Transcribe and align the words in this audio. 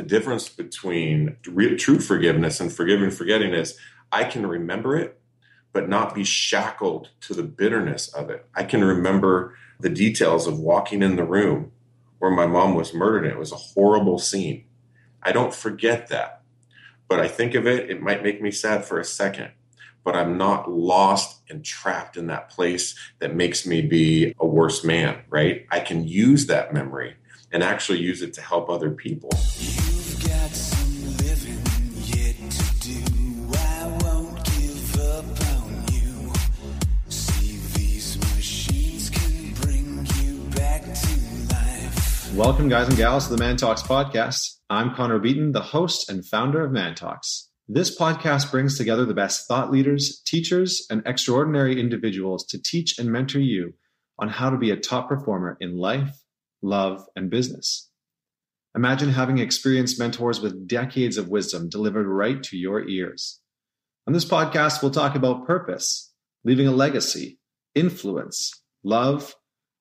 The 0.00 0.06
difference 0.06 0.48
between 0.48 1.36
true 1.42 2.00
forgiveness 2.00 2.58
and 2.58 2.72
forgiving 2.72 3.10
forgetting 3.10 3.52
is 3.52 3.76
I 4.10 4.24
can 4.24 4.46
remember 4.46 4.96
it, 4.96 5.20
but 5.74 5.90
not 5.90 6.14
be 6.14 6.24
shackled 6.24 7.10
to 7.20 7.34
the 7.34 7.42
bitterness 7.42 8.08
of 8.08 8.30
it. 8.30 8.46
I 8.54 8.64
can 8.64 8.82
remember 8.82 9.58
the 9.78 9.90
details 9.90 10.46
of 10.46 10.58
walking 10.58 11.02
in 11.02 11.16
the 11.16 11.24
room 11.24 11.72
where 12.18 12.30
my 12.30 12.46
mom 12.46 12.74
was 12.74 12.94
murdered. 12.94 13.26
It 13.26 13.38
was 13.38 13.52
a 13.52 13.56
horrible 13.56 14.18
scene. 14.18 14.64
I 15.22 15.32
don't 15.32 15.52
forget 15.52 16.08
that, 16.08 16.44
but 17.06 17.20
I 17.20 17.28
think 17.28 17.54
of 17.54 17.66
it, 17.66 17.90
it 17.90 18.00
might 18.00 18.22
make 18.22 18.40
me 18.40 18.50
sad 18.50 18.86
for 18.86 18.98
a 18.98 19.04
second 19.04 19.50
but 20.02 20.16
I'm 20.16 20.38
not 20.38 20.70
lost 20.70 21.42
and 21.50 21.62
trapped 21.62 22.16
in 22.16 22.28
that 22.28 22.48
place 22.48 22.94
that 23.18 23.36
makes 23.36 23.66
me 23.66 23.82
be 23.82 24.34
a 24.40 24.46
worse 24.46 24.82
man, 24.82 25.20
right? 25.28 25.66
I 25.70 25.80
can 25.80 26.08
use 26.08 26.46
that 26.46 26.72
memory 26.72 27.16
and 27.52 27.62
actually 27.62 27.98
use 27.98 28.22
it 28.22 28.32
to 28.34 28.40
help 28.40 28.70
other 28.70 28.90
people. 28.90 29.30
Welcome, 42.40 42.70
guys 42.70 42.88
and 42.88 42.96
gals, 42.96 43.26
to 43.26 43.36
the 43.36 43.38
Man 43.38 43.58
Talks 43.58 43.82
podcast. 43.82 44.60
I'm 44.70 44.94
Connor 44.94 45.18
Beaton, 45.18 45.52
the 45.52 45.60
host 45.60 46.08
and 46.08 46.24
founder 46.24 46.64
of 46.64 46.72
Man 46.72 46.94
Talks. 46.94 47.50
This 47.68 47.94
podcast 47.94 48.50
brings 48.50 48.78
together 48.78 49.04
the 49.04 49.12
best 49.12 49.46
thought 49.46 49.70
leaders, 49.70 50.22
teachers, 50.24 50.86
and 50.88 51.02
extraordinary 51.04 51.78
individuals 51.78 52.46
to 52.46 52.58
teach 52.58 52.98
and 52.98 53.12
mentor 53.12 53.40
you 53.40 53.74
on 54.18 54.30
how 54.30 54.48
to 54.48 54.56
be 54.56 54.70
a 54.70 54.76
top 54.78 55.10
performer 55.10 55.58
in 55.60 55.76
life, 55.76 56.16
love, 56.62 57.04
and 57.14 57.28
business. 57.28 57.90
Imagine 58.74 59.10
having 59.10 59.36
experienced 59.36 59.98
mentors 59.98 60.40
with 60.40 60.66
decades 60.66 61.18
of 61.18 61.28
wisdom 61.28 61.68
delivered 61.68 62.06
right 62.06 62.42
to 62.44 62.56
your 62.56 62.88
ears. 62.88 63.38
On 64.06 64.14
this 64.14 64.24
podcast, 64.24 64.80
we'll 64.80 64.90
talk 64.90 65.14
about 65.14 65.46
purpose, 65.46 66.10
leaving 66.42 66.66
a 66.66 66.72
legacy, 66.72 67.38
influence, 67.74 68.62
love, 68.82 69.34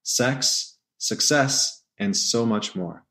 sex, 0.04 0.78
success, 0.98 1.79
and 2.00 2.16
so 2.16 2.46
much 2.46 2.76
more. 2.76 3.04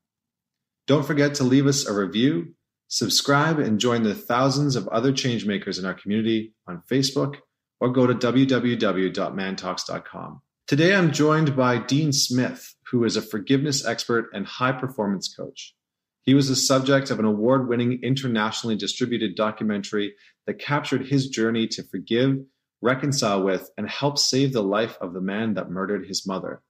Don't 0.87 1.05
forget 1.05 1.35
to 1.35 1.43
leave 1.43 1.67
us 1.67 1.85
a 1.85 1.93
review 1.93 2.55
Subscribe 2.91 3.59
and 3.59 3.79
join 3.79 4.01
the 4.01 4.15
thousands 4.15 4.75
of 4.75 4.87
other 4.87 5.13
changemakers 5.13 5.77
in 5.77 5.85
our 5.85 5.93
community 5.93 6.55
on 6.67 6.81
Facebook 6.91 7.35
or 7.79 7.91
go 7.91 8.07
to 8.07 8.15
www.mantalks.com. 8.15 10.41
Today, 10.67 10.95
I'm 10.95 11.11
joined 11.11 11.55
by 11.55 11.77
Dean 11.77 12.11
Smith, 12.11 12.73
who 12.89 13.03
is 13.03 13.15
a 13.15 13.21
forgiveness 13.21 13.85
expert 13.85 14.31
and 14.33 14.47
high 14.47 14.71
performance 14.71 15.31
coach. 15.31 15.75
He 16.23 16.33
was 16.33 16.49
the 16.49 16.55
subject 16.55 17.11
of 17.11 17.19
an 17.19 17.25
award 17.25 17.69
winning, 17.69 17.99
internationally 18.01 18.75
distributed 18.75 19.35
documentary 19.35 20.15
that 20.47 20.57
captured 20.57 21.05
his 21.05 21.29
journey 21.29 21.67
to 21.67 21.83
forgive, 21.83 22.39
reconcile 22.81 23.43
with, 23.43 23.69
and 23.77 23.87
help 23.87 24.17
save 24.17 24.51
the 24.51 24.63
life 24.63 24.97
of 24.99 25.13
the 25.13 25.21
man 25.21 25.53
that 25.53 25.69
murdered 25.69 26.07
his 26.07 26.25
mother. 26.25 26.63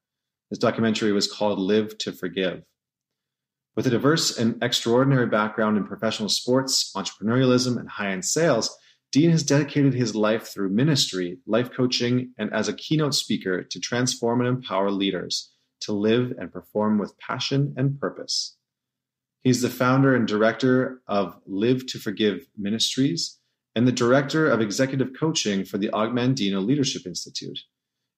This 0.50 0.60
documentary 0.60 1.12
was 1.12 1.32
called 1.32 1.60
Live 1.60 1.98
to 2.00 2.12
Forgive. 2.12 2.64
With 3.76 3.86
a 3.86 3.92
diverse 3.92 4.38
and 4.38 4.62
extraordinary 4.64 5.28
background 5.28 5.78
in 5.78 5.86
professional 5.86 6.30
sports, 6.30 6.92
entrepreneurialism, 6.96 7.80
and 7.80 7.88
high 7.88 8.10
end 8.10 8.26
sales, 8.26 8.76
Dean 9.12 9.30
has 9.32 9.44
dedicated 9.44 9.94
his 9.94 10.16
life 10.16 10.48
through 10.48 10.70
ministry, 10.70 11.38
life 11.46 11.72
coaching, 11.72 12.34
and 12.38 12.52
as 12.54 12.68
a 12.68 12.74
keynote 12.74 13.16
speaker 13.16 13.64
to 13.64 13.80
transform 13.80 14.40
and 14.42 14.50
empower 14.50 14.92
leaders 14.92 15.52
to 15.82 15.94
live 15.94 16.34
and 16.38 16.52
perform 16.52 16.98
with 16.98 17.18
passion 17.20 17.74
and 17.78 18.00
purpose. 18.00 18.58
He's 19.42 19.62
the 19.62 19.70
founder 19.70 20.16
and 20.16 20.28
director 20.28 21.02
of 21.08 21.40
Live 21.46 21.86
to 21.88 22.00
Forgive 22.00 22.48
Ministries 22.58 23.40
and 23.76 23.88
the 23.88 23.92
director 23.92 24.48
of 24.48 24.62
executive 24.62 25.12
coaching 25.18 25.64
for 25.64 25.78
the 25.78 25.90
Og 25.92 26.10
Mandino 26.10 26.64
Leadership 26.64 27.06
Institute. 27.06 27.60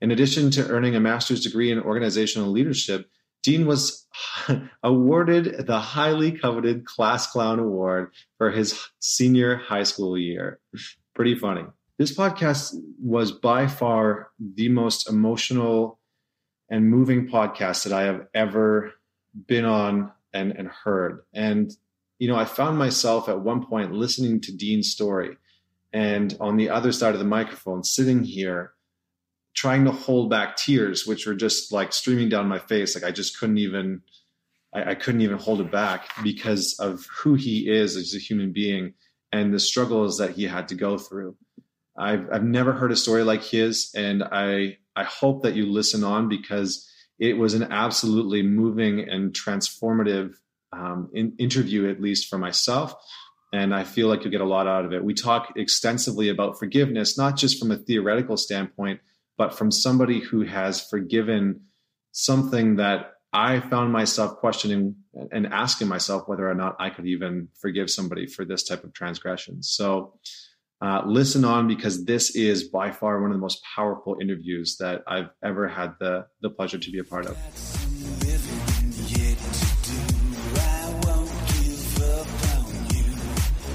In 0.02 0.12
addition 0.12 0.50
to 0.52 0.68
earning 0.68 0.96
a 0.96 1.00
master's 1.00 1.44
degree 1.44 1.72
in 1.72 1.80
organizational 1.80 2.50
leadership, 2.50 3.08
Dean 3.44 3.66
was 3.66 4.08
awarded 4.84 5.66
the 5.68 5.80
highly 5.80 6.32
coveted 6.32 6.86
Class 6.86 7.32
Clown 7.32 7.60
Award 7.60 8.12
for 8.38 8.52
his 8.52 8.80
senior 9.00 9.58
high 9.58 9.84
school 9.84 10.18
year. 10.18 10.60
Pretty 11.14 11.36
funny. 11.36 11.64
This 11.98 12.16
podcast 12.16 12.74
was 13.00 13.32
by 13.32 13.68
far 13.68 14.32
the 14.40 14.70
most 14.70 15.08
emotional 15.08 16.00
and 16.70 16.90
moving 16.90 17.28
podcast 17.28 17.84
that 17.84 17.94
I 17.94 18.04
have 18.04 18.28
ever 18.34 18.94
been 19.48 19.66
on 19.66 20.12
and, 20.34 20.52
and 20.52 20.68
heard. 20.68 21.22
And, 21.34 21.72
you 22.18 22.28
know, 22.28 22.36
I 22.36 22.46
found 22.46 22.78
myself 22.78 23.30
at 23.30 23.42
one 23.42 23.66
point 23.66 23.94
listening 23.94 24.42
to 24.42 24.56
Dean's 24.56 24.90
story 24.90 25.38
and 25.94 26.36
on 26.40 26.58
the 26.58 26.70
other 26.70 26.92
side 26.92 27.14
of 27.14 27.20
the 27.20 27.26
microphone, 27.26 27.84
sitting 27.84 28.24
here 28.24 28.74
trying 29.54 29.86
to 29.86 29.92
hold 29.92 30.30
back 30.30 30.56
tears, 30.56 31.06
which 31.06 31.26
were 31.26 31.36
just 31.36 31.72
like 31.72 31.94
streaming 31.94 32.30
down 32.30 32.48
my 32.48 32.60
face. 32.60 32.96
Like 32.96 33.04
I 33.04 33.12
just 33.12 33.40
couldn't 33.40 33.58
even, 33.58 34.02
I, 34.74 34.92
I, 34.92 34.96
couldn't 34.96 35.22
even 35.22 35.38
hold 35.38 35.62
it 35.62 35.72
back 35.72 36.10
because 36.24 36.76
of 36.80 37.06
who 37.22 37.36
he 37.36 37.70
is 37.70 37.98
as 37.98 38.16
a 38.16 38.20
human 38.20 38.54
being 38.54 38.94
and 39.32 39.54
the 39.54 39.60
struggles 39.60 40.18
that 40.18 40.32
he 40.32 40.46
had 40.46 40.68
to 40.70 40.76
go 40.76 40.98
through. 40.98 41.36
I've, 41.98 42.28
I've 42.32 42.44
never 42.44 42.74
heard 42.74 42.92
a 42.92 42.96
story 42.96 43.24
like 43.24 43.44
his, 43.44 43.92
and 43.96 44.24
I, 44.24 44.78
I 44.96 45.04
hope 45.04 45.44
that 45.44 45.56
you 45.56 45.66
listen 45.66 46.04
on 46.04 46.30
because 46.30 46.90
it 47.20 47.38
was 47.38 47.54
an 47.54 47.64
absolutely 47.64 48.42
moving 48.42 49.08
and 49.08 49.34
transformative 49.34 50.34
um, 50.74 51.10
in, 51.14 51.34
interview, 51.38 51.90
at 51.90 52.02
least 52.02 52.28
for 52.28 52.38
myself. 52.38 52.94
And 53.54 53.76
I 53.76 53.84
feel 53.84 54.08
like 54.08 54.24
you'll 54.24 54.32
get 54.32 54.42
a 54.42 54.46
lot 54.46 54.68
out 54.68 54.86
of 54.86 54.94
it. 54.94 55.04
We 55.04 55.14
talk 55.14 55.54
extensively 55.58 56.30
about 56.30 56.58
forgiveness, 56.58 57.18
not 57.18 57.36
just 57.36 57.60
from 57.60 57.70
a 57.70 57.78
theoretical 57.78 58.38
standpoint, 58.38 59.02
but 59.42 59.58
from 59.58 59.72
somebody 59.72 60.20
who 60.20 60.44
has 60.44 60.88
forgiven 60.88 61.62
something 62.12 62.76
that 62.76 63.14
I 63.34 63.60
found 63.60 63.92
myself 63.92 64.38
questioning 64.38 64.98
and 65.32 65.48
asking 65.48 65.88
myself 65.88 66.28
whether 66.28 66.48
or 66.48 66.54
not 66.54 66.76
I 66.80 66.92
could 66.92 67.08
even 67.08 67.48
forgive 67.60 67.90
somebody 67.90 68.28
for 68.28 68.46
this 68.46 68.64
type 68.64 68.84
of 68.84 68.94
transgression. 68.94 69.64
So, 69.64 70.14
uh, 70.80 71.02
listen 71.08 71.44
on 71.44 71.68
because 71.68 72.06
this 72.06 72.36
is 72.36 72.66
by 72.66 72.92
far 72.92 73.20
one 73.20 73.32
of 73.32 73.36
the 73.36 73.42
most 73.42 73.64
powerful 73.76 74.20
interviews 74.22 74.78
that 74.78 75.02
I've 75.08 75.32
ever 75.44 75.68
had 75.68 75.96
the 76.00 76.28
the 76.44 76.52
pleasure 76.52 76.78
to 76.78 76.92
be 76.92 77.00
a 77.00 77.04
part 77.04 77.26
of. 77.26 77.81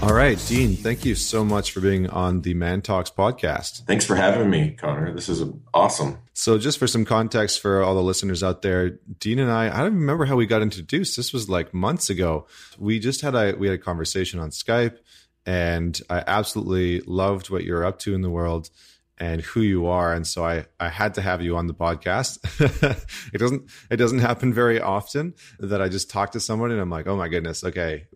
All 0.06 0.14
right, 0.14 0.40
Dean, 0.46 0.76
thank 0.76 1.04
you 1.04 1.16
so 1.16 1.44
much 1.44 1.72
for 1.72 1.80
being 1.80 2.08
on 2.08 2.42
the 2.42 2.54
Man 2.54 2.80
Talks 2.80 3.10
podcast. 3.10 3.84
Thanks 3.86 4.04
for 4.04 4.14
having 4.14 4.48
me, 4.48 4.70
Connor. 4.70 5.12
This 5.12 5.28
is 5.28 5.42
awesome. 5.74 6.18
So, 6.32 6.58
just 6.58 6.78
for 6.78 6.86
some 6.86 7.04
context 7.04 7.60
for 7.60 7.82
all 7.82 7.96
the 7.96 8.04
listeners 8.04 8.40
out 8.44 8.62
there, 8.62 9.00
Dean 9.18 9.40
and 9.40 9.50
I, 9.50 9.66
I 9.66 9.78
don't 9.78 9.96
remember 9.96 10.24
how 10.24 10.36
we 10.36 10.46
got 10.46 10.62
introduced. 10.62 11.16
This 11.16 11.32
was 11.32 11.50
like 11.50 11.74
months 11.74 12.08
ago. 12.08 12.46
We 12.78 13.00
just 13.00 13.20
had 13.20 13.34
a 13.34 13.56
we 13.58 13.66
had 13.66 13.80
a 13.80 13.82
conversation 13.82 14.38
on 14.38 14.50
Skype, 14.50 14.96
and 15.44 16.00
I 16.08 16.22
absolutely 16.24 17.00
loved 17.00 17.50
what 17.50 17.64
you're 17.64 17.84
up 17.84 17.98
to 18.00 18.14
in 18.14 18.22
the 18.22 18.30
world 18.30 18.70
and 19.18 19.40
who 19.40 19.60
you 19.60 19.86
are. 19.86 20.12
And 20.12 20.26
so 20.26 20.44
i 20.44 20.66
i 20.78 20.88
had 20.88 21.14
to 21.14 21.22
have 21.22 21.42
you 21.42 21.56
on 21.56 21.66
the 21.66 21.74
podcast. 21.74 22.38
It 23.32 23.38
doesn't 23.38 23.70
it 23.90 23.96
doesn't 23.96 24.20
happen 24.20 24.52
very 24.52 24.80
often 24.80 25.34
that 25.58 25.82
i 25.82 25.88
just 25.88 26.10
talk 26.10 26.32
to 26.32 26.40
someone 26.40 26.70
and 26.70 26.80
i'm 26.80 26.90
like 26.90 27.06
oh 27.06 27.16
my 27.16 27.28
goodness 27.28 27.64
okay 27.64 28.06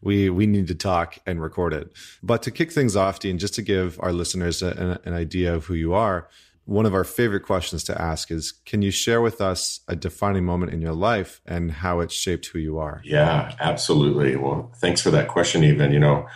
we 0.00 0.30
we 0.30 0.46
need 0.46 0.68
to 0.68 0.74
talk 0.74 1.18
and 1.26 1.40
record 1.40 1.72
it. 1.74 1.92
But 2.22 2.42
to 2.42 2.50
kick 2.50 2.72
things 2.72 2.96
off 2.96 3.18
dean 3.18 3.38
just 3.38 3.54
to 3.54 3.62
give 3.62 3.98
our 4.00 4.12
listeners 4.12 4.62
a, 4.62 5.00
an 5.04 5.12
idea 5.14 5.54
of 5.54 5.66
who 5.66 5.74
you 5.74 5.94
are 5.94 6.28
one 6.66 6.84
of 6.84 6.94
our 6.94 7.04
favorite 7.04 7.44
questions 7.44 7.84
to 7.84 8.00
ask 8.00 8.30
is 8.30 8.52
can 8.64 8.82
you 8.82 8.90
share 8.90 9.20
with 9.20 9.40
us 9.40 9.80
a 9.88 9.94
defining 9.94 10.44
moment 10.44 10.72
in 10.72 10.82
your 10.82 10.94
life 10.94 11.40
and 11.46 11.70
how 11.70 12.00
it 12.00 12.10
shaped 12.10 12.46
who 12.46 12.58
you 12.58 12.78
are? 12.78 13.00
Yeah 13.04 13.54
absolutely. 13.60 14.36
Well 14.36 14.72
thanks 14.76 15.00
for 15.00 15.10
that 15.12 15.28
question 15.28 15.64
even. 15.64 15.92
You 15.92 16.00
know 16.00 16.26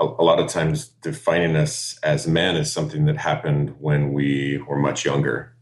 a, 0.00 0.04
a 0.04 0.24
lot 0.24 0.40
of 0.40 0.48
times 0.48 0.88
defining 1.02 1.54
us 1.54 1.98
as 2.02 2.26
men 2.26 2.56
is 2.56 2.72
something 2.72 3.04
that 3.04 3.18
happened 3.18 3.76
when 3.78 4.12
we 4.12 4.58
were 4.66 4.78
much 4.78 5.04
younger. 5.04 5.54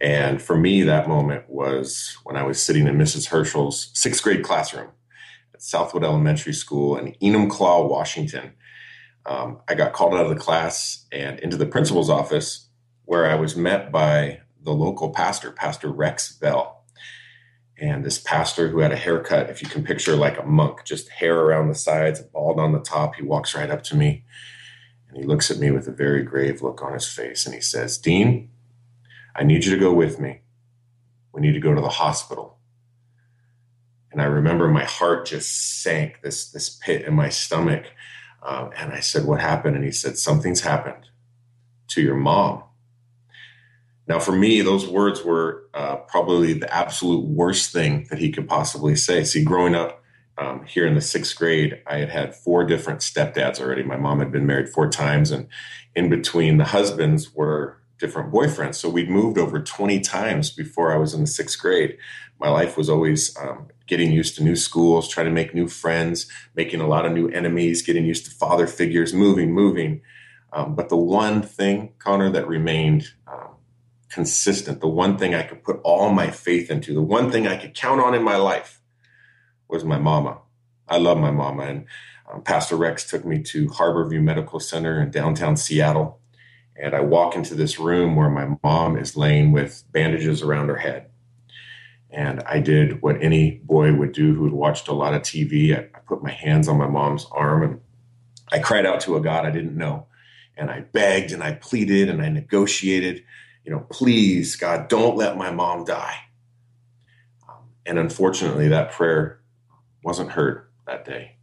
And 0.00 0.40
for 0.40 0.56
me, 0.56 0.82
that 0.82 1.08
moment 1.08 1.44
was 1.48 2.16
when 2.24 2.36
I 2.36 2.44
was 2.44 2.62
sitting 2.62 2.86
in 2.86 2.96
Mrs. 2.96 3.28
Herschel's 3.28 3.90
sixth 3.92 4.22
grade 4.22 4.42
classroom 4.42 4.90
at 5.54 5.62
Southwood 5.62 6.04
Elementary 6.04 6.54
School 6.54 6.96
in 6.96 7.14
Enumclaw, 7.22 7.88
Washington. 7.88 8.52
Um, 9.26 9.60
I 9.68 9.74
got 9.74 9.92
called 9.92 10.14
out 10.14 10.24
of 10.24 10.30
the 10.30 10.40
class 10.40 11.06
and 11.12 11.38
into 11.40 11.56
the 11.56 11.66
principal's 11.66 12.10
office 12.10 12.68
where 13.04 13.26
I 13.26 13.34
was 13.34 13.56
met 13.56 13.92
by 13.92 14.40
the 14.64 14.72
local 14.72 15.10
pastor, 15.10 15.52
Pastor 15.52 15.88
Rex 15.88 16.32
Bell 16.32 16.71
and 17.82 18.04
this 18.04 18.18
pastor 18.18 18.68
who 18.68 18.78
had 18.78 18.92
a 18.92 18.96
haircut, 18.96 19.50
if 19.50 19.60
you 19.60 19.68
can 19.68 19.82
picture 19.82 20.14
like 20.14 20.38
a 20.38 20.46
monk, 20.46 20.84
just 20.84 21.08
hair 21.08 21.36
around 21.40 21.66
the 21.66 21.74
sides, 21.74 22.20
bald 22.20 22.60
on 22.60 22.70
the 22.70 22.78
top, 22.78 23.16
he 23.16 23.24
walks 23.24 23.56
right 23.56 23.70
up 23.70 23.82
to 23.82 23.96
me 23.96 24.22
and 25.08 25.16
he 25.16 25.24
looks 25.24 25.50
at 25.50 25.58
me 25.58 25.72
with 25.72 25.88
a 25.88 25.92
very 25.92 26.22
grave 26.22 26.62
look 26.62 26.80
on 26.80 26.92
his 26.92 27.08
face 27.08 27.44
and 27.44 27.52
he 27.52 27.60
says, 27.60 27.98
Dean, 27.98 28.50
I 29.34 29.42
need 29.42 29.64
you 29.64 29.74
to 29.74 29.80
go 29.80 29.92
with 29.92 30.20
me. 30.20 30.42
We 31.32 31.40
need 31.40 31.54
to 31.54 31.60
go 31.60 31.74
to 31.74 31.80
the 31.80 31.88
hospital. 31.88 32.56
And 34.12 34.22
I 34.22 34.26
remember 34.26 34.68
my 34.68 34.84
heart 34.84 35.26
just 35.26 35.82
sank, 35.82 36.20
this, 36.22 36.52
this 36.52 36.70
pit 36.70 37.02
in 37.04 37.14
my 37.14 37.30
stomach. 37.30 37.86
Um, 38.44 38.70
and 38.76 38.92
I 38.92 39.00
said, 39.00 39.24
What 39.24 39.40
happened? 39.40 39.74
And 39.74 39.84
he 39.84 39.90
said, 39.90 40.18
Something's 40.18 40.60
happened 40.60 41.08
to 41.88 42.00
your 42.00 42.16
mom. 42.16 42.62
Now, 44.08 44.18
for 44.18 44.32
me, 44.32 44.60
those 44.62 44.86
words 44.86 45.22
were 45.22 45.64
uh, 45.74 45.96
probably 45.96 46.54
the 46.54 46.72
absolute 46.74 47.24
worst 47.24 47.72
thing 47.72 48.06
that 48.10 48.18
he 48.18 48.32
could 48.32 48.48
possibly 48.48 48.96
say. 48.96 49.24
See, 49.24 49.44
growing 49.44 49.74
up 49.74 50.02
um, 50.38 50.64
here 50.64 50.86
in 50.86 50.94
the 50.94 51.00
sixth 51.00 51.36
grade, 51.36 51.80
I 51.86 51.98
had 51.98 52.10
had 52.10 52.34
four 52.34 52.64
different 52.64 53.00
stepdads 53.00 53.60
already. 53.60 53.82
My 53.84 53.96
mom 53.96 54.18
had 54.18 54.32
been 54.32 54.46
married 54.46 54.68
four 54.68 54.88
times, 54.90 55.30
and 55.30 55.46
in 55.94 56.08
between 56.10 56.56
the 56.56 56.64
husbands 56.64 57.32
were 57.34 57.78
different 57.98 58.32
boyfriends. 58.32 58.74
So 58.74 58.88
we'd 58.88 59.08
moved 59.08 59.38
over 59.38 59.60
20 59.60 60.00
times 60.00 60.50
before 60.50 60.92
I 60.92 60.96
was 60.96 61.14
in 61.14 61.20
the 61.20 61.26
sixth 61.26 61.60
grade. 61.60 61.96
My 62.40 62.48
life 62.48 62.76
was 62.76 62.90
always 62.90 63.36
um, 63.38 63.68
getting 63.86 64.10
used 64.10 64.34
to 64.36 64.42
new 64.42 64.56
schools, 64.56 65.08
trying 65.08 65.26
to 65.26 65.32
make 65.32 65.54
new 65.54 65.68
friends, 65.68 66.26
making 66.56 66.80
a 66.80 66.88
lot 66.88 67.06
of 67.06 67.12
new 67.12 67.28
enemies, 67.28 67.82
getting 67.82 68.04
used 68.04 68.24
to 68.24 68.32
father 68.32 68.66
figures, 68.66 69.14
moving, 69.14 69.52
moving. 69.52 70.00
Um, 70.52 70.74
but 70.74 70.88
the 70.88 70.96
one 70.96 71.42
thing, 71.42 71.92
Connor, 71.98 72.30
that 72.30 72.48
remained 72.48 73.08
um, 73.26 73.41
consistent, 74.12 74.80
the 74.80 74.88
one 74.88 75.16
thing 75.16 75.34
I 75.34 75.42
could 75.42 75.64
put 75.64 75.80
all 75.82 76.12
my 76.12 76.30
faith 76.30 76.70
into, 76.70 76.94
the 76.94 77.02
one 77.02 77.30
thing 77.30 77.46
I 77.46 77.56
could 77.56 77.74
count 77.74 78.00
on 78.00 78.14
in 78.14 78.22
my 78.22 78.36
life 78.36 78.80
was 79.68 79.84
my 79.84 79.98
mama. 79.98 80.38
I 80.86 80.98
love 80.98 81.18
my 81.18 81.30
mama. 81.30 81.62
And 81.62 81.86
um, 82.30 82.42
Pastor 82.42 82.76
Rex 82.76 83.08
took 83.08 83.24
me 83.24 83.42
to 83.44 83.68
Harborview 83.68 84.22
Medical 84.22 84.60
Center 84.60 85.00
in 85.00 85.10
downtown 85.10 85.56
Seattle. 85.56 86.20
And 86.76 86.94
I 86.94 87.00
walk 87.00 87.34
into 87.34 87.54
this 87.54 87.78
room 87.78 88.14
where 88.14 88.28
my 88.28 88.56
mom 88.62 88.98
is 88.98 89.16
laying 89.16 89.50
with 89.50 89.84
bandages 89.92 90.42
around 90.42 90.68
her 90.68 90.76
head. 90.76 91.08
And 92.10 92.42
I 92.42 92.60
did 92.60 93.00
what 93.00 93.22
any 93.22 93.62
boy 93.64 93.94
would 93.94 94.12
do 94.12 94.34
who 94.34 94.44
had 94.44 94.52
watched 94.52 94.88
a 94.88 94.92
lot 94.92 95.14
of 95.14 95.22
TV. 95.22 95.74
I, 95.74 95.88
I 95.96 96.00
put 96.00 96.22
my 96.22 96.30
hands 96.30 96.68
on 96.68 96.76
my 96.76 96.86
mom's 96.86 97.26
arm 97.32 97.62
and 97.62 97.80
I 98.50 98.58
cried 98.58 98.84
out 98.84 99.00
to 99.00 99.16
a 99.16 99.20
God 99.22 99.46
I 99.46 99.50
didn't 99.50 99.76
know. 99.76 100.06
And 100.54 100.70
I 100.70 100.80
begged 100.80 101.32
and 101.32 101.42
I 101.42 101.52
pleaded 101.52 102.10
and 102.10 102.20
I 102.20 102.28
negotiated, 102.28 103.24
you 103.64 103.70
know, 103.72 103.86
please, 103.90 104.56
God, 104.56 104.88
don't 104.88 105.16
let 105.16 105.36
my 105.36 105.50
mom 105.50 105.84
die. 105.84 106.16
Um, 107.48 107.70
and 107.86 107.98
unfortunately, 107.98 108.68
that 108.68 108.92
prayer 108.92 109.40
wasn't 110.02 110.32
heard 110.32 110.66
that 110.86 111.04
day. 111.04 111.36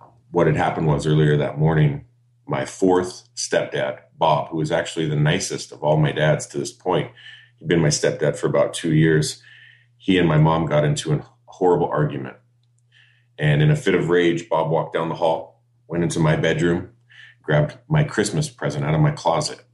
Um, 0.00 0.08
what 0.30 0.46
had 0.46 0.56
happened 0.56 0.86
was 0.86 1.06
earlier 1.06 1.36
that 1.36 1.58
morning, 1.58 2.04
my 2.46 2.64
fourth 2.64 3.28
stepdad, 3.34 4.00
Bob, 4.16 4.48
who 4.48 4.58
was 4.58 4.70
actually 4.70 5.08
the 5.08 5.16
nicest 5.16 5.72
of 5.72 5.82
all 5.82 5.96
my 5.96 6.12
dads 6.12 6.46
to 6.48 6.58
this 6.58 6.72
point, 6.72 7.10
he'd 7.58 7.68
been 7.68 7.80
my 7.80 7.88
stepdad 7.88 8.36
for 8.36 8.46
about 8.46 8.74
two 8.74 8.94
years. 8.94 9.42
He 9.96 10.18
and 10.18 10.28
my 10.28 10.38
mom 10.38 10.66
got 10.66 10.84
into 10.84 11.12
a 11.12 11.26
horrible 11.46 11.88
argument. 11.88 12.36
And 13.38 13.62
in 13.62 13.70
a 13.70 13.76
fit 13.76 13.94
of 13.94 14.10
rage, 14.10 14.48
Bob 14.48 14.70
walked 14.70 14.94
down 14.94 15.08
the 15.08 15.16
hall, 15.16 15.62
went 15.88 16.04
into 16.04 16.20
my 16.20 16.36
bedroom, 16.36 16.90
grabbed 17.42 17.78
my 17.88 18.04
Christmas 18.04 18.48
present 18.48 18.84
out 18.84 18.94
of 18.94 19.00
my 19.00 19.10
closet, 19.10 19.64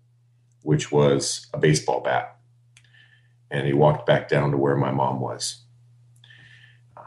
which 0.68 0.92
was 0.92 1.46
a 1.54 1.58
baseball 1.58 2.02
bat. 2.02 2.36
And 3.50 3.66
he 3.66 3.72
walked 3.72 4.04
back 4.04 4.28
down 4.28 4.50
to 4.50 4.58
where 4.58 4.76
my 4.76 4.90
mom 4.90 5.18
was. 5.18 5.62
Uh, 6.94 7.00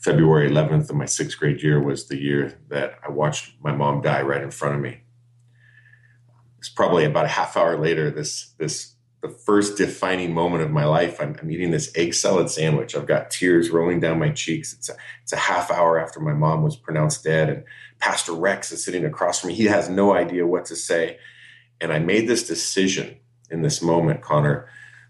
February 0.00 0.50
11th 0.50 0.90
of 0.90 0.96
my 0.96 1.04
sixth 1.04 1.38
grade 1.38 1.62
year 1.62 1.80
was 1.80 2.08
the 2.08 2.20
year 2.20 2.58
that 2.70 2.98
I 3.06 3.12
watched 3.12 3.52
my 3.62 3.70
mom 3.70 4.02
die 4.02 4.22
right 4.22 4.42
in 4.42 4.50
front 4.50 4.74
of 4.74 4.80
me. 4.80 5.02
It's 6.58 6.68
probably 6.68 7.04
about 7.04 7.26
a 7.26 7.28
half 7.28 7.56
hour 7.56 7.78
later, 7.78 8.10
this, 8.10 8.52
this, 8.58 8.96
the 9.22 9.28
first 9.28 9.78
defining 9.78 10.34
moment 10.34 10.64
of 10.64 10.72
my 10.72 10.84
life. 10.84 11.20
I'm, 11.20 11.36
I'm 11.40 11.52
eating 11.52 11.70
this 11.70 11.92
egg 11.96 12.14
salad 12.14 12.50
sandwich. 12.50 12.96
I've 12.96 13.06
got 13.06 13.30
tears 13.30 13.70
rolling 13.70 14.00
down 14.00 14.18
my 14.18 14.30
cheeks. 14.30 14.72
It's 14.72 14.88
a, 14.88 14.96
it's 15.22 15.32
a 15.32 15.36
half 15.36 15.70
hour 15.70 16.00
after 16.00 16.18
my 16.18 16.34
mom 16.34 16.64
was 16.64 16.74
pronounced 16.74 17.22
dead. 17.22 17.48
And 17.48 17.62
Pastor 18.00 18.32
Rex 18.32 18.72
is 18.72 18.84
sitting 18.84 19.04
across 19.04 19.38
from 19.38 19.50
me. 19.50 19.54
He 19.54 19.66
has 19.66 19.88
no 19.88 20.16
idea 20.16 20.48
what 20.48 20.64
to 20.64 20.74
say. 20.74 21.18
And 21.80 21.92
I 21.92 21.98
made 21.98 22.28
this 22.28 22.46
decision 22.46 23.16
in 23.50 23.62
this 23.62 23.82
moment, 23.82 24.22
Connor, 24.22 24.68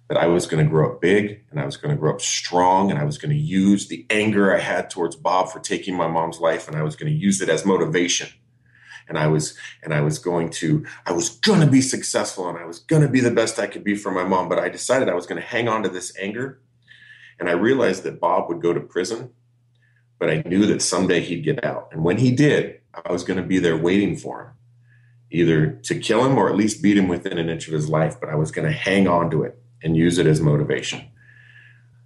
that 0.09 0.19
I 0.19 0.27
was 0.27 0.47
going 0.47 0.65
to 0.65 0.71
grow 0.71 0.93
up 0.93 1.01
big 1.01 1.45
and 1.51 1.59
I 1.59 1.65
was 1.65 1.77
going 1.77 1.95
to 1.95 1.99
grow 1.99 2.13
up 2.13 2.21
strong 2.21 2.91
and 2.91 2.99
I 2.99 3.05
was 3.05 3.17
going 3.17 3.31
to 3.31 3.41
use 3.41 3.89
the 3.89 4.07
anger 4.11 4.55
I 4.55 4.61
had 4.61 4.91
towards 4.91 5.17
Bob 5.17 5.51
for 5.51 5.61
taking 5.61 5.97
my 5.97 6.07
mom's 6.07 6.41
life 6.41 6.69
and 6.69 6.77
I 6.77 6.83
was 6.83 6.95
going 6.95 7.11
to 7.11 7.19
use 7.19 7.41
it 7.41 7.49
as 7.49 7.65
motivation. 7.65 8.29
And 9.09 9.19
I 9.19 9.27
was 9.27 9.57
and 9.83 9.93
I 9.93 10.01
was 10.01 10.19
going 10.19 10.51
to 10.51 10.85
I 11.07 11.13
was 11.13 11.29
going 11.29 11.61
to 11.61 11.67
be 11.67 11.83
successful 11.83 12.49
and 12.49 12.59
I 12.59 12.65
was 12.65 12.79
going 12.79 13.03
to 13.03 13.09
be 13.09 13.21
the 13.21 13.31
best 13.31 13.59
I 13.59 13.67
could 13.67 13.85
be 13.85 13.95
for 13.95 14.11
my 14.11 14.25
mom, 14.25 14.49
but 14.49 14.59
I 14.59 14.69
decided 14.69 15.09
I 15.09 15.15
was 15.15 15.27
going 15.27 15.41
to 15.41 15.47
hang 15.47 15.69
on 15.69 15.83
to 15.83 15.89
this 15.89 16.17
anger. 16.19 16.61
And 17.39 17.49
I 17.49 17.53
realized 17.53 18.05
that 18.05 18.21
Bob 18.21 18.49
would 18.49 18.63
go 18.63 18.73
to 18.73 18.81
prison, 18.81 19.31
but 20.19 20.31
I 20.31 20.43
knew 20.47 20.67
that 20.67 20.81
someday 20.81 21.21
he'd 21.21 21.45
get 21.45 21.65
out. 21.65 21.89
And 21.93 22.05
when 22.05 22.19
he 22.19 22.31
did, 22.31 22.81
I 22.95 23.13
was 23.13 23.25
going 23.25 23.39
to 23.39 23.47
be 23.47 23.59
there 23.59 23.77
waiting 23.77 24.17
for 24.17 24.43
him, 24.43 24.51
either 25.35 25.67
to 25.83 25.99
kill 25.99 26.25
him 26.25 26.39
or 26.39 26.49
at 26.49 26.55
least 26.55 26.81
beat 26.81 26.97
him 26.97 27.09
within 27.09 27.39
an 27.39 27.51
inch 27.51 27.67
of 27.67 27.75
his 27.75 27.89
life. 27.89 28.21
But 28.21 28.29
I 28.29 28.37
was 28.37 28.53
going 28.53 28.67
to 28.67 28.73
hang 28.73 29.09
on 29.09 29.31
to 29.33 29.43
it 29.43 29.59
and 29.83 29.97
use 29.97 30.17
it 30.17 30.27
as 30.27 30.41
motivation. 30.41 31.03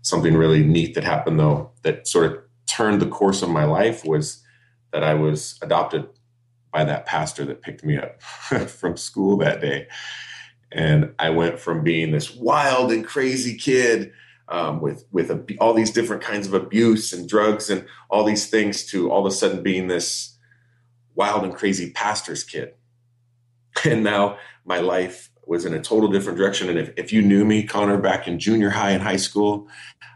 Something 0.00 0.34
really 0.34 0.64
neat 0.64 0.94
that 0.94 1.04
happened, 1.04 1.38
though, 1.38 1.72
that 1.82 2.08
sort 2.08 2.24
of 2.24 2.38
turned 2.66 3.02
the 3.02 3.06
course 3.06 3.42
of 3.42 3.50
my 3.50 3.64
life 3.64 4.02
was 4.04 4.42
that 4.92 5.04
I 5.04 5.12
was 5.12 5.58
adopted 5.60 6.08
by 6.72 6.84
that 6.84 7.04
pastor 7.04 7.44
that 7.44 7.60
picked 7.60 7.84
me 7.84 7.98
up 7.98 8.22
from 8.22 8.96
school 8.96 9.36
that 9.38 9.60
day. 9.60 9.88
And 10.72 11.12
I 11.18 11.28
went 11.30 11.58
from 11.58 11.84
being 11.84 12.12
this 12.12 12.34
wild 12.34 12.92
and 12.92 13.06
crazy 13.06 13.56
kid 13.56 14.12
um, 14.48 14.80
with 14.80 15.04
with 15.12 15.30
a, 15.30 15.56
all 15.60 15.74
these 15.74 15.90
different 15.90 16.22
kinds 16.22 16.46
of 16.46 16.54
abuse 16.54 17.12
and 17.12 17.28
drugs 17.28 17.68
and 17.68 17.86
all 18.08 18.24
these 18.24 18.48
things 18.48 18.86
to 18.86 19.10
all 19.10 19.26
of 19.26 19.30
a 19.30 19.34
sudden 19.34 19.62
being 19.62 19.88
this 19.88 20.38
wild 21.14 21.44
and 21.44 21.54
crazy 21.54 21.90
pastor's 21.90 22.44
kid. 22.44 22.74
And 23.84 24.02
now 24.02 24.38
my 24.64 24.78
life 24.78 25.30
was 25.46 25.64
in 25.64 25.72
a 25.72 25.80
total 25.80 26.10
different 26.10 26.38
direction. 26.38 26.68
And 26.68 26.78
if, 26.78 26.92
if 26.96 27.12
you 27.12 27.22
knew 27.22 27.44
me, 27.44 27.62
Connor, 27.62 27.98
back 27.98 28.28
in 28.28 28.38
junior 28.38 28.70
high 28.70 28.90
and 28.90 29.02
high 29.02 29.16
school, 29.16 29.68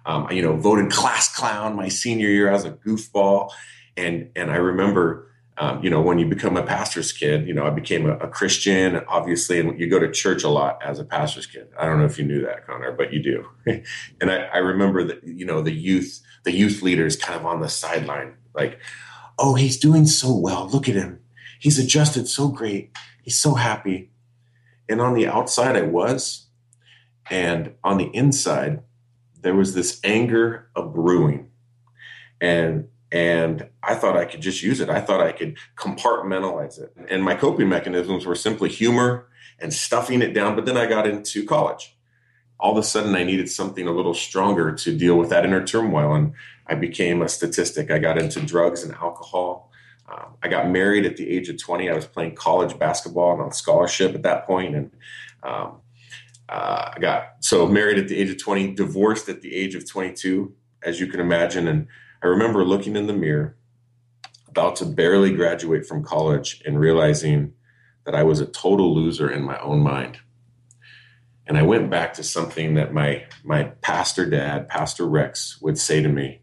um, 0.05 0.31
you 0.31 0.43
know, 0.43 0.57
voted 0.57 0.91
class 0.91 1.35
clown 1.35 1.75
my 1.75 1.89
senior 1.89 2.29
year. 2.29 2.51
I 2.51 2.53
was 2.53 2.65
a 2.65 2.73
goofball. 2.73 3.51
And, 3.97 4.31
and 4.37 4.51
I 4.51 4.57
remember, 4.57 5.31
um, 5.59 5.83
you 5.83 5.91
know, 5.91 6.01
when 6.01 6.19
you 6.19 6.27
become 6.27 6.57
a 6.57 6.63
pastor's 6.63 7.13
kid, 7.13 7.47
you 7.47 7.55
know, 7.55 7.67
I 7.67 7.71
became 7.71 8.07
a, 8.07 8.17
a, 8.19 8.29
Christian, 8.29 9.01
obviously, 9.07 9.61
and 9.61 9.79
you 9.79 9.89
go 9.89 9.99
to 9.99 10.11
church 10.11 10.45
a 10.45 10.49
lot 10.49 10.83
as 10.83 10.99
a 10.99 11.05
pastor's 11.05 11.47
kid. 11.47 11.69
I 11.79 11.85
don't 11.85 11.99
know 11.99 12.07
if 12.07 12.19
you 12.19 12.25
knew 12.25 12.43
that, 12.43 12.67
Connor, 12.67 12.93
but 12.93 13.13
you 13.13 13.23
do. 13.23 13.47
and 14.21 14.31
I, 14.31 14.45
I 14.45 14.59
remember 14.59 15.05
that, 15.05 15.23
you 15.25 15.45
know, 15.45 15.61
the 15.61 15.73
youth, 15.73 16.21
the 16.45 16.53
youth 16.53 16.83
leaders 16.83 17.17
kind 17.17 17.39
of 17.39 17.47
on 17.47 17.61
the 17.61 17.69
sideline, 17.69 18.35
like, 18.55 18.79
oh, 19.39 19.55
he's 19.55 19.79
doing 19.79 20.07
so 20.07 20.35
well. 20.35 20.69
Look 20.69 20.89
at 20.89 20.95
him. 20.95 21.21
He's 21.61 21.79
adjusted 21.79 22.27
so 22.29 22.49
great. 22.49 22.97
He's 23.23 23.41
so 23.41 23.55
happy. 23.55 24.11
And 24.89 25.01
on 25.01 25.15
the 25.15 25.27
outside, 25.27 25.77
I 25.77 25.83
was. 25.83 26.47
And 27.31 27.75
on 27.83 27.99
the 27.99 28.11
inside, 28.15 28.83
there 29.41 29.55
was 29.55 29.75
this 29.75 30.01
anger 30.05 30.69
of 30.75 30.93
brewing. 30.93 31.51
And 32.41 32.89
and 33.13 33.69
I 33.83 33.95
thought 33.95 34.17
I 34.17 34.25
could 34.25 34.41
just 34.41 34.63
use 34.63 34.81
it. 34.81 34.89
I 34.89 35.01
thought 35.01 35.21
I 35.21 35.33
could 35.33 35.59
compartmentalize 35.77 36.81
it. 36.81 36.95
And 37.11 37.23
my 37.23 37.35
coping 37.35 37.69
mechanisms 37.69 38.25
were 38.25 38.35
simply 38.35 38.71
humor 38.71 39.29
and 39.61 39.73
stuffing 39.73 40.23
it 40.23 40.33
down. 40.33 40.57
But 40.57 40.65
then 40.65 40.79
I 40.79 40.87
got 40.87 41.07
into 41.07 41.45
college. 41.45 41.95
All 42.59 42.73
of 42.73 42.79
a 42.79 42.83
sudden, 42.83 43.15
I 43.15 43.23
needed 43.23 43.51
something 43.51 43.87
a 43.87 43.93
little 43.93 44.15
stronger 44.15 44.73
to 44.73 44.97
deal 44.97 45.19
with 45.19 45.29
that 45.29 45.45
inner 45.45 45.63
turmoil. 45.65 46.15
And 46.15 46.33
I 46.67 46.75
became 46.75 47.21
a 47.21 47.29
statistic. 47.29 47.91
I 47.91 47.99
got 47.99 48.17
into 48.17 48.41
drugs 48.41 48.83
and 48.83 48.95
alcohol. 48.95 49.71
Um, 50.09 50.37
I 50.43 50.49
got 50.49 50.69
married 50.69 51.07
at 51.07 51.17
the 51.17 51.29
age 51.29 51.49
of 51.49 51.59
20. 51.59 51.89
I 51.89 51.95
was 51.95 52.07
playing 52.07 52.35
college 52.35 52.79
basketball 52.79 53.33
and 53.33 53.43
on 53.43 53.53
scholarship 53.53 54.15
at 54.15 54.23
that 54.23 54.47
point, 54.47 54.75
and 54.75 54.91
um, 55.43 55.81
uh, 56.49 56.93
I 56.95 56.99
got 57.01 57.37
so 57.41 57.67
married 57.67 57.99
at 57.99 58.09
the 58.09 58.19
age 58.19 58.31
of 58.31 58.39
20, 58.39 58.75
divorced 58.75 59.29
at 59.29 59.41
the 59.41 59.55
age 59.55 59.75
of 59.75 59.89
22, 59.89 60.53
as 60.83 61.01
you 61.01 61.07
can 61.07 61.21
imagine. 61.21 61.67
And 61.67 61.87
I 62.23 62.27
remember 62.27 62.65
looking 62.65 62.97
in 62.97 63.07
the 63.07 63.15
mirror, 63.15 63.57
about 64.49 64.77
to 64.77 64.85
barely 64.85 65.35
graduate 65.35 65.87
from 65.87 66.05
college, 66.05 66.63
and 66.67 66.79
realizing 66.79 67.55
that 68.05 68.15
I 68.15 68.23
was 68.23 68.41
a 68.41 68.47
total 68.47 68.95
loser 68.95 69.31
in 69.31 69.43
my 69.43 69.59
own 69.61 69.81
mind. 69.81 70.19
And 71.47 71.57
I 71.57 71.63
went 71.63 71.91
back 71.91 72.15
to 72.15 72.23
something 72.23 72.75
that 72.75 72.93
my 72.93 73.25
my 73.43 73.65
pastor 73.81 74.29
dad, 74.29 74.69
Pastor 74.69 75.07
Rex, 75.07 75.61
would 75.61 75.79
say 75.79 76.03
to 76.03 76.09
me 76.09 76.42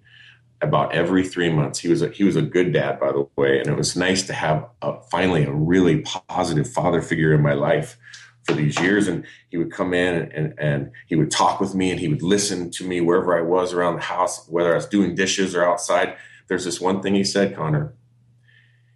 about 0.61 0.93
every 0.93 1.25
three 1.25 1.49
months. 1.49 1.79
He 1.79 1.87
was 1.87 2.01
a, 2.01 2.09
he 2.09 2.23
was 2.23 2.35
a 2.35 2.41
good 2.41 2.73
dad, 2.73 2.99
by 2.99 3.11
the 3.11 3.27
way, 3.35 3.59
and 3.59 3.67
it 3.67 3.77
was 3.77 3.95
nice 3.95 4.23
to 4.23 4.33
have 4.33 4.67
a, 4.81 5.01
finally 5.03 5.43
a 5.43 5.51
really 5.51 6.01
positive 6.27 6.69
father 6.69 7.01
figure 7.01 7.33
in 7.33 7.41
my 7.41 7.53
life 7.53 7.97
for 8.43 8.53
these 8.53 8.79
years. 8.79 9.07
And 9.07 9.25
he 9.49 9.57
would 9.57 9.71
come 9.71 9.93
in 9.93 10.15
and, 10.15 10.31
and, 10.33 10.59
and 10.59 10.91
he 11.07 11.15
would 11.15 11.31
talk 11.31 11.59
with 11.59 11.75
me, 11.75 11.91
and 11.91 11.99
he 11.99 12.09
would 12.09 12.23
listen 12.23 12.71
to 12.71 12.83
me 12.83 12.99
wherever 12.99 13.37
I 13.37 13.41
was 13.41 13.73
around 13.73 13.95
the 13.95 14.01
house, 14.01 14.47
whether 14.49 14.73
I 14.73 14.75
was 14.75 14.87
doing 14.87 15.15
dishes 15.15 15.55
or 15.55 15.63
outside. 15.63 16.17
There's 16.47 16.65
this 16.65 16.81
one 16.81 17.01
thing 17.01 17.15
he 17.15 17.23
said, 17.23 17.55
Connor. 17.55 17.93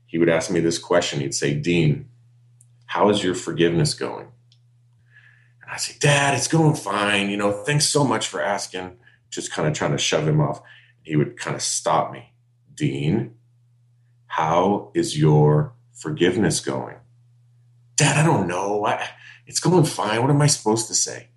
He 0.05 0.17
would 0.17 0.29
ask 0.29 0.51
me 0.51 0.59
this 0.59 0.77
question. 0.77 1.21
He'd 1.21 1.33
say, 1.33 1.55
"Dean, 1.55 2.07
how 2.85 3.09
is 3.09 3.23
your 3.23 3.33
forgiveness 3.33 3.95
going?" 3.95 4.27
And 5.61 5.71
I 5.71 5.77
say, 5.77 5.95
"Dad, 5.99 6.35
it's 6.35 6.47
going 6.47 6.75
fine. 6.75 7.31
You 7.31 7.37
know, 7.37 7.51
thanks 7.51 7.87
so 7.87 8.03
much 8.03 8.27
for 8.27 8.39
asking." 8.39 8.97
Just 9.31 9.51
kind 9.51 9.67
of 9.67 9.73
trying 9.73 9.93
to 9.93 9.97
shove 9.97 10.27
him 10.27 10.39
off 10.39 10.61
He 11.03 11.15
would 11.15 11.37
kind 11.37 11.55
of 11.55 11.61
stop 11.61 12.11
me. 12.11 12.33
Dean, 12.73 13.35
how 14.27 14.91
is 14.95 15.17
your 15.17 15.75
forgiveness 15.93 16.59
going? 16.59 16.95
Dad, 17.95 18.17
I 18.17 18.25
don't 18.25 18.47
know. 18.47 18.85
I, 18.85 19.07
it's 19.45 19.59
going 19.59 19.85
fine. 19.85 20.21
What 20.21 20.31
am 20.31 20.41
I 20.41 20.47
supposed 20.47 20.87
to 20.87 20.95
say? 20.95 21.29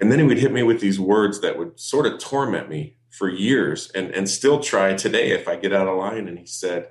And 0.00 0.10
then 0.10 0.18
he 0.18 0.24
would 0.24 0.38
hit 0.38 0.52
me 0.52 0.62
with 0.62 0.80
these 0.80 1.00
words 1.00 1.40
that 1.40 1.58
would 1.58 1.78
sort 1.78 2.06
of 2.06 2.18
torment 2.18 2.68
me 2.68 2.96
for 3.10 3.28
years 3.28 3.90
and, 3.90 4.10
and 4.12 4.28
still 4.28 4.60
try 4.60 4.94
today 4.94 5.32
if 5.32 5.48
I 5.48 5.56
get 5.56 5.72
out 5.72 5.88
of 5.88 5.98
line. 5.98 6.28
And 6.28 6.38
he 6.38 6.46
said, 6.46 6.88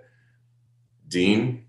Dean, 1.08 1.66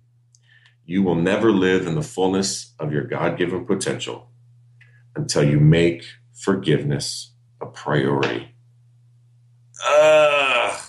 you 0.85 1.03
will 1.03 1.15
never 1.15 1.53
live 1.53 1.87
in 1.87 1.95
the 1.95 2.03
fullness 2.03 2.75
of 2.79 2.93
your 2.93 3.05
God 3.05 3.39
given 3.39 3.65
potential 3.65 4.29
until 5.15 5.45
you 5.45 5.61
make 5.61 6.05
forgiveness 6.35 7.33
a 7.61 7.67
priority. 7.67 8.55
Ugh. 9.87 10.81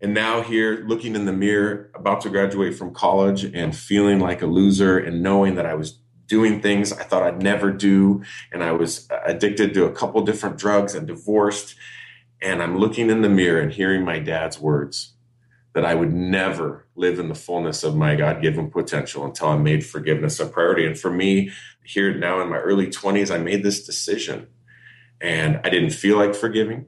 And 0.00 0.12
now, 0.12 0.42
here, 0.42 0.84
looking 0.86 1.14
in 1.14 1.24
the 1.24 1.32
mirror, 1.32 1.90
about 1.94 2.20
to 2.22 2.28
graduate 2.28 2.74
from 2.74 2.92
college 2.92 3.44
and 3.44 3.74
feeling 3.74 4.20
like 4.20 4.42
a 4.42 4.46
loser 4.46 4.98
and 4.98 5.22
knowing 5.22 5.54
that 5.54 5.64
I 5.64 5.74
was 5.74 5.98
doing 6.26 6.60
things 6.60 6.92
I 6.92 7.02
thought 7.02 7.22
I'd 7.22 7.42
never 7.42 7.70
do. 7.70 8.22
And 8.52 8.62
I 8.62 8.72
was 8.72 9.08
uh, 9.10 9.20
addicted 9.24 9.74
to 9.74 9.84
a 9.86 9.92
couple 9.92 10.20
different 10.22 10.58
drugs 10.58 10.94
and 10.94 11.06
divorced. 11.06 11.74
And 12.42 12.62
I'm 12.62 12.76
looking 12.76 13.10
in 13.10 13.22
the 13.22 13.28
mirror 13.28 13.60
and 13.60 13.72
hearing 13.72 14.04
my 14.04 14.18
dad's 14.18 14.60
words 14.60 15.14
that 15.74 15.84
I 15.84 15.94
would 15.94 16.12
never 16.12 16.86
live 16.94 17.18
in 17.18 17.28
the 17.28 17.34
fullness 17.34 17.82
of 17.82 17.96
my 17.96 18.14
God 18.14 18.40
given 18.40 18.70
potential 18.70 19.24
until 19.24 19.48
I 19.48 19.56
made 19.56 19.84
forgiveness 19.84 20.38
a 20.38 20.46
priority. 20.46 20.86
And 20.86 20.98
for 20.98 21.10
me, 21.10 21.50
here 21.82 22.14
now 22.14 22.40
in 22.40 22.48
my 22.48 22.58
early 22.58 22.86
20s, 22.86 23.34
I 23.34 23.38
made 23.38 23.62
this 23.62 23.84
decision 23.84 24.48
and 25.20 25.60
I 25.64 25.70
didn't 25.70 25.90
feel 25.90 26.16
like 26.16 26.34
forgiving. 26.34 26.86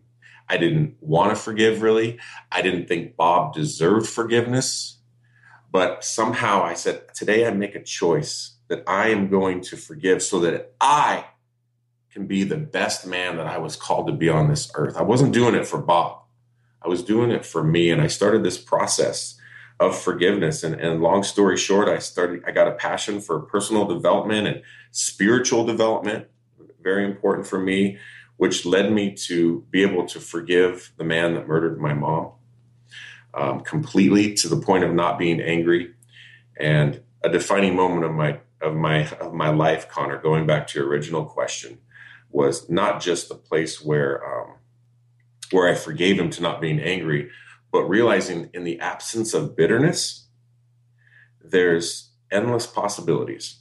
I 0.48 0.56
didn't 0.56 0.96
want 1.00 1.30
to 1.30 1.36
forgive 1.36 1.82
really. 1.82 2.18
I 2.52 2.62
didn't 2.62 2.86
think 2.86 3.16
Bob 3.16 3.54
deserved 3.54 4.08
forgiveness. 4.08 4.98
But 5.72 6.04
somehow 6.04 6.62
I 6.62 6.74
said, 6.74 7.14
today 7.14 7.46
I 7.46 7.50
make 7.50 7.74
a 7.74 7.82
choice 7.82 8.56
that 8.68 8.82
I 8.86 9.08
am 9.08 9.28
going 9.28 9.60
to 9.62 9.76
forgive 9.76 10.22
so 10.22 10.40
that 10.40 10.74
I 10.80 11.26
can 12.10 12.26
be 12.26 12.44
the 12.44 12.56
best 12.56 13.06
man 13.06 13.36
that 13.36 13.46
I 13.46 13.58
was 13.58 13.76
called 13.76 14.06
to 14.06 14.12
be 14.12 14.28
on 14.28 14.48
this 14.48 14.70
earth. 14.74 14.96
I 14.96 15.02
wasn't 15.02 15.34
doing 15.34 15.54
it 15.54 15.66
for 15.66 15.78
Bob. 15.78 16.22
I 16.82 16.88
was 16.88 17.02
doing 17.02 17.30
it 17.30 17.44
for 17.44 17.62
me. 17.62 17.90
And 17.90 18.00
I 18.00 18.06
started 18.06 18.42
this 18.42 18.58
process 18.58 19.38
of 19.78 19.98
forgiveness. 19.98 20.62
And, 20.62 20.74
and 20.80 21.02
long 21.02 21.22
story 21.22 21.56
short, 21.56 21.88
I 21.88 21.98
started, 21.98 22.42
I 22.46 22.52
got 22.52 22.68
a 22.68 22.72
passion 22.72 23.20
for 23.20 23.40
personal 23.40 23.84
development 23.84 24.46
and 24.46 24.62
spiritual 24.92 25.66
development, 25.66 26.28
very 26.82 27.04
important 27.04 27.46
for 27.46 27.58
me, 27.58 27.98
which 28.36 28.66
led 28.66 28.92
me 28.92 29.14
to 29.14 29.64
be 29.70 29.82
able 29.82 30.06
to 30.06 30.20
forgive 30.20 30.92
the 30.96 31.04
man 31.04 31.34
that 31.34 31.48
murdered 31.48 31.80
my 31.80 31.94
mom 31.94 32.32
um, 33.34 33.60
completely 33.60 34.34
to 34.34 34.48
the 34.48 34.60
point 34.60 34.84
of 34.84 34.92
not 34.92 35.18
being 35.18 35.40
angry. 35.40 35.94
And 36.58 37.02
a 37.22 37.28
defining 37.28 37.76
moment 37.76 38.04
of 38.04 38.12
my 38.12 38.40
of 38.62 38.74
my 38.74 39.06
of 39.20 39.34
my 39.34 39.50
life, 39.50 39.88
Connor, 39.88 40.18
going 40.18 40.46
back 40.46 40.66
to 40.68 40.78
your 40.78 40.88
original 40.88 41.24
question, 41.24 41.78
was 42.30 42.68
not 42.70 43.00
just 43.00 43.28
the 43.28 43.34
place 43.34 43.82
where 43.82 44.24
um, 44.24 44.54
where 45.50 45.68
I 45.68 45.74
forgave 45.74 46.18
him 46.18 46.30
to 46.30 46.42
not 46.42 46.60
being 46.60 46.80
angry, 46.80 47.30
but 47.70 47.84
realizing 47.84 48.50
in 48.54 48.64
the 48.64 48.80
absence 48.80 49.34
of 49.34 49.56
bitterness, 49.56 50.26
there's 51.42 52.10
endless 52.30 52.66
possibilities. 52.66 53.60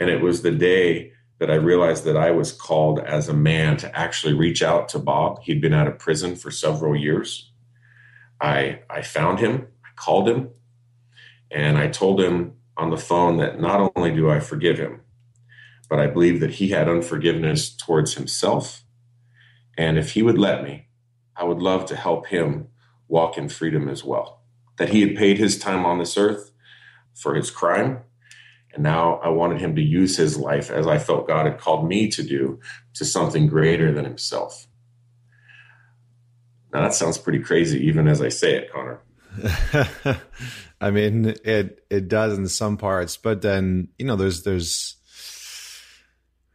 And 0.00 0.08
it 0.08 0.22
was 0.22 0.42
the 0.42 0.52
day 0.52 1.12
that 1.42 1.50
I 1.50 1.56
realized 1.56 2.04
that 2.04 2.16
I 2.16 2.30
was 2.30 2.52
called 2.52 3.00
as 3.00 3.28
a 3.28 3.34
man 3.34 3.76
to 3.78 3.98
actually 3.98 4.32
reach 4.32 4.62
out 4.62 4.88
to 4.90 5.00
Bob. 5.00 5.42
He'd 5.42 5.60
been 5.60 5.74
out 5.74 5.88
of 5.88 5.98
prison 5.98 6.36
for 6.36 6.52
several 6.52 6.94
years. 6.94 7.50
I 8.40 8.82
I 8.88 9.02
found 9.02 9.40
him, 9.40 9.66
I 9.84 9.88
called 9.96 10.28
him, 10.28 10.50
and 11.50 11.78
I 11.78 11.88
told 11.88 12.20
him 12.20 12.52
on 12.76 12.90
the 12.90 12.96
phone 12.96 13.38
that 13.38 13.60
not 13.60 13.90
only 13.96 14.14
do 14.14 14.30
I 14.30 14.38
forgive 14.38 14.78
him, 14.78 15.00
but 15.90 15.98
I 15.98 16.06
believe 16.06 16.38
that 16.38 16.52
he 16.52 16.68
had 16.68 16.88
unforgiveness 16.88 17.74
towards 17.74 18.14
himself. 18.14 18.84
And 19.76 19.98
if 19.98 20.12
he 20.12 20.22
would 20.22 20.38
let 20.38 20.62
me, 20.62 20.86
I 21.34 21.42
would 21.42 21.58
love 21.58 21.86
to 21.86 21.96
help 21.96 22.28
him 22.28 22.68
walk 23.08 23.36
in 23.36 23.48
freedom 23.48 23.88
as 23.88 24.04
well. 24.04 24.44
That 24.78 24.90
he 24.90 25.00
had 25.00 25.16
paid 25.16 25.38
his 25.38 25.58
time 25.58 25.84
on 25.84 25.98
this 25.98 26.16
earth 26.16 26.52
for 27.16 27.34
his 27.34 27.50
crime. 27.50 28.04
And 28.74 28.82
now 28.82 29.16
I 29.16 29.28
wanted 29.28 29.60
him 29.60 29.76
to 29.76 29.82
use 29.82 30.16
his 30.16 30.38
life 30.38 30.70
as 30.70 30.86
I 30.86 30.98
felt 30.98 31.28
God 31.28 31.46
had 31.46 31.58
called 31.58 31.86
me 31.86 32.08
to 32.08 32.22
do 32.22 32.60
to 32.94 33.04
something 33.04 33.46
greater 33.46 33.92
than 33.92 34.04
himself. 34.04 34.66
Now 36.72 36.82
that 36.82 36.94
sounds 36.94 37.18
pretty 37.18 37.40
crazy, 37.40 37.86
even 37.86 38.08
as 38.08 38.22
I 38.22 38.30
say 38.30 38.56
it, 38.56 38.72
Connor. 38.72 39.00
I 40.80 40.90
mean, 40.90 41.34
it 41.44 41.84
it 41.90 42.08
does 42.08 42.36
in 42.36 42.48
some 42.48 42.76
parts, 42.76 43.16
but 43.16 43.42
then 43.42 43.88
you 43.98 44.06
know, 44.06 44.16
there's 44.16 44.42
there's, 44.42 44.96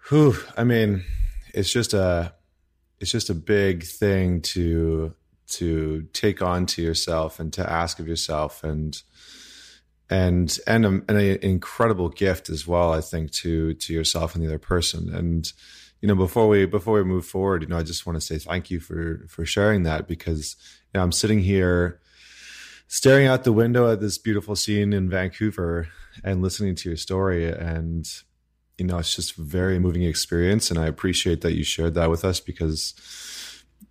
whew, 0.10 0.36
I 0.56 0.64
mean, 0.64 1.04
it's 1.54 1.72
just 1.72 1.94
a 1.94 2.34
it's 3.00 3.12
just 3.12 3.30
a 3.30 3.36
big 3.36 3.84
thing 3.84 4.42
to 4.42 5.14
to 5.50 6.08
take 6.14 6.42
on 6.42 6.66
to 6.66 6.82
yourself 6.82 7.40
and 7.40 7.54
to 7.54 7.72
ask 7.72 8.00
of 8.00 8.08
yourself 8.08 8.64
and 8.64 9.02
and 10.10 10.58
and, 10.68 10.86
a, 10.86 10.90
and 10.90 11.12
an 11.12 11.38
incredible 11.42 12.10
gift 12.10 12.50
as 12.50 12.66
well 12.66 12.94
i 12.94 13.02
think 13.02 13.32
to 13.32 13.74
to 13.76 13.94
yourself 13.94 14.36
and 14.36 14.44
the 14.44 14.48
other 14.48 14.60
person 14.60 15.14
and 15.14 15.52
you 16.02 16.08
know 16.08 16.16
before 16.16 16.48
we 16.48 16.66
before 16.66 16.96
we 16.96 17.04
move 17.04 17.26
forward 17.26 17.62
you 17.62 17.68
know 17.68 17.78
i 17.78 17.84
just 17.84 18.06
want 18.06 18.16
to 18.16 18.26
say 18.26 18.38
thank 18.38 18.72
you 18.72 18.80
for 18.80 19.26
for 19.28 19.46
sharing 19.46 19.84
that 19.84 20.08
because 20.08 20.56
you 20.94 20.98
know 20.98 21.04
i'm 21.04 21.12
sitting 21.12 21.40
here 21.40 22.00
staring 22.88 23.28
out 23.28 23.44
the 23.44 23.54
window 23.54 23.92
at 23.92 24.00
this 24.00 24.18
beautiful 24.18 24.56
scene 24.56 24.94
in 24.94 25.10
Vancouver 25.10 25.90
and 26.24 26.42
listening 26.42 26.76
to 26.76 26.90
your 26.90 26.98
story. 26.98 27.50
And, 27.50 28.08
you 28.78 28.86
know, 28.86 28.98
it's 28.98 29.16
just 29.16 29.38
a 29.38 29.42
very 29.42 29.78
moving 29.78 30.04
experience. 30.04 30.72
And 30.72 30.80
I 30.80 30.88
appreciate 30.88 31.42
that 31.42 31.54
you 31.54 31.64
shared 31.64 31.96
that 31.96 32.10
with 32.10 32.24
us 32.24 32.40
because, 32.40 32.94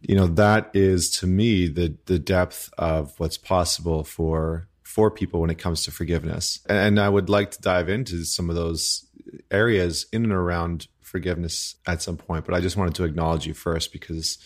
you 0.01 0.17
know, 0.17 0.27
that 0.27 0.71
is 0.75 1.11
to 1.19 1.27
me 1.27 1.69
the 1.69 1.97
the 2.07 2.19
depth 2.19 2.71
of 2.79 3.19
what's 3.19 3.39
possible 3.39 4.03
for 4.03 4.69
for 4.97 5.11
people 5.11 5.43
when 5.43 5.51
it 5.51 5.59
comes 5.59 5.85
to 5.85 5.91
forgiveness. 5.91 6.59
And 6.71 6.99
I 6.99 7.07
would 7.07 7.29
like 7.29 7.51
to 7.51 7.61
dive 7.61 7.91
into 7.91 8.25
some 8.25 8.49
of 8.49 8.57
those 8.57 9.05
areas 9.51 10.07
in 10.11 10.25
and 10.25 10.33
around 10.33 10.89
forgiveness 11.03 11.75
at 11.87 12.01
some 12.01 12.17
point. 12.17 12.47
But 12.47 12.55
I 12.55 12.61
just 12.61 12.79
wanted 12.79 12.95
to 12.95 13.05
acknowledge 13.05 13.47
you 13.47 13.53
first 13.53 13.93
because 13.93 14.39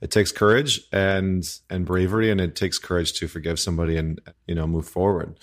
it 0.00 0.10
takes 0.10 0.32
courage 0.32 0.80
and 0.92 1.44
and 1.70 1.86
bravery 1.86 2.32
and 2.32 2.40
it 2.40 2.56
takes 2.56 2.76
courage 2.76 3.12
to 3.20 3.28
forgive 3.28 3.60
somebody 3.60 3.96
and 3.96 4.20
you 4.48 4.56
know 4.56 4.66
move 4.66 4.88
forward. 4.88 5.38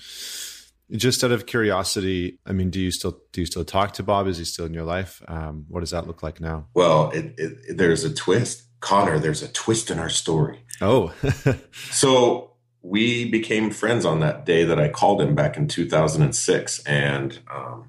Just 0.91 1.23
out 1.23 1.31
of 1.31 1.45
curiosity 1.45 2.37
i 2.45 2.51
mean 2.51 2.69
do 2.69 2.81
you 2.81 2.91
still 2.91 3.21
do 3.31 3.39
you 3.39 3.45
still 3.45 3.63
talk 3.63 3.93
to 3.93 4.03
bob? 4.03 4.27
Is 4.27 4.37
he 4.37 4.43
still 4.43 4.65
in 4.65 4.73
your 4.73 4.83
life? 4.83 5.21
Um, 5.29 5.65
what 5.69 5.79
does 5.79 5.91
that 5.91 6.07
look 6.07 6.23
like 6.23 6.41
now? 6.41 6.67
Well 6.73 7.09
it, 7.11 7.35
it, 7.37 7.77
there's 7.77 8.03
a 8.03 8.13
twist. 8.13 8.63
Connor 8.81 9.17
there's 9.17 9.43
a 9.43 9.47
twist 9.47 9.89
in 9.89 9.97
our 9.97 10.09
story. 10.09 10.65
Oh. 10.81 11.13
So 11.91 12.50
we 12.81 13.29
became 13.29 13.69
friends 13.69 14.05
on 14.05 14.19
that 14.19 14.45
day 14.45 14.63
that 14.63 14.79
i 14.79 14.87
called 14.87 15.21
him 15.21 15.35
back 15.35 15.57
in 15.57 15.67
2006 15.67 16.79
and 16.85 17.39
um, 17.53 17.87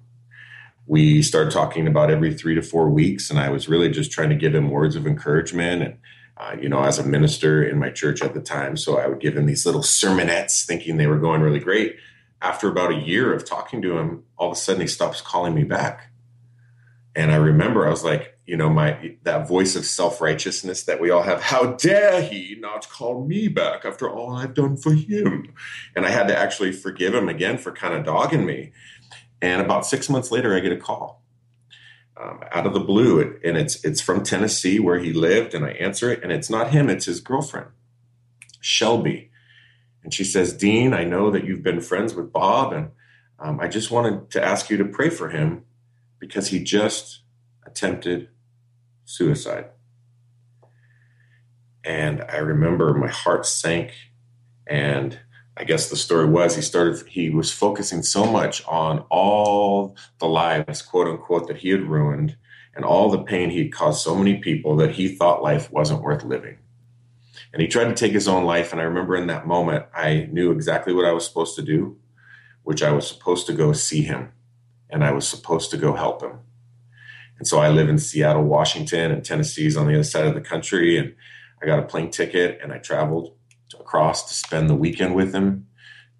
we 0.86 1.22
started 1.22 1.52
talking 1.52 1.86
about 1.86 2.10
every 2.10 2.34
three 2.34 2.54
to 2.54 2.62
four 2.62 2.90
weeks 2.90 3.30
and 3.30 3.38
i 3.38 3.48
was 3.48 3.68
really 3.68 3.88
just 3.88 4.10
trying 4.10 4.28
to 4.30 4.36
give 4.36 4.54
him 4.54 4.70
words 4.70 4.96
of 4.96 5.06
encouragement 5.06 5.82
and 5.82 5.96
uh, 6.42 6.56
you 6.60 6.68
know, 6.68 6.82
as 6.82 6.98
a 6.98 7.04
minister 7.04 7.62
in 7.62 7.78
my 7.78 7.90
church 7.90 8.22
at 8.22 8.34
the 8.34 8.40
time. 8.40 8.76
So 8.76 8.98
I 8.98 9.06
would 9.06 9.20
give 9.20 9.36
him 9.36 9.46
these 9.46 9.66
little 9.66 9.82
sermonettes 9.82 10.64
thinking 10.64 10.96
they 10.96 11.06
were 11.06 11.18
going 11.18 11.40
really 11.40 11.60
great. 11.60 11.96
After 12.40 12.68
about 12.68 12.92
a 12.92 12.96
year 12.96 13.32
of 13.32 13.44
talking 13.44 13.82
to 13.82 13.98
him, 13.98 14.24
all 14.36 14.48
of 14.48 14.52
a 14.52 14.56
sudden 14.56 14.80
he 14.80 14.88
stops 14.88 15.20
calling 15.20 15.54
me 15.54 15.64
back. 15.64 16.10
And 17.14 17.30
I 17.30 17.36
remember 17.36 17.86
I 17.86 17.90
was 17.90 18.02
like, 18.02 18.31
you 18.52 18.58
know, 18.58 18.68
my 18.68 19.14
that 19.22 19.48
voice 19.48 19.76
of 19.76 19.86
self-righteousness 19.86 20.82
that 20.82 21.00
we 21.00 21.08
all 21.08 21.22
have, 21.22 21.40
how 21.40 21.72
dare 21.72 22.20
he 22.20 22.54
not 22.60 22.86
call 22.90 23.24
me 23.24 23.48
back 23.48 23.86
after 23.86 24.10
all 24.10 24.34
I've 24.34 24.52
done 24.52 24.76
for 24.76 24.92
him? 24.92 25.54
And 25.96 26.04
I 26.04 26.10
had 26.10 26.28
to 26.28 26.38
actually 26.38 26.72
forgive 26.72 27.14
him 27.14 27.30
again 27.30 27.56
for 27.56 27.72
kind 27.72 27.94
of 27.94 28.04
dogging 28.04 28.44
me. 28.44 28.72
And 29.40 29.62
about 29.62 29.86
six 29.86 30.10
months 30.10 30.30
later, 30.30 30.54
I 30.54 30.60
get 30.60 30.70
a 30.70 30.76
call 30.76 31.22
um, 32.20 32.40
out 32.52 32.66
of 32.66 32.74
the 32.74 32.80
blue, 32.80 33.22
and 33.42 33.56
it's 33.56 33.82
it's 33.86 34.02
from 34.02 34.22
Tennessee 34.22 34.78
where 34.78 34.98
he 34.98 35.14
lived, 35.14 35.54
and 35.54 35.64
I 35.64 35.70
answer 35.70 36.10
it, 36.10 36.22
and 36.22 36.30
it's 36.30 36.50
not 36.50 36.72
him, 36.72 36.90
it's 36.90 37.06
his 37.06 37.20
girlfriend, 37.20 37.68
Shelby, 38.60 39.30
and 40.04 40.12
she 40.12 40.24
says, 40.24 40.52
"Dean, 40.52 40.92
I 40.92 41.04
know 41.04 41.30
that 41.30 41.46
you've 41.46 41.62
been 41.62 41.80
friends 41.80 42.12
with 42.12 42.30
Bob, 42.30 42.74
and 42.74 42.90
um, 43.38 43.60
I 43.60 43.68
just 43.68 43.90
wanted 43.90 44.30
to 44.32 44.44
ask 44.44 44.68
you 44.68 44.76
to 44.76 44.84
pray 44.84 45.08
for 45.08 45.30
him 45.30 45.64
because 46.18 46.48
he 46.48 46.62
just 46.62 47.22
attempted 47.64 48.28
suicide." 49.12 49.66
And 51.84 52.24
I 52.28 52.38
remember 52.38 52.94
my 52.94 53.08
heart 53.08 53.44
sank, 53.44 53.92
and 54.66 55.18
I 55.56 55.64
guess 55.64 55.90
the 55.90 55.96
story 55.96 56.26
was 56.26 56.56
he 56.56 56.62
started 56.62 57.06
he 57.08 57.28
was 57.28 57.50
focusing 57.50 58.02
so 58.02 58.24
much 58.24 58.64
on 58.66 59.00
all 59.10 59.96
the 60.18 60.26
lives, 60.26 60.80
quote 60.80 61.08
unquote, 61.08 61.48
that 61.48 61.58
he 61.58 61.70
had 61.70 61.82
ruined 61.82 62.36
and 62.74 62.84
all 62.84 63.10
the 63.10 63.22
pain 63.22 63.50
he'd 63.50 63.72
caused 63.72 64.02
so 64.02 64.14
many 64.14 64.38
people 64.38 64.76
that 64.76 64.92
he 64.92 65.08
thought 65.08 65.42
life 65.42 65.70
wasn't 65.70 66.02
worth 66.02 66.24
living. 66.24 66.58
And 67.52 67.60
he 67.60 67.68
tried 67.68 67.84
to 67.84 67.94
take 67.94 68.12
his 68.12 68.28
own 68.28 68.44
life. 68.44 68.72
And 68.72 68.80
I 68.80 68.84
remember 68.84 69.14
in 69.14 69.26
that 69.26 69.46
moment, 69.46 69.84
I 69.94 70.28
knew 70.32 70.50
exactly 70.50 70.94
what 70.94 71.04
I 71.04 71.12
was 71.12 71.26
supposed 71.26 71.54
to 71.56 71.62
do, 71.62 71.98
which 72.62 72.82
I 72.82 72.92
was 72.92 73.06
supposed 73.06 73.46
to 73.46 73.52
go 73.52 73.74
see 73.74 74.02
him 74.02 74.32
and 74.88 75.04
I 75.04 75.12
was 75.12 75.28
supposed 75.28 75.70
to 75.72 75.76
go 75.76 75.94
help 75.94 76.22
him. 76.22 76.38
And 77.38 77.46
so 77.46 77.58
I 77.58 77.70
live 77.70 77.88
in 77.88 77.98
Seattle, 77.98 78.44
Washington, 78.44 79.10
and 79.10 79.24
Tennessee's 79.24 79.76
on 79.76 79.86
the 79.86 79.94
other 79.94 80.04
side 80.04 80.26
of 80.26 80.34
the 80.34 80.40
country. 80.40 80.96
And 80.96 81.14
I 81.62 81.66
got 81.66 81.78
a 81.78 81.82
plane 81.82 82.10
ticket 82.10 82.60
and 82.62 82.72
I 82.72 82.78
traveled 82.78 83.34
across 83.78 84.28
to 84.28 84.34
spend 84.34 84.68
the 84.68 84.74
weekend 84.74 85.14
with 85.14 85.34
him 85.34 85.66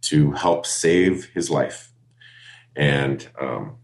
to 0.03 0.33
help 0.33 0.67
save 0.67 1.27
his 1.27 1.51
life. 1.51 1.93
And 2.75 3.29
um, 3.41 3.77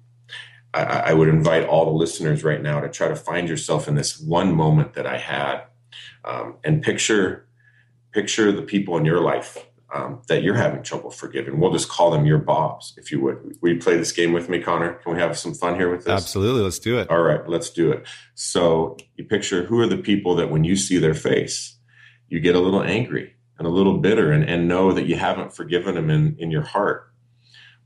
I, 0.74 0.82
I, 0.82 1.12
would 1.12 1.28
invite 1.28 1.66
all 1.66 1.84
the 1.84 1.90
listeners 1.90 2.42
right 2.42 2.62
now 2.62 2.80
to 2.80 2.88
try 2.88 3.08
to 3.08 3.16
find 3.16 3.48
yourself 3.48 3.86
in 3.86 3.94
this 3.94 4.18
one 4.18 4.54
moment 4.54 4.94
that 4.94 5.06
I 5.06 5.18
had, 5.18 5.64
um, 6.24 6.56
and 6.64 6.82
picture 6.82 7.46
picture 8.12 8.50
the 8.50 8.62
people 8.62 8.96
in 8.96 9.04
your 9.04 9.20
life 9.20 9.67
um, 9.94 10.20
that 10.28 10.42
you're 10.42 10.54
having 10.54 10.82
trouble 10.82 11.10
forgiving. 11.10 11.58
We'll 11.58 11.72
just 11.72 11.88
call 11.88 12.10
them 12.10 12.26
your 12.26 12.38
Bobs, 12.38 12.94
if 12.96 13.10
you 13.10 13.20
would. 13.20 13.56
Will 13.60 13.72
you 13.72 13.80
play 13.80 13.96
this 13.96 14.12
game 14.12 14.32
with 14.32 14.48
me, 14.48 14.60
Connor? 14.60 14.94
Can 14.94 15.14
we 15.14 15.20
have 15.20 15.38
some 15.38 15.54
fun 15.54 15.76
here 15.76 15.90
with 15.90 16.04
this? 16.04 16.12
Absolutely. 16.12 16.62
Let's 16.62 16.78
do 16.78 16.98
it. 16.98 17.10
All 17.10 17.22
right, 17.22 17.48
let's 17.48 17.70
do 17.70 17.90
it. 17.92 18.06
So 18.34 18.96
you 19.16 19.24
picture 19.24 19.64
who 19.64 19.80
are 19.80 19.86
the 19.86 19.96
people 19.96 20.34
that 20.36 20.50
when 20.50 20.64
you 20.64 20.76
see 20.76 20.98
their 20.98 21.14
face, 21.14 21.78
you 22.28 22.40
get 22.40 22.54
a 22.54 22.60
little 22.60 22.82
angry 22.82 23.34
and 23.58 23.66
a 23.66 23.70
little 23.70 23.98
bitter 23.98 24.30
and, 24.30 24.44
and 24.44 24.68
know 24.68 24.92
that 24.92 25.06
you 25.06 25.16
haven't 25.16 25.54
forgiven 25.54 25.94
them 25.94 26.10
in, 26.10 26.36
in 26.38 26.50
your 26.50 26.62
heart. 26.62 27.10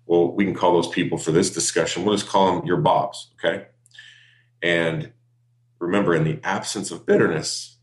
Well, 0.06 0.32
we 0.32 0.44
can 0.44 0.54
call 0.54 0.74
those 0.74 0.88
people 0.88 1.18
for 1.18 1.30
this 1.30 1.50
discussion. 1.50 2.04
We'll 2.04 2.16
just 2.16 2.28
call 2.28 2.56
them 2.56 2.66
your 2.66 2.78
Bobs, 2.78 3.32
okay? 3.38 3.66
And 4.60 5.12
remember, 5.78 6.14
in 6.14 6.24
the 6.24 6.40
absence 6.42 6.90
of 6.90 7.06
bitterness, 7.06 7.78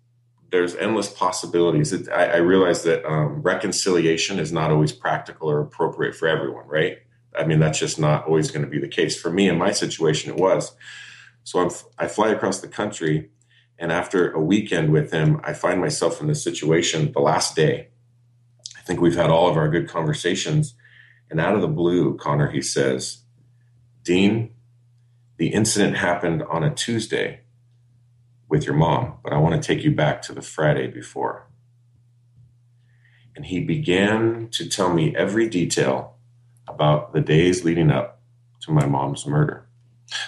there's 0.51 0.75
endless 0.75 1.09
possibilities. 1.09 1.93
It, 1.93 2.09
I, 2.09 2.25
I, 2.25 2.37
realize 2.37 2.83
that 2.83 3.05
um, 3.05 3.41
reconciliation 3.41 4.39
is 4.39 4.51
not 4.51 4.71
always 4.71 4.91
practical 4.91 5.49
or 5.49 5.61
appropriate 5.61 6.15
for 6.15 6.27
everyone, 6.27 6.67
right? 6.67 6.99
I 7.37 7.45
mean, 7.45 7.59
that's 7.59 7.79
just 7.79 7.99
not 7.99 8.25
always 8.25 8.51
going 8.51 8.65
to 8.65 8.69
be 8.69 8.79
the 8.79 8.87
case. 8.87 9.19
For 9.19 9.29
me, 9.29 9.47
in 9.47 9.57
my 9.57 9.71
situation, 9.71 10.31
it 10.31 10.37
was. 10.37 10.75
So 11.43 11.59
I'm, 11.59 11.69
I 11.97 12.07
fly 12.07 12.29
across 12.29 12.61
the 12.61 12.67
country, 12.67 13.29
and 13.77 13.91
after 13.91 14.31
a 14.31 14.41
weekend 14.41 14.91
with 14.91 15.11
him, 15.11 15.39
I 15.43 15.53
find 15.53 15.79
myself 15.79 16.19
in 16.19 16.27
this 16.27 16.43
situation 16.43 17.11
the 17.11 17.21
last 17.21 17.55
day. 17.55 17.89
I 18.77 18.81
think 18.81 19.01
we've 19.01 19.15
had 19.15 19.29
all 19.29 19.49
of 19.49 19.57
our 19.57 19.69
good 19.69 19.87
conversations. 19.87 20.75
And 21.29 21.39
out 21.39 21.55
of 21.55 21.61
the 21.61 21.67
blue, 21.67 22.17
Connor, 22.17 22.49
he 22.49 22.61
says, 22.61 23.23
Dean, 24.03 24.55
the 25.37 25.49
incident 25.49 25.97
happened 25.97 26.43
on 26.43 26.63
a 26.63 26.73
Tuesday 26.73 27.41
with 28.49 28.65
your 28.65 28.75
mom, 28.75 29.15
but 29.23 29.31
I 29.31 29.37
want 29.37 29.61
to 29.61 29.65
take 29.65 29.83
you 29.83 29.91
back 29.91 30.21
to 30.23 30.33
the 30.33 30.41
Friday 30.41 30.87
before. 30.87 31.47
And 33.35 33.45
he 33.45 33.59
began 33.61 34.49
to 34.51 34.67
tell 34.67 34.93
me 34.93 35.15
every 35.15 35.47
detail 35.47 36.15
about 36.67 37.13
the 37.13 37.21
days 37.21 37.63
leading 37.63 37.91
up 37.91 38.21
to 38.61 38.71
my 38.71 38.85
mom's 38.85 39.25
murder 39.25 39.69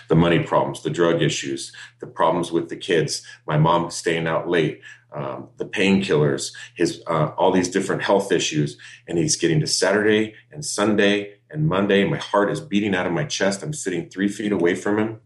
the 0.10 0.16
money 0.16 0.40
problems, 0.40 0.84
the 0.84 0.90
drug 0.90 1.22
issues, 1.22 1.72
the 2.00 2.08
problems 2.08 2.52
with 2.52 2.70
the 2.70 2.76
kids, 2.76 3.26
my 3.48 3.58
mom 3.58 3.90
staying 3.90 4.28
out 4.28 4.48
late, 4.48 4.82
um, 5.14 5.50
the 5.58 5.66
painkillers, 5.66 6.54
his 6.76 7.02
uh, 7.08 7.32
all 7.38 7.52
these 7.52 7.70
different 7.70 8.04
health 8.04 8.32
issues, 8.32 8.78
and 9.08 9.18
he's 9.18 9.36
getting 9.36 9.60
to 9.60 9.68
Saturday 9.68 10.36
and 10.52 10.64
Sunday 10.64 11.36
and 11.50 11.68
Monday. 11.68 12.06
My 12.06 12.18
heart 12.18 12.52
is 12.52 12.62
beating 12.62 12.96
out 12.96 13.08
of 13.08 13.12
my 13.12 13.26
chest. 13.26 13.64
I'm 13.64 13.74
sitting 13.74 14.10
three 14.10 14.28
feet 14.28 14.52
away 14.52 14.76
from 14.76 15.00
him, 15.00 15.20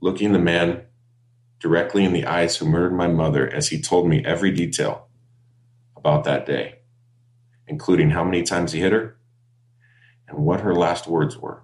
looking 0.00 0.32
the 0.32 0.38
man 0.38 0.82
directly 1.58 2.04
in 2.04 2.12
the 2.12 2.26
eyes 2.26 2.56
who 2.56 2.66
murdered 2.66 2.92
my 2.92 3.08
mother 3.08 3.48
as 3.52 3.68
he 3.68 3.80
told 3.80 4.08
me 4.08 4.24
every 4.24 4.50
detail 4.50 5.08
about 5.96 6.24
that 6.24 6.46
day, 6.46 6.76
including 7.66 8.10
how 8.10 8.24
many 8.24 8.42
times 8.42 8.72
he 8.72 8.80
hit 8.80 8.92
her 8.92 9.16
and 10.28 10.38
what 10.38 10.60
her 10.60 10.74
last 10.74 11.06
words 11.06 11.36
were. 11.36 11.62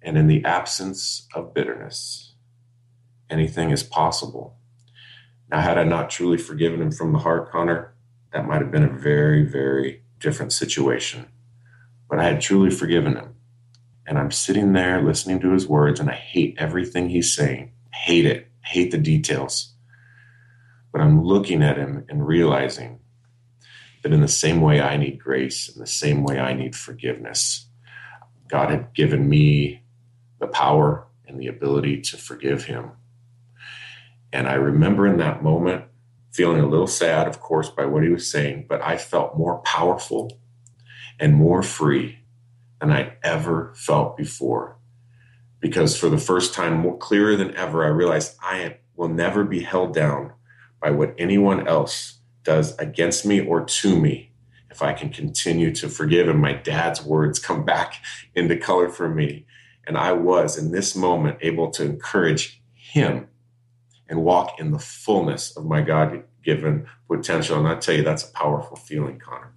And 0.00 0.16
in 0.16 0.26
the 0.26 0.44
absence 0.44 1.26
of 1.34 1.52
bitterness, 1.52 2.34
anything 3.28 3.70
is 3.70 3.82
possible. 3.82 4.56
Now, 5.50 5.60
had 5.60 5.78
I 5.78 5.84
not 5.84 6.10
truly 6.10 6.38
forgiven 6.38 6.80
him 6.80 6.92
from 6.92 7.12
the 7.12 7.18
heart, 7.18 7.50
Connor, 7.50 7.94
that 8.32 8.46
might 8.46 8.60
have 8.60 8.70
been 8.70 8.84
a 8.84 8.98
very, 8.98 9.44
very 9.44 10.02
different 10.18 10.52
situation. 10.52 11.26
But 12.08 12.20
I 12.20 12.24
had 12.24 12.40
truly 12.40 12.70
forgiven 12.70 13.16
him 13.16 13.34
and 14.08 14.18
I'm 14.18 14.30
sitting 14.30 14.72
there 14.72 15.02
listening 15.02 15.38
to 15.40 15.52
his 15.52 15.68
words, 15.68 16.00
and 16.00 16.08
I 16.08 16.14
hate 16.14 16.56
everything 16.56 17.10
he's 17.10 17.34
saying. 17.34 17.72
Hate 17.92 18.24
it. 18.24 18.48
Hate 18.64 18.90
the 18.90 18.96
details. 18.96 19.74
But 20.90 21.02
I'm 21.02 21.22
looking 21.22 21.62
at 21.62 21.76
him 21.76 22.06
and 22.08 22.26
realizing 22.26 23.00
that 24.02 24.14
in 24.14 24.22
the 24.22 24.28
same 24.28 24.62
way 24.62 24.80
I 24.80 24.96
need 24.96 25.18
grace, 25.18 25.68
in 25.68 25.78
the 25.78 25.86
same 25.86 26.24
way 26.24 26.38
I 26.38 26.54
need 26.54 26.74
forgiveness, 26.74 27.66
God 28.48 28.70
had 28.70 28.94
given 28.94 29.28
me 29.28 29.82
the 30.40 30.46
power 30.46 31.06
and 31.26 31.38
the 31.38 31.48
ability 31.48 32.00
to 32.00 32.16
forgive 32.16 32.64
him. 32.64 32.92
And 34.32 34.48
I 34.48 34.54
remember 34.54 35.06
in 35.06 35.18
that 35.18 35.42
moment 35.42 35.84
feeling 36.32 36.62
a 36.62 36.68
little 36.68 36.86
sad, 36.86 37.28
of 37.28 37.40
course, 37.40 37.68
by 37.68 37.84
what 37.84 38.04
he 38.04 38.08
was 38.08 38.30
saying, 38.30 38.66
but 38.70 38.80
I 38.80 38.96
felt 38.96 39.36
more 39.36 39.58
powerful 39.58 40.40
and 41.20 41.34
more 41.34 41.62
free 41.62 42.20
than 42.80 42.90
I'd 42.90 43.16
ever 43.22 43.72
felt 43.74 44.16
before. 44.16 44.78
Because 45.60 45.98
for 45.98 46.08
the 46.08 46.18
first 46.18 46.54
time, 46.54 46.78
more 46.78 46.96
clearer 46.96 47.36
than 47.36 47.54
ever, 47.56 47.84
I 47.84 47.88
realized 47.88 48.36
I 48.40 48.78
will 48.96 49.08
never 49.08 49.44
be 49.44 49.60
held 49.60 49.94
down 49.94 50.32
by 50.80 50.90
what 50.90 51.14
anyone 51.18 51.66
else 51.66 52.18
does 52.44 52.76
against 52.78 53.26
me 53.26 53.40
or 53.40 53.64
to 53.64 53.98
me 54.00 54.32
if 54.70 54.82
I 54.82 54.92
can 54.92 55.10
continue 55.10 55.74
to 55.74 55.88
forgive. 55.88 56.28
And 56.28 56.40
my 56.40 56.52
dad's 56.52 57.04
words 57.04 57.38
come 57.38 57.64
back 57.64 58.02
into 58.34 58.56
color 58.56 58.88
for 58.88 59.08
me. 59.08 59.46
And 59.86 59.96
I 59.96 60.12
was 60.12 60.56
in 60.56 60.70
this 60.70 60.94
moment 60.94 61.38
able 61.40 61.70
to 61.72 61.84
encourage 61.84 62.62
him 62.74 63.28
and 64.08 64.22
walk 64.22 64.60
in 64.60 64.70
the 64.70 64.78
fullness 64.78 65.56
of 65.56 65.64
my 65.64 65.82
God 65.82 66.22
given 66.44 66.86
potential. 67.08 67.58
And 67.58 67.66
I 67.66 67.76
tell 67.76 67.94
you, 67.94 68.04
that's 68.04 68.28
a 68.28 68.32
powerful 68.32 68.76
feeling, 68.76 69.18
Connor. 69.18 69.52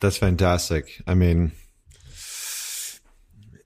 That's 0.00 0.16
fantastic. 0.16 1.02
I 1.06 1.14
mean, 1.14 1.52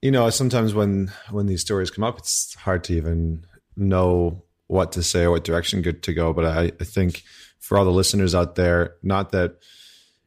you 0.04 0.10
know, 0.10 0.28
sometimes 0.28 0.74
when 0.74 1.10
when 1.30 1.46
these 1.46 1.62
stories 1.62 1.90
come 1.90 2.04
up, 2.04 2.18
it's 2.18 2.54
hard 2.56 2.84
to 2.84 2.94
even 2.94 3.46
know 3.74 4.44
what 4.66 4.92
to 4.92 5.02
say 5.02 5.22
or 5.22 5.30
what 5.30 5.44
direction 5.44 5.80
good 5.80 6.02
to 6.02 6.12
go. 6.12 6.34
But 6.34 6.44
I, 6.44 6.64
I 6.78 6.84
think 6.84 7.22
for 7.58 7.78
all 7.78 7.86
the 7.86 7.90
listeners 7.90 8.34
out 8.34 8.54
there, 8.54 8.96
not 9.02 9.32
that 9.32 9.56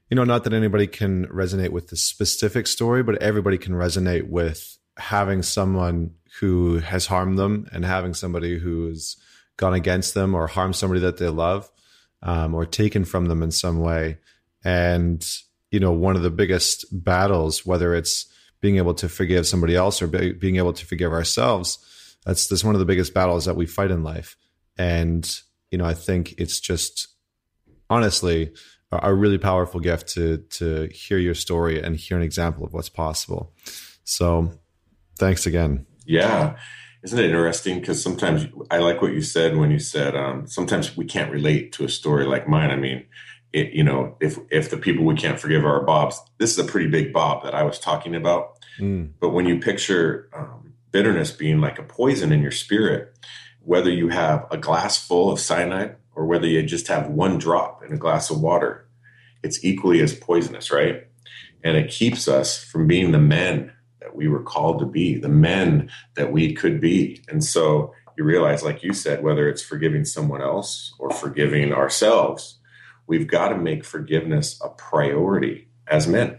you 0.10 0.16
know, 0.16 0.24
not 0.24 0.46
that 0.46 0.54
anybody 0.54 0.88
can 0.88 1.28
resonate 1.28 1.70
with 1.70 1.90
the 1.90 1.96
specific 1.96 2.66
story, 2.66 3.04
but 3.04 3.22
everybody 3.22 3.60
can 3.60 3.74
resonate 3.74 4.28
with 4.28 4.80
having 4.98 5.44
someone 5.44 6.16
who 6.40 6.80
has 6.80 7.06
harmed 7.06 7.38
them 7.38 7.68
and 7.72 7.86
having 7.86 8.16
somebody 8.16 8.58
who's 8.58 9.16
gone 9.58 9.76
against 9.76 10.16
them 10.16 10.34
or 10.34 10.48
harmed 10.48 10.76
somebody 10.76 11.02
that 11.02 11.18
they 11.18 11.30
love 11.30 11.70
um, 12.24 12.56
or 12.56 12.66
taken 12.66 13.06
from 13.06 13.28
them 13.28 13.44
in 13.44 13.52
some 13.52 13.80
way. 13.80 14.18
And, 14.63 15.24
you 15.70 15.80
know, 15.80 15.92
one 15.92 16.16
of 16.16 16.24
the 16.24 16.32
biggest 16.32 16.86
battles, 16.92 17.63
whether 17.63 17.94
it's 17.94 18.26
being 18.60 18.78
able 18.78 18.93
to 18.93 19.08
forgive 19.08 19.46
somebody 19.48 19.76
else 19.76 20.02
or 20.02 20.08
be, 20.08 20.34
being 20.34 20.58
able 20.58 20.74
to 20.74 20.86
forgive 20.86 21.12
ourselves 21.12 21.80
that's 22.28 22.48
that's 22.48 22.63
one 22.63 22.76
of 22.76 22.80
the 22.80 22.86
biggest 22.86 23.13
battles 23.13 23.46
that 23.46 23.56
we 23.56 23.65
fight 23.65 23.89
in 23.89 24.04
life. 24.04 24.36
And 24.78 25.28
you 25.72 25.78
know 25.78 25.86
i 25.86 25.93
think 25.93 26.34
it's 26.38 26.62
just 26.62 27.10
honestly 27.89 28.54
a, 28.91 29.10
a 29.10 29.13
really 29.13 29.38
powerful 29.38 29.80
gift 29.80 30.10
to 30.10 30.38
to 30.50 30.88
hear 30.93 31.17
your 31.17 31.34
story 31.34 31.82
and 31.82 31.96
hear 31.96 32.17
an 32.17 32.24
example 32.24 32.65
of 32.65 32.74
what's 32.74 32.89
possible. 32.89 33.54
So 34.04 34.52
thanks 35.17 35.46
again. 35.46 35.86
Yeah. 36.06 36.58
Isn't 37.04 37.20
it 37.20 37.26
interesting? 37.26 37.80
Because 37.80 38.02
sometimes 38.02 38.48
i 38.72 38.80
like 38.80 39.02
what 39.02 39.13
you 39.13 39.22
said 39.22 39.56
when 39.56 39.72
you 39.72 39.80
said 39.80 40.15
um, 40.15 40.48
sometimes 40.48 40.98
we 40.98 41.06
can't 41.06 41.32
relate 41.32 41.72
to 41.74 41.86
a 41.86 41.89
story 41.89 42.26
like 42.26 42.48
mine. 42.48 42.72
I 42.72 42.76
mean 42.76 43.06
it, 43.53 43.73
you 43.73 43.83
know, 43.83 44.15
if 44.19 44.38
if 44.51 44.69
the 44.69 44.77
people 44.77 45.05
we 45.05 45.15
can't 45.15 45.39
forgive 45.39 45.65
are 45.65 45.81
Bobs, 45.83 46.21
this 46.38 46.51
is 46.51 46.60
a 46.60 46.69
pretty 46.69 46.88
big 46.88 47.13
Bob 47.13 47.43
that 47.43 47.55
I 47.55 47.63
was 47.63 47.79
talking 47.79 48.15
about. 48.15 48.57
Mm. 48.79 49.12
But 49.19 49.29
when 49.29 49.45
you 49.45 49.60
picture 49.60 50.29
um, 50.36 50.73
bitterness 50.91 51.31
being 51.31 51.60
like 51.60 51.79
a 51.79 51.83
poison 51.83 52.31
in 52.31 52.41
your 52.41 52.51
spirit, 52.51 53.17
whether 53.62 53.89
you 53.89 54.10
have 54.10 54.45
a 54.51 54.57
glass 54.57 54.97
full 54.97 55.31
of 55.31 55.39
cyanide 55.39 55.95
or 56.15 56.25
whether 56.25 56.47
you 56.47 56.63
just 56.63 56.88
have 56.88 57.10
one 57.10 57.38
drop 57.38 57.83
in 57.83 57.93
a 57.93 57.97
glass 57.97 58.29
of 58.29 58.41
water, 58.41 58.88
it's 59.43 59.63
equally 59.63 60.01
as 60.01 60.13
poisonous, 60.13 60.71
right? 60.71 61.07
And 61.63 61.77
it 61.77 61.89
keeps 61.89 62.27
us 62.27 62.63
from 62.63 62.88
being 62.88 63.12
the 63.12 63.19
men 63.19 63.71
that 63.99 64.15
we 64.15 64.27
were 64.27 64.43
called 64.43 64.79
to 64.79 64.86
be, 64.86 65.15
the 65.15 65.29
men 65.29 65.89
that 66.15 66.31
we 66.31 66.53
could 66.53 66.79
be. 66.79 67.21
And 67.27 67.43
so 67.43 67.93
you 68.17 68.23
realize, 68.23 68.63
like 68.63 68.83
you 68.83 68.93
said, 68.93 69.23
whether 69.23 69.47
it's 69.49 69.62
forgiving 69.62 70.05
someone 70.05 70.41
else 70.41 70.93
or 70.97 71.12
forgiving 71.12 71.73
ourselves, 71.73 72.57
we've 73.08 73.28
got 73.28 73.50
to 73.50 73.58
make 73.58 73.84
forgiveness 73.84 74.60
a 74.63 74.70
priority 74.70 75.70
as 75.88 76.08
men. 76.08 76.38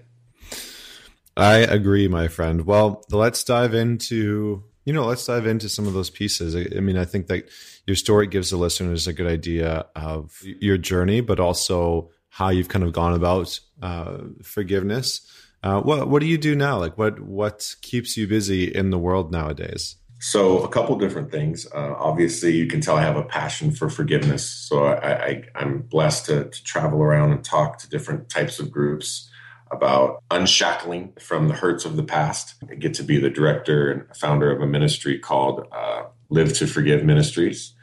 I 1.36 1.56
agree, 1.56 2.08
my 2.08 2.28
friend. 2.28 2.66
Well, 2.66 3.04
let's 3.10 3.44
dive 3.44 3.74
into 3.74 4.64
you 4.88 4.94
know, 4.94 5.04
let's 5.04 5.26
dive 5.26 5.46
into 5.46 5.68
some 5.68 5.86
of 5.86 5.92
those 5.92 6.08
pieces. 6.08 6.56
I, 6.56 6.66
I, 6.74 6.80
mean, 6.80 6.96
I 6.96 7.04
think 7.04 7.26
that 7.26 7.46
your 7.86 7.94
story 7.94 8.26
gives 8.26 8.48
the 8.48 8.56
listeners 8.56 9.06
a 9.06 9.12
good 9.12 9.26
idea 9.26 9.84
of 9.94 10.40
your 10.42 10.78
journey, 10.78 11.20
but 11.20 11.38
also 11.38 12.08
how 12.30 12.48
you've 12.48 12.70
kind 12.70 12.82
of 12.82 12.94
gone 12.94 13.12
about 13.12 13.60
uh, 13.82 14.16
forgiveness. 14.42 15.30
Uh, 15.62 15.82
what 15.82 16.08
what 16.08 16.20
do 16.20 16.26
you 16.26 16.38
do 16.38 16.56
now? 16.56 16.78
Like, 16.78 16.96
what 16.96 17.20
what 17.20 17.74
keeps 17.82 18.16
you 18.16 18.26
busy 18.26 18.64
in 18.64 18.88
the 18.88 18.98
world 18.98 19.30
nowadays? 19.30 19.96
So, 20.20 20.64
a 20.64 20.68
couple 20.68 20.96
different 20.98 21.30
things. 21.30 21.66
Uh, 21.72 21.94
obviously, 21.96 22.56
you 22.56 22.66
can 22.66 22.80
tell 22.80 22.96
I 22.96 23.02
have 23.02 23.16
a 23.16 23.22
passion 23.22 23.70
for 23.70 23.88
forgiveness. 23.88 24.44
So, 24.44 24.86
I, 24.86 25.44
am 25.54 25.82
blessed 25.82 26.26
to, 26.26 26.44
to 26.44 26.64
travel 26.64 27.00
around 27.00 27.30
and 27.32 27.44
talk 27.44 27.78
to 27.78 27.88
different 27.88 28.28
types 28.28 28.58
of 28.58 28.70
groups 28.70 29.30
about 29.70 30.22
unshackling 30.30 31.12
from 31.20 31.48
the 31.48 31.54
hurts 31.54 31.84
of 31.84 31.96
the 31.96 32.02
past. 32.02 32.54
I 32.68 32.74
get 32.74 32.94
to 32.94 33.04
be 33.04 33.18
the 33.18 33.30
director 33.30 33.90
and 33.92 34.16
founder 34.16 34.50
of 34.50 34.60
a 34.60 34.66
ministry 34.66 35.18
called 35.18 35.66
uh, 35.70 36.04
Live 36.30 36.52
to 36.54 36.66
Forgive 36.66 37.04
Ministries. 37.04 37.74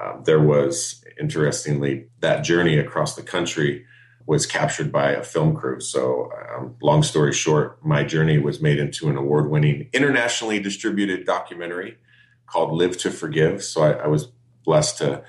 Um, 0.00 0.22
there 0.24 0.40
was, 0.40 1.04
interestingly, 1.18 2.06
that 2.20 2.44
journey 2.44 2.78
across 2.78 3.16
the 3.16 3.22
country 3.22 3.86
was 4.26 4.46
captured 4.46 4.92
by 4.92 5.12
a 5.12 5.22
film 5.22 5.54
crew. 5.56 5.80
So, 5.80 6.30
um, 6.54 6.76
long 6.82 7.02
story 7.02 7.32
short, 7.32 7.84
my 7.84 8.04
journey 8.04 8.38
was 8.38 8.60
made 8.60 8.78
into 8.78 9.08
an 9.08 9.16
award 9.16 9.50
winning, 9.50 9.88
internationally 9.92 10.60
distributed 10.60 11.26
documentary 11.26 11.98
called 12.46 12.72
Live 12.72 12.96
to 12.98 13.10
Forgive. 13.10 13.62
So, 13.64 13.82
I, 13.82 13.92
I 13.92 14.06
was 14.06 14.28
blessed 14.64 14.98
to, 14.98 15.24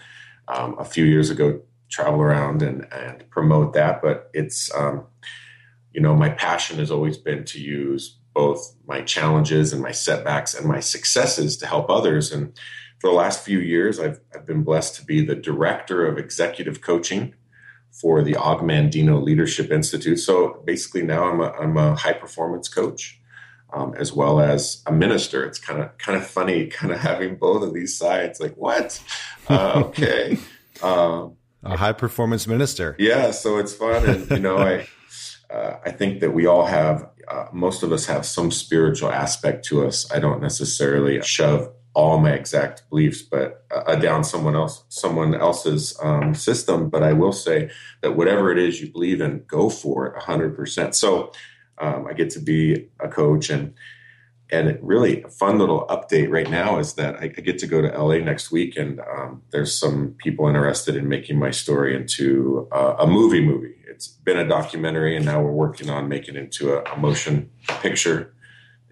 um, 0.47 0.75
a 0.77 0.85
few 0.85 1.05
years 1.05 1.29
ago, 1.29 1.61
travel 1.89 2.21
around 2.21 2.61
and, 2.61 2.87
and 2.91 3.29
promote 3.29 3.73
that. 3.73 4.01
But 4.01 4.29
it's, 4.33 4.73
um, 4.75 5.05
you 5.91 6.01
know, 6.01 6.15
my 6.15 6.29
passion 6.29 6.79
has 6.79 6.91
always 6.91 7.17
been 7.17 7.43
to 7.45 7.59
use 7.59 8.17
both 8.33 8.75
my 8.87 9.01
challenges 9.01 9.73
and 9.73 9.81
my 9.81 9.91
setbacks 9.91 10.53
and 10.53 10.67
my 10.67 10.79
successes 10.79 11.55
to 11.57 11.67
help 11.67 11.89
others. 11.89 12.31
And 12.31 12.57
for 12.99 13.09
the 13.09 13.15
last 13.15 13.43
few 13.43 13.59
years, 13.59 13.99
I've, 13.99 14.19
I've 14.33 14.45
been 14.45 14.63
blessed 14.63 14.95
to 14.95 15.05
be 15.05 15.23
the 15.23 15.35
director 15.35 16.05
of 16.05 16.17
executive 16.17 16.81
coaching 16.81 17.35
for 17.93 18.23
the 18.23 18.35
Og 18.35 18.61
Mandino 18.61 19.21
Leadership 19.21 19.71
Institute. 19.71 20.19
So 20.19 20.61
basically, 20.65 21.03
now 21.03 21.23
I'm 21.25 21.39
a, 21.39 21.51
I'm 21.51 21.77
a 21.77 21.95
high 21.95 22.13
performance 22.13 22.67
coach. 22.67 23.19
Um, 23.75 23.95
as 23.97 24.13
well 24.13 24.39
as 24.39 24.83
a 24.85 24.91
minister. 24.91 25.43
It's 25.43 25.57
kind 25.57 25.81
of 25.81 25.97
kind 25.97 26.15
of 26.15 26.27
funny, 26.27 26.67
kind 26.79 26.93
of 26.93 26.99
having 26.99 27.37
both 27.37 27.63
of 27.63 27.73
these 27.73 27.97
sides. 27.97 28.39
Like, 28.39 28.53
what? 28.53 29.01
Uh, 29.49 29.85
okay, 29.87 30.37
uh, 30.83 31.29
a 31.63 31.77
high 31.77 31.93
performance 31.93 32.45
minister. 32.45 32.95
Yeah, 32.99 33.31
so 33.31 33.57
it's 33.57 33.73
fun, 33.73 34.07
and 34.07 34.29
you 34.29 34.37
know, 34.37 34.59
I 34.59 34.87
uh, 35.53 35.77
I 35.85 35.91
think 35.91 36.19
that 36.19 36.31
we 36.31 36.45
all 36.45 36.65
have, 36.65 37.09
uh, 37.27 37.45
most 37.53 37.83
of 37.83 37.91
us 37.91 38.05
have 38.07 38.25
some 38.25 38.51
spiritual 38.51 39.11
aspect 39.11 39.65
to 39.65 39.85
us. 39.85 40.11
I 40.11 40.19
don't 40.19 40.41
necessarily 40.41 41.21
shove 41.21 41.69
all 41.93 42.19
my 42.19 42.31
exact 42.31 42.89
beliefs, 42.89 43.21
but 43.21 43.65
uh, 43.71 43.95
down 43.95 44.23
someone 44.23 44.55
else, 44.55 44.83
someone 44.89 45.35
else's 45.35 45.97
um, 46.01 46.33
system. 46.33 46.89
But 46.89 47.03
I 47.03 47.13
will 47.13 47.31
say 47.31 47.69
that 48.01 48.15
whatever 48.15 48.51
it 48.51 48.57
is 48.57 48.81
you 48.81 48.91
believe 48.91 49.21
in, 49.21 49.43
go 49.47 49.69
for 49.69 50.07
it, 50.07 50.23
hundred 50.23 50.55
percent. 50.55 50.95
So 50.95 51.31
um, 51.77 52.07
I 52.07 52.13
get 52.13 52.29
to 52.31 52.39
be 52.39 52.89
a 52.99 53.07
coach, 53.07 53.49
and 53.49 53.73
and 54.49 54.77
really 54.81 55.23
a 55.23 55.29
fun 55.29 55.59
little 55.59 55.85
update 55.87 56.29
right 56.29 56.49
now 56.49 56.79
is 56.79 56.93
that 56.93 57.15
I, 57.15 57.25
I 57.25 57.41
get 57.41 57.59
to 57.59 57.67
go 57.67 57.81
to 57.81 57.87
LA 57.87 58.17
next 58.17 58.51
week, 58.51 58.75
and 58.75 58.99
um, 58.99 59.43
there's 59.51 59.77
some 59.77 60.15
people 60.17 60.47
interested 60.47 60.95
in 60.95 61.07
making 61.07 61.37
my 61.37 61.51
story 61.51 61.95
into 61.95 62.67
uh, 62.71 62.95
a 62.99 63.07
movie. 63.07 63.41
Movie 63.41 63.75
it's 63.85 64.07
been 64.07 64.39
a 64.39 64.47
documentary, 64.47 65.15
and 65.15 65.25
now 65.25 65.41
we're 65.41 65.51
working 65.51 65.91
on 65.91 66.09
making 66.09 66.35
it 66.35 66.39
into 66.39 66.73
a, 66.73 66.81
a 66.91 66.97
motion 66.97 67.51
picture 67.67 68.32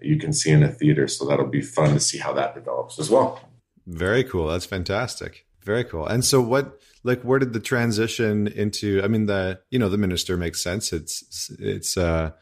you 0.04 0.18
can 0.18 0.32
see 0.32 0.50
in 0.50 0.62
a 0.62 0.68
theater. 0.68 1.08
So 1.08 1.24
that'll 1.26 1.46
be 1.46 1.62
fun 1.62 1.94
to 1.94 2.00
see 2.00 2.18
how 2.18 2.32
that 2.34 2.54
develops 2.54 2.98
as 2.98 3.10
well. 3.10 3.40
Very 3.86 4.24
cool. 4.24 4.48
That's 4.48 4.66
fantastic. 4.66 5.46
Very 5.64 5.84
cool. 5.84 6.06
And 6.06 6.24
so, 6.24 6.40
what, 6.40 6.80
like, 7.04 7.22
where 7.22 7.38
did 7.38 7.52
the 7.52 7.60
transition 7.60 8.48
into? 8.48 9.00
I 9.02 9.08
mean, 9.08 9.26
the 9.26 9.60
you 9.70 9.78
know, 9.78 9.88
the 9.88 9.98
minister 9.98 10.36
makes 10.36 10.62
sense. 10.62 10.92
It's 10.92 11.50
it's 11.58 11.96
uh 11.96 12.32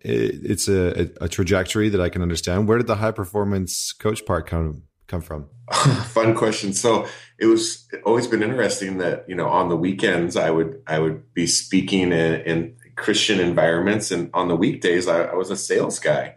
it's 0.00 0.68
a, 0.68 1.10
a 1.20 1.28
trajectory 1.28 1.88
that 1.90 2.00
I 2.00 2.08
can 2.08 2.22
understand. 2.22 2.66
Where 2.66 2.78
did 2.78 2.86
the 2.86 2.96
high 2.96 3.10
performance 3.10 3.92
coach 3.92 4.24
part 4.24 4.46
come 4.46 4.84
come 5.06 5.20
from? 5.20 5.48
Fun 5.72 6.34
question. 6.34 6.72
So 6.72 7.06
it 7.38 7.46
was 7.46 7.86
always 8.04 8.26
been 8.26 8.42
interesting 8.42 8.98
that 8.98 9.28
you 9.28 9.34
know 9.34 9.48
on 9.48 9.68
the 9.68 9.76
weekends 9.76 10.36
I 10.36 10.50
would 10.50 10.82
I 10.86 10.98
would 10.98 11.34
be 11.34 11.46
speaking 11.46 12.12
in, 12.12 12.40
in 12.42 12.76
Christian 12.96 13.40
environments, 13.40 14.10
and 14.10 14.30
on 14.32 14.48
the 14.48 14.56
weekdays 14.56 15.06
I, 15.06 15.24
I, 15.24 15.34
was 15.34 15.50
a 15.50 15.56
sales 15.56 15.98
guy 15.98 16.34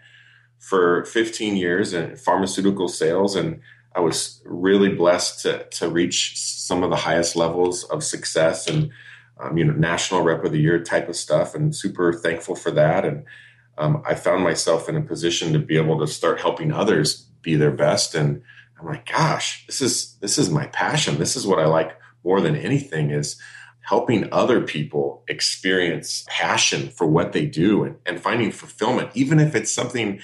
for 0.68 1.06
15 1.06 1.56
years 1.56 1.94
in 1.94 2.16
pharmaceutical 2.16 2.88
sales, 2.88 3.36
and 3.36 3.62
I 3.96 4.00
was 4.00 4.42
really 4.46 4.90
blessed 4.90 5.42
to 5.44 5.66
to 5.66 5.90
reach 5.90 6.40
some 6.40 6.84
of 6.84 6.90
the 6.90 6.96
highest 6.96 7.36
levels 7.36 7.84
of 7.84 8.04
success 8.04 8.68
and 8.68 8.90
um, 9.40 9.58
you 9.58 9.66
know 9.66 9.74
national 9.74 10.22
rep 10.22 10.44
of 10.44 10.52
the 10.52 10.62
year 10.62 10.84
type 10.84 11.08
of 11.08 11.16
stuff, 11.16 11.54
and 11.54 11.76
super 11.76 12.14
thankful 12.14 12.56
for 12.56 12.72
that. 12.72 13.06
And 13.06 13.26
um, 13.78 14.02
I 14.06 14.16
found 14.16 14.44
myself 14.44 14.90
in 14.90 14.96
a 14.96 15.02
position 15.02 15.54
to 15.54 15.60
be 15.60 15.78
able 15.78 16.00
to 16.00 16.08
start 16.08 16.42
helping 16.42 16.72
others 16.72 17.28
be 17.42 17.56
their 17.56 17.72
best 17.72 18.16
and 18.16 18.42
I'm 18.80 18.88
like, 18.88 19.10
gosh, 19.10 19.66
this 19.68 19.82
is 19.82 20.16
this 20.20 20.38
is 20.38 20.50
my 20.50 20.68
passion. 20.68 21.18
This 21.18 21.36
is 21.36 21.48
what 21.48 21.60
I 21.60 21.66
like 21.66 21.98
more 22.24 22.42
than 22.42 22.56
anything 22.56 23.12
is 23.12 23.40
helping 23.82 24.28
other 24.34 24.62
people 24.62 25.24
experience 25.28 26.26
passion 26.28 26.90
for 26.90 27.06
what 27.06 27.34
they 27.34 27.46
do 27.46 27.84
and, 27.84 27.98
and 28.06 28.20
finding 28.20 28.52
fulfillment, 28.52 29.12
even 29.14 29.40
if 29.40 29.56
it's 29.56 29.72
something 29.72 30.20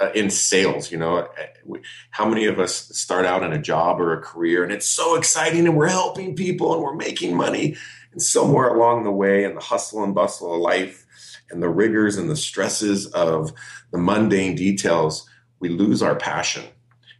uh, 0.00 0.10
in 0.14 0.30
sales. 0.30 0.90
You 0.90 0.98
know, 0.98 1.18
uh, 1.18 1.78
how 2.10 2.28
many 2.28 2.46
of 2.46 2.58
us 2.58 2.74
start 2.96 3.26
out 3.26 3.42
in 3.42 3.52
a 3.52 3.60
job 3.60 4.00
or 4.00 4.12
a 4.12 4.22
career 4.22 4.62
and 4.62 4.72
it's 4.72 4.86
so 4.86 5.16
exciting 5.16 5.66
and 5.66 5.76
we're 5.76 5.88
helping 5.88 6.34
people 6.34 6.74
and 6.74 6.82
we're 6.82 6.94
making 6.94 7.36
money. 7.36 7.76
And 8.12 8.22
somewhere 8.22 8.68
along 8.68 9.04
the 9.04 9.10
way, 9.10 9.44
in 9.44 9.54
the 9.54 9.60
hustle 9.60 10.02
and 10.02 10.14
bustle 10.14 10.54
of 10.54 10.60
life 10.60 11.04
and 11.50 11.62
the 11.62 11.68
rigors 11.68 12.16
and 12.16 12.30
the 12.30 12.36
stresses 12.36 13.06
of 13.08 13.52
the 13.92 13.98
mundane 13.98 14.54
details, 14.54 15.28
we 15.60 15.68
lose 15.68 16.02
our 16.02 16.16
passion 16.16 16.64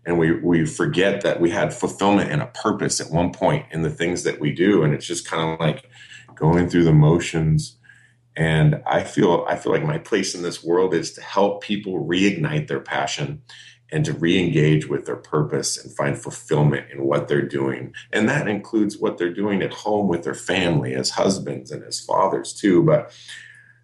and 0.06 0.18
we 0.18 0.32
we 0.40 0.64
forget 0.64 1.22
that 1.22 1.40
we 1.40 1.50
had 1.50 1.74
fulfillment 1.74 2.30
and 2.30 2.40
a 2.40 2.46
purpose 2.46 3.00
at 3.00 3.10
one 3.10 3.32
point 3.32 3.66
in 3.72 3.82
the 3.82 3.90
things 3.90 4.22
that 4.22 4.40
we 4.40 4.52
do 4.52 4.82
and 4.82 4.94
it's 4.94 5.06
just 5.06 5.26
kind 5.26 5.52
of 5.52 5.60
like 5.60 5.90
going 6.34 6.68
through 6.68 6.84
the 6.84 6.92
motions 6.92 7.75
and 8.36 8.82
i 8.86 9.02
feel 9.02 9.44
i 9.48 9.56
feel 9.56 9.72
like 9.72 9.84
my 9.84 9.98
place 9.98 10.34
in 10.34 10.42
this 10.42 10.62
world 10.62 10.94
is 10.94 11.12
to 11.12 11.20
help 11.20 11.62
people 11.62 12.04
reignite 12.04 12.68
their 12.68 12.80
passion 12.80 13.42
and 13.92 14.04
to 14.04 14.12
re-engage 14.12 14.88
with 14.88 15.06
their 15.06 15.16
purpose 15.16 15.82
and 15.82 15.96
find 15.96 16.18
fulfillment 16.18 16.90
in 16.90 17.04
what 17.04 17.28
they're 17.28 17.46
doing 17.46 17.92
and 18.12 18.28
that 18.28 18.48
includes 18.48 18.98
what 18.98 19.16
they're 19.18 19.32
doing 19.32 19.62
at 19.62 19.72
home 19.72 20.08
with 20.08 20.24
their 20.24 20.34
family 20.34 20.94
as 20.94 21.10
husbands 21.10 21.70
and 21.70 21.82
as 21.84 22.00
fathers 22.00 22.52
too 22.52 22.82
but 22.82 23.12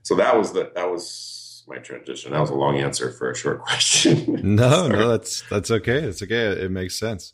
so 0.02 0.16
that 0.16 0.36
was 0.36 0.52
the 0.52 0.70
that 0.74 0.90
was 0.90 1.42
my 1.68 1.78
transition. 1.78 2.32
That 2.32 2.40
was 2.40 2.50
a 2.50 2.54
long 2.54 2.78
answer 2.78 3.10
for 3.10 3.30
a 3.30 3.36
short 3.36 3.60
question. 3.62 4.40
no, 4.56 4.88
no, 4.88 5.08
that's 5.08 5.42
that's 5.48 5.70
okay. 5.70 5.98
It's 5.98 6.22
okay. 6.22 6.46
It 6.46 6.70
makes 6.70 6.98
sense. 6.98 7.32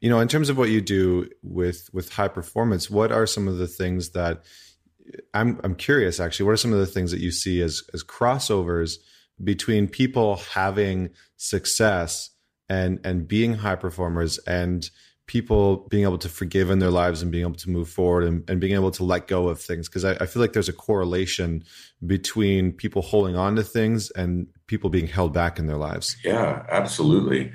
You 0.00 0.10
know, 0.10 0.20
in 0.20 0.28
terms 0.28 0.48
of 0.48 0.58
what 0.58 0.70
you 0.70 0.80
do 0.80 1.28
with 1.42 1.88
with 1.92 2.12
high 2.12 2.28
performance, 2.28 2.90
what 2.90 3.12
are 3.12 3.26
some 3.26 3.48
of 3.48 3.58
the 3.58 3.66
things 3.66 4.10
that 4.10 4.44
I'm 5.32 5.60
I'm 5.64 5.74
curious 5.74 6.20
actually, 6.20 6.46
what 6.46 6.52
are 6.52 6.58
some 6.58 6.72
of 6.72 6.78
the 6.78 6.86
things 6.86 7.10
that 7.10 7.20
you 7.20 7.30
see 7.30 7.60
as 7.60 7.82
as 7.92 8.02
crossovers 8.02 8.98
between 9.42 9.88
people 9.88 10.36
having 10.36 11.10
success 11.36 12.30
and 12.68 13.00
and 13.04 13.26
being 13.26 13.54
high 13.54 13.76
performers 13.76 14.38
and 14.46 14.88
people 15.26 15.86
being 15.88 16.02
able 16.02 16.18
to 16.18 16.28
forgive 16.28 16.70
in 16.70 16.80
their 16.80 16.90
lives 16.90 17.22
and 17.22 17.32
being 17.32 17.44
able 17.44 17.54
to 17.54 17.70
move 17.70 17.88
forward 17.88 18.24
and, 18.24 18.48
and 18.48 18.60
being 18.60 18.74
able 18.74 18.90
to 18.90 19.04
let 19.04 19.26
go 19.26 19.48
of 19.48 19.58
things? 19.60 19.88
Because 19.88 20.04
I, 20.04 20.12
I, 20.20 20.26
feel 20.26 20.42
like 20.42 20.52
there's 20.52 20.68
a 20.68 20.74
correlation 20.74 21.64
between 22.06 22.72
people 22.72 23.00
holding 23.00 23.34
on 23.34 23.56
to 23.56 23.62
things 23.62 24.10
and 24.10 24.46
people 24.66 24.90
being 24.90 25.06
held 25.06 25.32
back 25.32 25.58
in 25.58 25.66
their 25.66 25.78
lives. 25.78 26.16
Yeah 26.24 26.64
absolutely. 26.70 27.52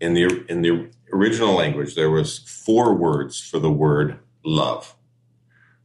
In 0.00 0.14
the 0.14 0.44
in 0.48 0.62
the 0.62 0.90
original 1.12 1.54
language 1.54 1.94
there 1.94 2.10
was 2.10 2.38
four 2.38 2.94
words 2.94 3.40
for 3.40 3.58
the 3.58 3.70
word 3.70 4.18
love 4.44 4.96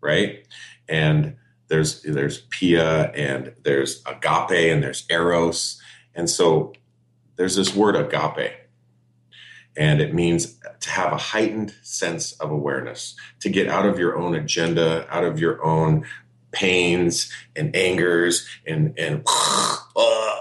right 0.01 0.47
and 0.87 1.35
there's 1.67 2.01
there's 2.03 2.41
pia 2.49 3.11
and 3.11 3.53
there's 3.63 4.01
agape 4.05 4.71
and 4.71 4.83
there's 4.83 5.05
eros 5.09 5.81
and 6.13 6.29
so 6.29 6.73
there's 7.37 7.55
this 7.55 7.75
word 7.75 7.95
agape 7.95 8.53
and 9.77 10.01
it 10.01 10.13
means 10.13 10.57
to 10.79 10.89
have 10.89 11.11
a 11.11 11.17
heightened 11.17 11.73
sense 11.81 12.33
of 12.33 12.51
awareness, 12.51 13.15
to 13.41 13.49
get 13.49 13.67
out 13.67 13.85
of 13.85 13.99
your 13.99 14.17
own 14.17 14.35
agenda, 14.35 15.05
out 15.09 15.23
of 15.23 15.39
your 15.39 15.63
own 15.63 16.05
pains 16.51 17.31
and 17.55 17.75
angers 17.75 18.47
and, 18.65 18.97
and 18.97 19.25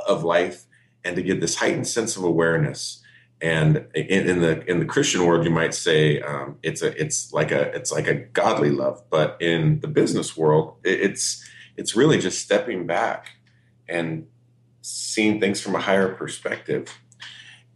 of 0.07 0.23
life, 0.23 0.65
and 1.05 1.17
to 1.17 1.23
get 1.23 1.41
this 1.41 1.57
heightened 1.57 1.89
sense 1.89 2.17
of 2.17 2.25
awareness. 2.25 3.03
And 3.45 3.87
in, 3.95 4.27
in 4.27 4.41
the 4.41 4.65
in 4.65 4.79
the 4.79 4.87
Christian 4.87 5.27
world, 5.27 5.45
you 5.45 5.51
might 5.51 5.75
say 5.75 6.19
um, 6.23 6.57
it's 6.63 6.81
a 6.81 6.99
it's 6.99 7.31
like 7.31 7.53
a 7.53 7.65
it's 7.77 7.93
like 7.93 8.09
a 8.09 8.15
godly 8.15 8.71
love, 8.71 9.03
but 9.11 9.37
in 9.39 9.81
the 9.81 9.87
business 9.87 10.35
world, 10.35 10.79
it's 10.83 11.47
it's 11.77 11.95
really 11.95 12.19
just 12.19 12.41
stepping 12.41 12.87
back 12.87 13.33
and 13.87 14.27
seeing 14.81 15.41
things 15.41 15.61
from 15.61 15.75
a 15.75 15.81
higher 15.81 16.09
perspective. 16.09 16.89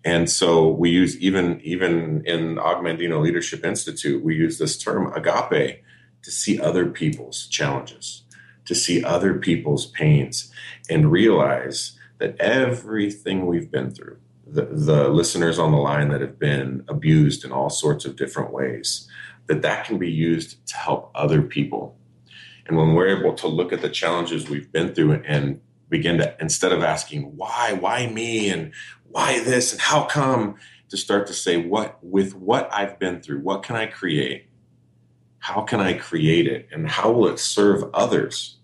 And 0.07 0.31
so 0.31 0.71
we 0.71 0.89
use 0.89 1.19
even 1.19 1.61
even 1.61 2.23
in 2.25 2.59
Og 2.59 2.83
Mandino 2.83 3.21
Leadership 3.21 3.63
Institute, 3.63 4.25
we 4.25 4.37
use 4.37 4.59
this 4.59 4.79
term 4.83 5.13
agape 5.13 5.83
to 6.23 6.31
see 6.31 6.59
other 6.59 6.87
people's 6.87 7.47
challenges, 7.47 8.23
to 8.65 8.75
see 8.75 9.05
other 9.05 9.35
people's 9.35 9.85
pains, 9.85 10.51
and 10.89 11.13
realize 11.13 11.99
that 12.21 12.41
everything 12.41 13.45
we've 13.45 13.71
been 13.71 13.91
through, 13.91 14.17
the, 14.51 14.67
the 14.67 15.09
listeners 15.09 15.59
on 15.59 15.73
the 15.73 15.79
line 15.79 16.09
that 16.09 16.21
have 16.21 16.39
been 16.39 16.85
abused 16.89 17.45
in 17.45 17.53
all 17.53 17.71
sorts 17.71 18.05
of 18.05 18.17
different 18.17 18.53
ways, 18.53 19.09
that 19.47 19.63
that 19.63 19.87
can 19.87 19.99
be 19.99 20.11
used 20.11 20.67
to 20.69 20.77
help 20.77 21.11
other 21.15 21.43
people. 21.43 21.97
And 22.67 22.77
when 22.77 22.95
we're 22.95 23.19
able 23.19 23.35
to 23.35 23.49
look 23.49 23.73
at 23.73 23.81
the 23.81 23.89
challenges 23.89 24.49
we've 24.49 24.71
been 24.71 24.95
through 24.95 25.23
and 25.27 25.61
begin 25.89 26.19
to, 26.19 26.37
instead 26.41 26.73
of 26.73 26.83
asking 26.83 27.37
why, 27.37 27.73
why 27.73 28.07
me, 28.09 28.51
and 28.51 28.73
why 29.09 29.41
this, 29.41 29.73
and 29.73 29.81
how 29.81 30.05
come, 30.05 30.57
to 30.91 30.97
start 30.97 31.27
to 31.27 31.33
say, 31.33 31.57
what, 31.57 31.99
with 32.03 32.35
what 32.35 32.69
I've 32.73 32.99
been 32.99 33.21
through, 33.21 33.41
what 33.41 33.63
can 33.63 33.77
I 33.77 33.87
create? 33.87 34.49
How 35.39 35.63
can 35.63 35.81
I 35.81 35.95
create 35.95 36.47
it? 36.47 36.69
And 36.73 36.89
how 36.89 37.11
will 37.11 37.29
it 37.29 37.39
serve 37.39 37.85
others? 37.95 38.59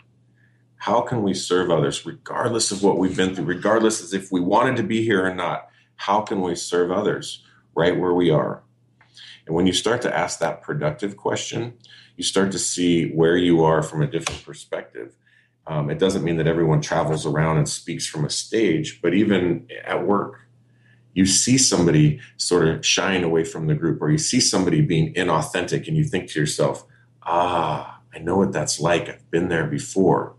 How 0.76 1.00
can 1.00 1.22
we 1.22 1.32
serve 1.32 1.70
others, 1.70 2.04
regardless 2.04 2.70
of 2.70 2.82
what 2.82 2.98
we've 2.98 3.16
been 3.16 3.34
through, 3.34 3.44
regardless 3.44 4.02
as 4.02 4.12
if 4.12 4.30
we 4.30 4.40
wanted 4.40 4.76
to 4.76 4.82
be 4.82 5.02
here 5.02 5.24
or 5.24 5.34
not? 5.34 5.68
How 5.96 6.20
can 6.20 6.40
we 6.40 6.54
serve 6.54 6.90
others 6.90 7.42
right 7.74 7.98
where 7.98 8.14
we 8.14 8.30
are? 8.30 8.62
And 9.46 9.54
when 9.54 9.66
you 9.66 9.72
start 9.72 10.02
to 10.02 10.16
ask 10.16 10.38
that 10.38 10.62
productive 10.62 11.16
question, 11.16 11.74
you 12.16 12.24
start 12.24 12.52
to 12.52 12.58
see 12.58 13.10
where 13.10 13.36
you 13.36 13.62
are 13.64 13.82
from 13.82 14.02
a 14.02 14.06
different 14.06 14.44
perspective. 14.44 15.16
Um, 15.66 15.90
it 15.90 15.98
doesn't 15.98 16.24
mean 16.24 16.36
that 16.36 16.46
everyone 16.46 16.80
travels 16.80 17.26
around 17.26 17.58
and 17.58 17.68
speaks 17.68 18.06
from 18.06 18.24
a 18.24 18.30
stage, 18.30 19.00
but 19.02 19.14
even 19.14 19.66
at 19.84 20.06
work, 20.06 20.40
you 21.14 21.26
see 21.26 21.56
somebody 21.56 22.20
sort 22.36 22.66
of 22.68 22.84
shying 22.84 23.24
away 23.24 23.44
from 23.44 23.66
the 23.66 23.74
group, 23.74 24.02
or 24.02 24.10
you 24.10 24.18
see 24.18 24.40
somebody 24.40 24.80
being 24.82 25.14
inauthentic, 25.14 25.86
and 25.88 25.96
you 25.96 26.04
think 26.04 26.28
to 26.30 26.40
yourself, 26.40 26.84
ah, 27.22 28.00
I 28.14 28.18
know 28.18 28.36
what 28.36 28.52
that's 28.52 28.80
like. 28.80 29.08
I've 29.08 29.30
been 29.30 29.48
there 29.48 29.66
before. 29.66 30.34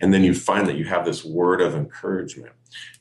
And 0.00 0.12
then 0.12 0.24
you 0.24 0.34
find 0.34 0.66
that 0.68 0.76
you 0.76 0.84
have 0.84 1.04
this 1.04 1.24
word 1.24 1.60
of 1.60 1.74
encouragement. 1.74 2.52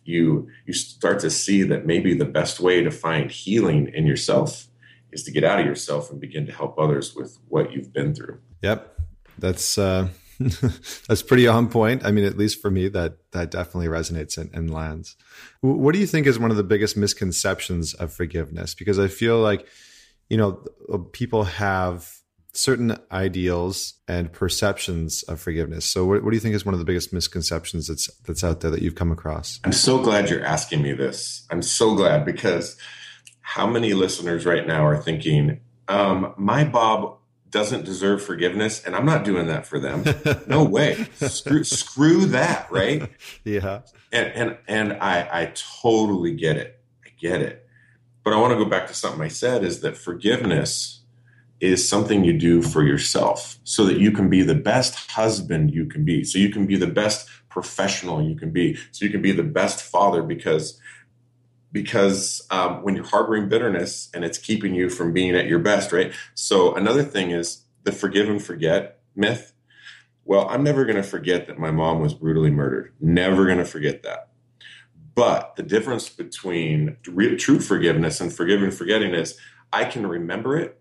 You, 0.03 0.47
you 0.65 0.73
start 0.73 1.19
to 1.19 1.29
see 1.29 1.63
that 1.63 1.85
maybe 1.85 2.13
the 2.13 2.25
best 2.25 2.59
way 2.59 2.83
to 2.83 2.91
find 2.91 3.31
healing 3.31 3.91
in 3.93 4.05
yourself 4.05 4.67
is 5.11 5.23
to 5.23 5.31
get 5.31 5.43
out 5.43 5.59
of 5.59 5.65
yourself 5.65 6.09
and 6.09 6.19
begin 6.19 6.45
to 6.47 6.51
help 6.51 6.77
others 6.77 7.15
with 7.15 7.37
what 7.47 7.71
you've 7.71 7.93
been 7.93 8.13
through. 8.13 8.39
Yep. 8.61 8.99
That's, 9.37 9.77
uh, 9.77 10.09
That's 11.07 11.21
pretty 11.21 11.47
on 11.47 11.69
point. 11.69 12.05
I 12.05 12.11
mean, 12.11 12.25
at 12.25 12.37
least 12.37 12.61
for 12.61 12.71
me, 12.71 12.87
that 12.89 13.17
that 13.31 13.51
definitely 13.51 13.87
resonates 13.87 14.37
and, 14.37 14.49
and 14.53 14.71
lands. 14.71 15.15
What 15.61 15.93
do 15.93 15.99
you 15.99 16.07
think 16.07 16.27
is 16.27 16.39
one 16.39 16.51
of 16.51 16.57
the 16.57 16.63
biggest 16.63 16.97
misconceptions 16.97 17.93
of 17.93 18.11
forgiveness? 18.11 18.73
Because 18.73 18.99
I 18.99 19.07
feel 19.07 19.39
like, 19.39 19.67
you 20.29 20.37
know, 20.37 20.63
people 21.11 21.43
have 21.43 22.22
certain 22.53 22.97
ideals 23.11 23.95
and 24.07 24.31
perceptions 24.31 25.23
of 25.23 25.39
forgiveness. 25.39 25.85
So, 25.85 26.05
what, 26.05 26.23
what, 26.23 26.29
do 26.29 26.35
you 26.35 26.39
think 26.39 26.55
is 26.55 26.65
one 26.65 26.73
of 26.73 26.79
the 26.79 26.85
biggest 26.85 27.11
misconceptions 27.11 27.87
that's 27.87 28.07
that's 28.23 28.43
out 28.43 28.61
there 28.61 28.71
that 28.71 28.81
you've 28.81 28.95
come 28.95 29.11
across? 29.11 29.59
I'm 29.63 29.73
so 29.73 30.01
glad 30.01 30.29
you're 30.29 30.45
asking 30.45 30.81
me 30.81 30.93
this. 30.93 31.45
I'm 31.49 31.61
so 31.61 31.95
glad 31.95 32.25
because 32.25 32.77
how 33.41 33.67
many 33.67 33.93
listeners 33.93 34.45
right 34.45 34.65
now 34.65 34.85
are 34.85 34.97
thinking, 34.97 35.59
um, 35.87 36.33
"My 36.37 36.63
Bob 36.63 37.17
doesn't 37.53 37.85
deserve 37.85 38.21
forgiveness 38.23 38.83
and 38.83 38.95
i'm 38.95 39.05
not 39.05 39.23
doing 39.23 39.45
that 39.45 39.63
for 39.63 39.79
them 39.79 40.03
no 40.47 40.63
way 40.63 41.07
screw, 41.27 41.63
screw 41.63 42.25
that 42.25 42.69
right 42.71 43.11
yeah 43.43 43.81
and 44.11 44.27
and 44.33 44.57
and 44.67 44.93
i 44.93 45.19
i 45.31 45.53
totally 45.53 46.33
get 46.33 46.57
it 46.57 46.81
i 47.05 47.09
get 47.19 47.41
it 47.41 47.67
but 48.23 48.33
i 48.33 48.37
want 48.37 48.51
to 48.51 48.57
go 48.57 48.65
back 48.65 48.87
to 48.87 48.93
something 48.95 49.21
i 49.21 49.27
said 49.27 49.63
is 49.63 49.81
that 49.81 49.95
forgiveness 49.95 51.02
is 51.63 51.87
something 51.87 52.23
you 52.23 52.33
do 52.33 52.61
for 52.61 52.83
yourself 52.83 53.57
so 53.63 53.85
that 53.85 53.97
you 53.97 54.11
can 54.11 54.29
be 54.29 54.41
the 54.41 54.55
best 54.55 55.11
husband 55.11 55.73
you 55.73 55.85
can 55.85 56.03
be 56.03 56.23
so 56.23 56.37
you 56.37 56.49
can 56.49 56.65
be 56.65 56.75
the 56.75 56.87
best 56.87 57.29
professional 57.49 58.21
you 58.21 58.35
can 58.35 58.51
be 58.51 58.75
so 58.91 59.05
you 59.05 59.11
can 59.11 59.21
be 59.21 59.31
the 59.31 59.43
best 59.43 59.81
father 59.81 60.21
because 60.21 60.79
because 61.73 62.45
um, 62.51 62.83
when 62.83 62.95
you're 62.95 63.07
harboring 63.07 63.49
bitterness 63.49 64.09
and 64.13 64.23
it's 64.23 64.37
keeping 64.37 64.75
you 64.75 64.89
from 64.89 65.11
being 65.11 65.35
at 65.35 65.47
your 65.47 65.59
best, 65.59 65.91
right? 65.91 66.13
So 66.35 66.73
another 66.75 67.03
thing 67.03 67.31
is 67.31 67.63
the 67.83 67.91
forgive 67.91 68.29
and 68.29 68.41
forget 68.41 68.99
myth. 69.15 69.53
Well, 70.23 70.47
I'm 70.47 70.63
never 70.63 70.85
going 70.85 70.97
to 70.97 71.03
forget 71.03 71.47
that 71.47 71.57
my 71.57 71.71
mom 71.71 71.99
was 71.99 72.13
brutally 72.13 72.51
murdered. 72.51 72.93
Never 73.01 73.45
going 73.45 73.57
to 73.57 73.65
forget 73.65 74.03
that. 74.03 74.29
But 75.15 75.55
the 75.57 75.63
difference 75.63 76.09
between 76.09 76.97
true 77.03 77.59
forgiveness 77.59 78.21
and 78.21 78.31
forgiving 78.31 78.65
and 78.65 78.73
forgetting 78.73 79.13
is 79.13 79.37
I 79.71 79.85
can 79.85 80.07
remember 80.07 80.55
it, 80.57 80.79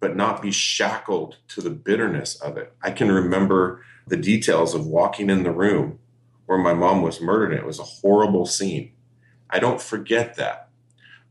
but 0.00 0.16
not 0.16 0.42
be 0.42 0.50
shackled 0.50 1.36
to 1.48 1.60
the 1.60 1.70
bitterness 1.70 2.34
of 2.36 2.56
it. 2.56 2.72
I 2.82 2.90
can 2.90 3.12
remember 3.12 3.84
the 4.06 4.16
details 4.16 4.74
of 4.74 4.86
walking 4.86 5.30
in 5.30 5.44
the 5.44 5.52
room 5.52 5.98
where 6.46 6.58
my 6.58 6.74
mom 6.74 7.02
was 7.02 7.20
murdered. 7.20 7.52
And 7.52 7.60
it 7.60 7.66
was 7.66 7.78
a 7.78 7.84
horrible 7.84 8.46
scene 8.46 8.92
I 9.50 9.58
don't 9.58 9.80
forget 9.80 10.36
that. 10.36 10.68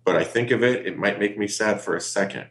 But 0.03 0.15
I 0.15 0.23
think 0.23 0.51
of 0.51 0.63
it, 0.63 0.85
it 0.85 0.97
might 0.97 1.19
make 1.19 1.37
me 1.37 1.47
sad 1.47 1.81
for 1.81 1.95
a 1.95 2.01
second, 2.01 2.47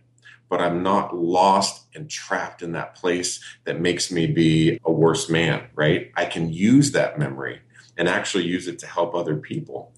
but 0.49 0.61
I'm 0.61 0.83
not 0.83 1.15
lost 1.15 1.87
and 1.95 2.09
trapped 2.09 2.63
in 2.63 2.73
that 2.73 2.95
place 2.95 3.43
that 3.65 3.81
makes 3.81 4.11
me 4.11 4.27
be 4.27 4.81
a 4.85 4.93
worse 4.93 5.29
man, 5.29 5.67
right? 5.75 6.11
I 6.17 6.25
can 6.25 6.53
use 6.53 6.93
that 6.93 7.19
memory 7.19 7.61
and 7.97 8.09
actually 8.09 8.45
use 8.45 8.69
it 8.69 8.79
to 8.81 8.87
help 8.87 9.15
other 9.15 9.37
people. 9.37 9.93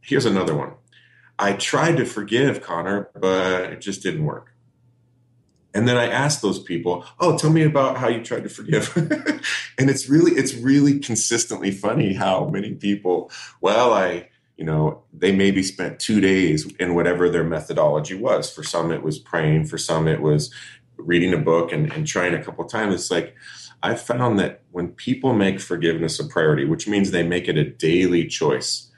Here's 0.00 0.26
another 0.26 0.54
one. 0.54 0.72
I 1.38 1.52
tried 1.52 1.96
to 1.98 2.04
forgive 2.04 2.62
Connor, 2.62 3.10
but 3.14 3.72
it 3.72 3.80
just 3.80 4.02
didn't 4.02 4.24
work. 4.24 4.52
And 5.76 5.86
then 5.86 5.96
I 5.96 6.08
asked 6.08 6.40
those 6.40 6.58
people, 6.58 7.04
"Oh, 7.20 7.36
tell 7.36 7.50
me 7.50 7.62
about 7.62 7.98
how 7.98 8.08
you 8.08 8.24
tried 8.24 8.44
to 8.44 8.48
forgive." 8.48 8.96
and 9.78 9.90
it's 9.90 10.08
really 10.08 10.32
it's 10.32 10.54
really 10.54 10.98
consistently 10.98 11.70
funny 11.70 12.14
how 12.14 12.46
many 12.46 12.74
people, 12.74 13.30
well, 13.60 13.92
I 13.92 14.30
you 14.56 14.64
know, 14.64 15.02
they 15.12 15.32
maybe 15.32 15.62
spent 15.62 16.00
two 16.00 16.20
days 16.20 16.66
in 16.76 16.94
whatever 16.94 17.28
their 17.28 17.44
methodology 17.44 18.14
was. 18.14 18.50
For 18.50 18.62
some, 18.62 18.90
it 18.90 19.02
was 19.02 19.18
praying. 19.18 19.66
For 19.66 19.76
some, 19.76 20.08
it 20.08 20.22
was 20.22 20.50
reading 20.96 21.34
a 21.34 21.38
book 21.38 21.72
and, 21.72 21.92
and 21.92 22.06
trying 22.06 22.34
a 22.34 22.42
couple 22.42 22.64
times. 22.64 22.94
It's 22.94 23.10
like 23.10 23.34
I've 23.82 24.00
found 24.00 24.38
that 24.38 24.62
when 24.70 24.88
people 24.88 25.34
make 25.34 25.60
forgiveness 25.60 26.18
a 26.18 26.26
priority, 26.26 26.64
which 26.64 26.88
means 26.88 27.10
they 27.10 27.22
make 27.22 27.48
it 27.48 27.58
a 27.58 27.68
daily 27.68 28.26
choice. 28.26 28.90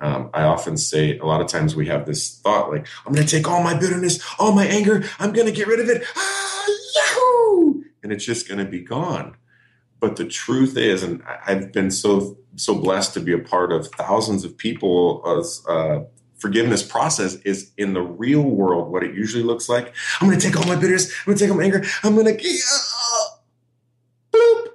Um, 0.00 0.30
I 0.34 0.42
often 0.42 0.76
say 0.76 1.18
a 1.18 1.24
lot 1.24 1.40
of 1.40 1.46
times 1.46 1.74
we 1.74 1.86
have 1.86 2.06
this 2.06 2.38
thought 2.40 2.70
like, 2.70 2.86
I'm 3.06 3.12
going 3.12 3.26
to 3.26 3.30
take 3.30 3.48
all 3.48 3.62
my 3.62 3.74
bitterness, 3.74 4.20
all 4.38 4.52
my 4.52 4.66
anger, 4.66 5.04
I'm 5.18 5.32
going 5.32 5.46
to 5.46 5.52
get 5.52 5.66
rid 5.66 5.80
of 5.80 5.88
it. 5.88 6.04
Ah, 6.16 6.66
yahoo! 6.94 7.82
And 8.02 8.12
it's 8.12 8.24
just 8.24 8.46
going 8.46 8.58
to 8.58 8.70
be 8.70 8.80
gone. 8.80 9.36
But 9.98 10.16
the 10.16 10.26
truth 10.26 10.76
is, 10.76 11.02
and 11.02 11.22
I've 11.46 11.72
been 11.72 11.90
so 11.90 12.36
so 12.56 12.74
blessed 12.74 13.14
to 13.14 13.20
be 13.20 13.32
a 13.32 13.38
part 13.38 13.72
of 13.72 13.88
thousands 13.88 14.44
of 14.44 14.56
people's 14.56 15.66
uh, 15.66 16.04
forgiveness 16.38 16.82
process 16.82 17.34
is 17.36 17.72
in 17.76 17.92
the 17.92 18.02
real 18.02 18.42
world 18.42 18.90
what 18.90 19.02
it 19.02 19.14
usually 19.14 19.42
looks 19.42 19.68
like. 19.68 19.94
I'm 20.20 20.28
going 20.28 20.38
to 20.38 20.46
take 20.46 20.58
all 20.58 20.66
my 20.66 20.76
bitterness. 20.76 21.12
I'm 21.20 21.26
going 21.26 21.38
to 21.38 21.44
take 21.44 21.50
all 21.50 21.56
my 21.56 21.64
anger. 21.64 21.84
I'm 22.02 22.14
going 22.14 22.26
to 22.26 22.32
uh, 22.34 23.24
bloop, 24.32 24.66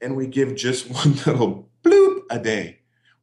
and 0.00 0.16
we 0.16 0.26
give 0.26 0.54
just 0.54 0.90
one 0.90 1.14
little 1.26 1.68
bloop 1.82 2.22
a 2.30 2.38
day. 2.38 2.77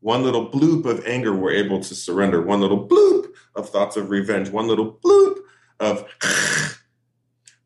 One 0.05 0.21
little 0.21 0.47
bloop 0.47 0.85
of 0.85 1.03
anger, 1.07 1.35
we're 1.35 1.53
able 1.53 1.79
to 1.79 1.95
surrender. 1.95 2.39
One 2.39 2.61
little 2.61 2.87
bloop 2.87 3.25
of 3.55 3.69
thoughts 3.69 3.97
of 3.97 4.11
revenge. 4.11 4.51
One 4.51 4.67
little 4.67 4.99
bloop 5.03 5.39
of. 5.79 6.05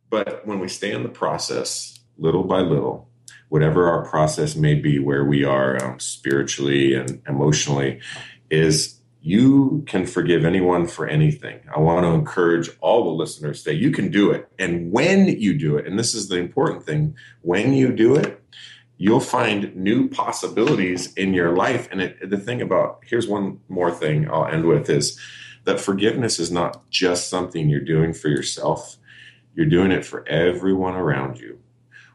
but 0.10 0.48
when 0.48 0.60
we 0.60 0.70
stay 0.70 0.94
in 0.94 1.04
the 1.04 1.10
process, 1.10 2.00
little 2.18 2.46
by 2.46 2.62
little, 2.62 3.10
whatever 3.50 3.90
our 3.90 4.06
process 4.06 4.56
may 4.56 4.74
be, 4.74 5.00
where 5.00 5.26
we 5.26 5.44
are 5.44 5.84
um, 5.84 6.00
spiritually 6.00 6.94
and 6.94 7.22
emotionally, 7.28 8.00
is 8.50 9.02
you 9.20 9.84
can 9.86 10.06
forgive 10.06 10.46
anyone 10.46 10.88
for 10.88 11.06
anything. 11.06 11.60
I 11.76 11.80
want 11.82 12.06
to 12.06 12.12
encourage 12.12 12.70
all 12.80 13.04
the 13.04 13.22
listeners 13.22 13.66
that 13.66 13.76
you 13.76 13.92
can 13.92 14.12
do 14.12 14.32
it. 14.32 14.50
And 14.58 14.94
when 14.94 15.28
you 15.28 15.58
do 15.58 15.76
it, 15.76 15.86
and 15.86 16.00
this 16.00 16.16
is 16.16 16.30
the 16.30 16.38
important 16.38 16.86
thing, 16.86 17.18
when 17.42 17.74
you 17.74 17.92
do 17.92 18.16
it, 18.16 18.42
you'll 19.00 19.20
find 19.20 19.76
new 19.76 20.08
possibilities 20.08 21.12
in 21.16 21.34
your 21.34 21.56
life. 21.56 21.88
And 21.92 22.02
it, 22.02 22.30
the 22.30 22.38
thing 22.38 22.62
about 22.62 23.00
here's 23.08 23.28
one 23.28 23.60
more 23.68 23.92
thing 23.92 24.30
I'll 24.30 24.46
end 24.46 24.66
with 24.66 24.88
is 24.90 25.20
that 25.64 25.80
forgiveness 25.80 26.40
is 26.40 26.52
not 26.52 26.88
just 26.92 27.30
something 27.30 27.68
you're 27.68 27.80
doing 27.80 28.14
for 28.14 28.28
yourself, 28.28 28.98
you're 29.56 29.66
doing 29.66 29.92
it 29.92 30.06
for 30.06 30.28
everyone 30.30 30.94
around 30.94 31.40
you 31.40 31.60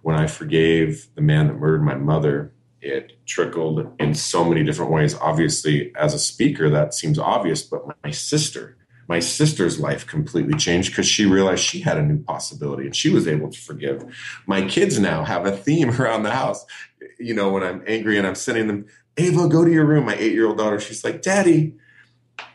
when 0.04 0.16
I 0.16 0.26
forgave 0.26 1.08
the 1.14 1.22
man 1.22 1.46
that 1.46 1.54
murdered 1.54 1.82
my 1.82 1.94
mother, 1.94 2.52
it 2.82 3.16
trickled 3.24 3.90
in 3.98 4.14
so 4.14 4.44
many 4.44 4.62
different 4.62 4.92
ways. 4.92 5.14
Obviously, 5.14 5.96
as 5.96 6.12
a 6.12 6.18
speaker, 6.18 6.68
that 6.68 6.92
seems 6.92 7.18
obvious, 7.18 7.62
but 7.62 7.86
my 8.04 8.10
sister, 8.10 8.76
my 9.08 9.18
sister's 9.20 9.78
life 9.78 10.06
completely 10.06 10.56
changed 10.58 10.90
because 10.90 11.06
she 11.06 11.26
realized 11.26 11.62
she 11.62 11.80
had 11.80 11.96
a 11.96 12.02
new 12.02 12.22
possibility 12.22 12.84
and 12.86 12.96
she 12.96 13.10
was 13.10 13.28
able 13.28 13.50
to 13.50 13.58
forgive. 13.58 14.04
My 14.46 14.62
kids 14.62 14.98
now 14.98 15.24
have 15.24 15.46
a 15.46 15.56
theme 15.56 15.90
around 16.00 16.22
the 16.22 16.30
house. 16.30 16.64
You 17.18 17.34
know, 17.34 17.50
when 17.50 17.62
I'm 17.62 17.82
angry 17.86 18.18
and 18.18 18.26
I'm 18.26 18.34
sending 18.34 18.66
them, 18.66 18.86
Ava, 19.16 19.48
go 19.48 19.64
to 19.64 19.70
your 19.70 19.84
room. 19.84 20.06
My 20.06 20.14
eight 20.16 20.32
year 20.32 20.46
old 20.46 20.58
daughter, 20.58 20.80
she's 20.80 21.04
like, 21.04 21.22
Daddy, 21.22 21.76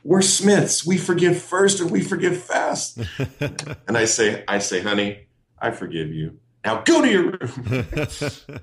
we're 0.03 0.21
Smiths. 0.21 0.85
We 0.85 0.97
forgive 0.97 1.41
first 1.41 1.79
and 1.79 1.91
we 1.91 2.01
forgive 2.01 2.41
fast. 2.41 2.97
and 3.87 3.97
I 3.97 4.05
say, 4.05 4.43
I 4.47 4.59
say, 4.59 4.81
honey, 4.81 5.27
I 5.59 5.71
forgive 5.71 6.13
you. 6.13 6.39
Now 6.65 6.81
go 6.81 7.01
to 7.01 7.09
your 7.09 7.23
room. 7.23 7.87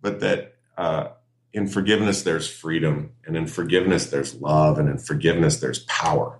but 0.00 0.20
that 0.20 0.54
uh, 0.76 1.08
in 1.52 1.66
forgiveness, 1.66 2.22
there's 2.22 2.48
freedom. 2.48 3.12
And 3.26 3.36
in 3.36 3.46
forgiveness, 3.46 4.10
there's 4.10 4.34
love. 4.40 4.78
And 4.78 4.88
in 4.88 4.98
forgiveness, 4.98 5.60
there's 5.60 5.80
power. 5.80 6.38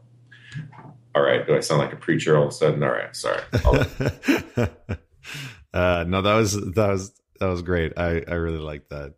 All 1.14 1.22
right. 1.22 1.46
Do 1.46 1.56
I 1.56 1.60
sound 1.60 1.80
like 1.80 1.92
a 1.92 1.96
preacher 1.96 2.36
all 2.36 2.44
of 2.44 2.48
a 2.50 2.52
sudden? 2.52 2.82
All 2.82 2.90
right. 2.90 3.14
Sorry. 3.14 3.42
uh, 5.74 6.04
no, 6.06 6.22
that 6.22 6.34
was, 6.34 6.52
that 6.52 6.88
was, 6.88 7.12
that 7.38 7.46
was 7.46 7.62
great. 7.62 7.92
I, 7.96 8.22
I 8.26 8.34
really 8.34 8.58
like 8.58 8.88
that 8.88 9.14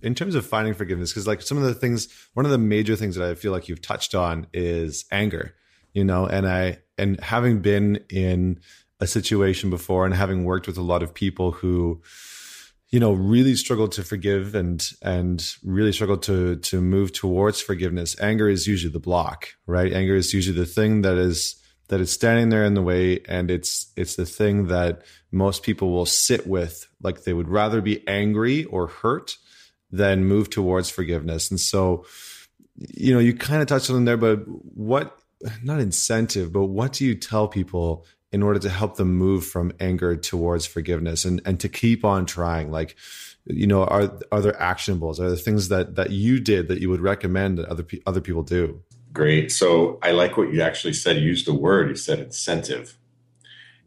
in 0.00 0.14
terms 0.14 0.34
of 0.34 0.46
finding 0.46 0.74
forgiveness 0.74 1.10
because 1.10 1.26
like 1.26 1.42
some 1.42 1.58
of 1.58 1.64
the 1.64 1.74
things 1.74 2.08
one 2.34 2.44
of 2.44 2.52
the 2.52 2.58
major 2.58 2.94
things 2.96 3.16
that 3.16 3.28
i 3.28 3.34
feel 3.34 3.52
like 3.52 3.68
you've 3.68 3.82
touched 3.82 4.14
on 4.14 4.46
is 4.52 5.04
anger 5.10 5.54
you 5.92 6.04
know 6.04 6.26
and 6.26 6.48
i 6.48 6.78
and 6.96 7.20
having 7.20 7.60
been 7.60 7.96
in 8.08 8.60
a 9.00 9.06
situation 9.06 9.70
before 9.70 10.04
and 10.04 10.14
having 10.14 10.44
worked 10.44 10.66
with 10.66 10.76
a 10.76 10.82
lot 10.82 11.02
of 11.02 11.14
people 11.14 11.52
who 11.52 12.00
you 12.90 13.00
know 13.00 13.12
really 13.12 13.54
struggle 13.54 13.88
to 13.88 14.02
forgive 14.02 14.54
and 14.54 14.84
and 15.02 15.54
really 15.62 15.92
struggle 15.92 16.18
to 16.18 16.56
to 16.56 16.80
move 16.80 17.12
towards 17.12 17.60
forgiveness. 17.60 18.18
Anger 18.20 18.48
is 18.48 18.66
usually 18.66 18.92
the 18.92 19.00
block 19.00 19.48
right? 19.66 19.92
Anger 19.92 20.14
is 20.14 20.32
usually 20.32 20.58
the 20.58 20.66
thing 20.66 21.02
that 21.02 21.18
is 21.18 21.56
that 21.88 22.00
is 22.00 22.12
standing 22.12 22.50
there 22.50 22.64
in 22.64 22.74
the 22.74 22.82
way 22.82 23.20
and 23.28 23.50
it's 23.50 23.92
it's 23.96 24.16
the 24.16 24.26
thing 24.26 24.66
that 24.68 25.02
most 25.32 25.62
people 25.62 25.90
will 25.90 26.06
sit 26.06 26.46
with. 26.46 26.86
Like 27.02 27.24
they 27.24 27.32
would 27.32 27.48
rather 27.48 27.80
be 27.80 28.06
angry 28.08 28.64
or 28.64 28.86
hurt 28.86 29.36
than 29.90 30.24
move 30.24 30.50
towards 30.50 30.90
forgiveness. 30.90 31.50
And 31.50 31.60
so, 31.60 32.04
you 32.76 33.12
know, 33.12 33.20
you 33.20 33.34
kind 33.34 33.62
of 33.62 33.68
touched 33.68 33.90
on 33.90 34.04
there, 34.04 34.16
but 34.16 34.40
what, 34.46 35.18
not 35.62 35.80
incentive, 35.80 36.52
but 36.52 36.66
what 36.66 36.92
do 36.92 37.04
you 37.04 37.14
tell 37.14 37.48
people 37.48 38.04
in 38.30 38.42
order 38.42 38.58
to 38.58 38.68
help 38.68 38.96
them 38.96 39.14
move 39.14 39.46
from 39.46 39.72
anger 39.80 40.16
towards 40.16 40.66
forgiveness 40.66 41.24
and, 41.24 41.40
and 41.44 41.58
to 41.60 41.68
keep 41.68 42.04
on 42.04 42.26
trying? 42.26 42.70
Like, 42.70 42.96
you 43.46 43.66
know, 43.66 43.84
are, 43.84 44.18
are 44.30 44.40
there 44.40 44.52
actionables? 44.52 45.18
Are 45.18 45.28
there 45.28 45.36
things 45.36 45.68
that, 45.68 45.94
that 45.96 46.10
you 46.10 46.38
did 46.40 46.68
that 46.68 46.80
you 46.80 46.90
would 46.90 47.00
recommend 47.00 47.58
that 47.58 47.68
other, 47.68 47.86
other 48.06 48.20
people 48.20 48.42
do? 48.42 48.82
Great. 49.12 49.50
So 49.50 49.98
I 50.02 50.12
like 50.12 50.36
what 50.36 50.52
you 50.52 50.60
actually 50.60 50.92
said. 50.92 51.16
You 51.16 51.22
used 51.22 51.46
the 51.46 51.54
word, 51.54 51.88
you 51.88 51.96
said 51.96 52.18
incentive. 52.18 52.98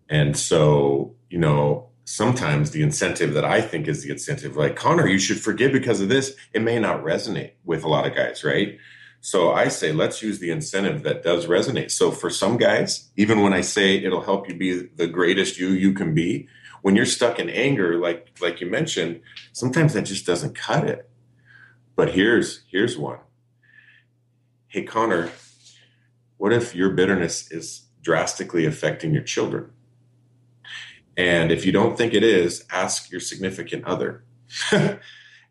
And 0.09 0.35
so, 0.35 1.15
you 1.29 1.37
know, 1.37 1.89
sometimes 2.05 2.71
the 2.71 2.81
incentive 2.81 3.33
that 3.33 3.45
I 3.45 3.61
think 3.61 3.87
is 3.87 4.03
the 4.03 4.11
incentive, 4.11 4.57
like 4.57 4.75
Connor, 4.75 5.07
you 5.07 5.19
should 5.19 5.39
forgive 5.39 5.71
because 5.71 6.01
of 6.01 6.09
this, 6.09 6.35
it 6.53 6.61
may 6.61 6.79
not 6.79 7.03
resonate 7.03 7.51
with 7.63 7.83
a 7.83 7.87
lot 7.87 8.05
of 8.05 8.15
guys, 8.15 8.43
right? 8.43 8.77
So 9.23 9.51
I 9.51 9.67
say, 9.67 9.91
let's 9.91 10.23
use 10.23 10.39
the 10.39 10.49
incentive 10.49 11.03
that 11.03 11.21
does 11.21 11.45
resonate. 11.45 11.91
So 11.91 12.09
for 12.09 12.31
some 12.31 12.57
guys, 12.57 13.11
even 13.15 13.41
when 13.41 13.53
I 13.53 13.61
say 13.61 13.95
it'll 13.97 14.23
help 14.23 14.49
you 14.49 14.55
be 14.55 14.87
the 14.95 15.05
greatest 15.05 15.59
you 15.59 15.69
you 15.69 15.93
can 15.93 16.15
be, 16.15 16.47
when 16.81 16.95
you're 16.95 17.05
stuck 17.05 17.37
in 17.37 17.47
anger, 17.49 17.99
like 17.99 18.31
like 18.41 18.59
you 18.61 18.67
mentioned, 18.67 19.21
sometimes 19.53 19.93
that 19.93 20.03
just 20.03 20.25
doesn't 20.25 20.55
cut 20.55 20.89
it. 20.89 21.07
But 21.95 22.13
here's 22.13 22.63
here's 22.71 22.97
one. 22.97 23.19
Hey 24.67 24.81
Connor, 24.83 25.29
what 26.37 26.51
if 26.51 26.73
your 26.73 26.89
bitterness 26.89 27.51
is 27.51 27.83
drastically 28.01 28.65
affecting 28.65 29.13
your 29.13 29.23
children? 29.23 29.69
And 31.15 31.51
if 31.51 31.63
you 31.63 31.71
don't 31.71 31.95
think 31.95 32.15
it 32.15 32.23
is, 32.23 32.65
ask 32.71 33.11
your 33.11 33.21
significant 33.21 33.85
other. 33.85 34.23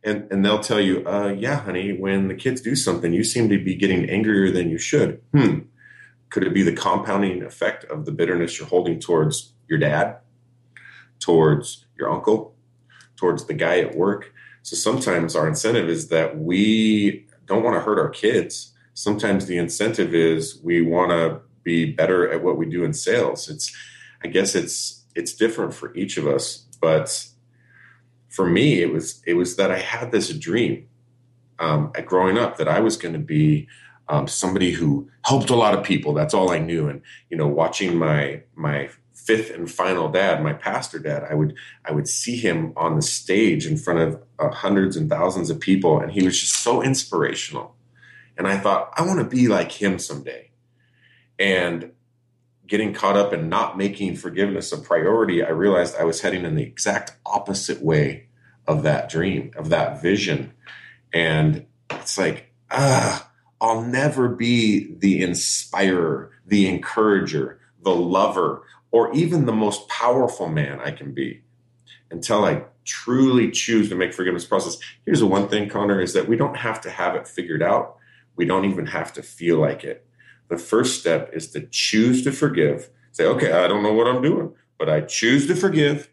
and, 0.03 0.27
and 0.31 0.45
they'll 0.45 0.61
tell 0.61 0.81
you, 0.81 1.07
uh, 1.07 1.35
yeah, 1.37 1.61
honey, 1.61 1.93
when 1.93 2.29
the 2.29 2.35
kids 2.35 2.61
do 2.61 2.75
something, 2.75 3.13
you 3.13 3.25
seem 3.25 3.49
to 3.49 3.63
be 3.63 3.75
getting 3.75 4.09
angrier 4.09 4.51
than 4.51 4.71
you 4.71 4.79
should. 4.79 5.21
Hmm. 5.33 5.61
Could 6.31 6.45
it 6.45 6.55
be 6.55 6.63
the 6.63 6.73
compounding 6.73 7.43
effect 7.43 7.85
of 7.85 8.05
the 8.05 8.13
bitterness 8.13 8.59
you're 8.59 8.69
holding 8.69 9.01
towards 9.01 9.53
your 9.69 9.79
dad, 9.79 10.19
towards 11.19 11.87
your 11.99 12.11
uncle, 12.11 12.55
towards 13.17 13.47
the 13.47 13.55
guy 13.55 13.81
at 13.81 13.97
work? 13.97 14.33
So 14.63 14.77
sometimes 14.77 15.35
our 15.35 15.49
incentive 15.49 15.89
is 15.89 16.09
that 16.09 16.39
we 16.39 17.27
don't 17.47 17.63
want 17.63 17.77
to 17.77 17.81
hurt 17.81 17.99
our 17.99 18.11
kids. 18.11 18.73
Sometimes 18.95 19.47
the 19.47 19.59
incentive 19.59 20.15
is 20.15 20.61
we 20.63 20.83
want 20.83 21.11
to 21.11 21.41
be 21.63 21.93
better 21.93 22.31
at 22.31 22.43
what 22.43 22.57
we 22.57 22.67
do 22.67 22.85
in 22.85 22.93
sales. 22.93 23.49
It's, 23.49 23.75
I 24.23 24.29
guess 24.29 24.55
it's 24.55 25.05
it's 25.15 25.35
different 25.35 25.75
for 25.75 25.95
each 25.95 26.17
of 26.17 26.27
us. 26.27 26.67
But 26.81 27.27
for 28.31 28.49
me, 28.49 28.81
it 28.81 28.93
was 28.93 29.23
it 29.27 29.35
was 29.35 29.57
that 29.57 29.71
I 29.71 29.79
had 29.79 30.13
this 30.13 30.33
dream 30.33 30.89
um, 31.59 31.93
at 31.95 32.07
growing 32.07 32.39
up 32.39 32.57
that 32.57 32.69
I 32.69 32.81
was 32.81 32.97
going 32.97 33.13
to 33.13 33.21
be 33.21 33.69
um, 34.09 34.27
somebody 34.27 34.71
who 34.71 35.11
helped 35.25 35.51
a 35.51 35.57
lot 35.57 35.75
of 35.75 35.85
people. 35.85 36.15
That's 36.15 36.33
all 36.33 36.51
I 36.51 36.59
knew. 36.59 36.89
And 36.89 37.03
you 37.29 37.37
know, 37.37 37.49
watching 37.49 37.97
my 37.97 38.43
my 38.55 38.89
fifth 39.13 39.51
and 39.51 39.71
final 39.71 40.09
dad, 40.09 40.43
my 40.43 40.53
pastor 40.53 40.99
dad, 40.99 41.25
I 41.29 41.35
would 41.35 41.55
I 41.85 41.93
would 41.93 42.09
see 42.09 42.37
him 42.37 42.73
on 42.77 42.97
the 42.97 43.03
stage 43.03 43.67
in 43.67 43.77
front 43.77 43.99
of 43.99 44.23
uh, 44.39 44.51
hundreds 44.51 44.97
and 44.97 45.11
thousands 45.11 45.51
of 45.51 45.61
people, 45.61 46.01
and 46.01 46.13
he 46.13 46.23
was 46.23 46.41
just 46.41 46.55
so 46.55 46.83
inspirational. 46.83 47.75
And 48.39 48.47
I 48.47 48.57
thought, 48.57 48.93
I 48.97 49.03
want 49.03 49.19
to 49.19 49.37
be 49.37 49.49
like 49.49 49.71
him 49.71 49.99
someday. 49.99 50.51
And 51.39 51.93
getting 52.71 52.95
caught 52.95 53.17
up 53.17 53.33
in 53.33 53.49
not 53.49 53.77
making 53.77 54.15
forgiveness 54.15 54.71
a 54.71 54.79
priority, 54.79 55.43
I 55.43 55.49
realized 55.49 55.97
I 55.97 56.05
was 56.05 56.21
heading 56.21 56.45
in 56.45 56.55
the 56.55 56.63
exact 56.63 57.17
opposite 57.27 57.83
way 57.83 58.29
of 58.65 58.85
that 58.85 59.11
dream, 59.11 59.51
of 59.57 59.71
that 59.71 60.01
vision. 60.01 60.53
And 61.13 61.67
it's 61.91 62.17
like, 62.17 62.53
ah, 62.71 63.29
I'll 63.61 63.83
never 63.83 64.29
be 64.29 64.95
the 64.95 65.21
inspirer, 65.21 66.31
the 66.47 66.69
encourager, 66.69 67.61
the 67.83 67.95
lover, 67.95 68.63
or 68.93 69.13
even 69.15 69.47
the 69.47 69.53
most 69.53 69.89
powerful 69.89 70.49
man 70.49 70.79
I 70.79 70.93
can 70.93 71.13
be 71.13 71.43
until 72.09 72.45
I 72.45 72.63
truly 72.85 73.51
choose 73.51 73.89
to 73.89 73.97
make 73.97 74.15
forgiveness 74.15 74.45
process. 74.45 74.79
Here's 75.05 75.21
the 75.21 75.27
one 75.27 75.49
thing, 75.49 75.69
Connor, 75.69 76.01
is 76.01 76.13
that 76.13 76.29
we 76.29 76.37
don't 76.37 76.57
have 76.57 76.81
to 76.83 76.91
have 76.91 77.17
it 77.17 77.27
figured 77.27 77.65
out. 77.65 77.97
We 78.37 78.45
don't 78.45 78.65
even 78.65 78.87
have 78.87 79.13
to 79.15 79.25
feel 79.25 79.59
like 79.59 79.83
it 79.83 80.07
the 80.51 80.59
first 80.59 81.01
step 81.01 81.31
is 81.33 81.51
to 81.53 81.67
choose 81.71 82.23
to 82.25 82.33
forgive. 82.33 82.91
Say, 83.13 83.25
okay, 83.25 83.53
I 83.53 83.67
don't 83.69 83.83
know 83.83 83.95
what 83.95 84.09
I'm 84.09 84.21
doing, 84.21 84.53
but 84.79 84.91
I 84.91 85.01
choose 85.01 85.47
to 85.47 85.55
forgive. 85.55 86.11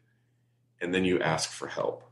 And 0.79 0.93
then 0.93 1.03
you 1.03 1.19
ask 1.19 1.49
for 1.49 1.67
help. 1.67 2.03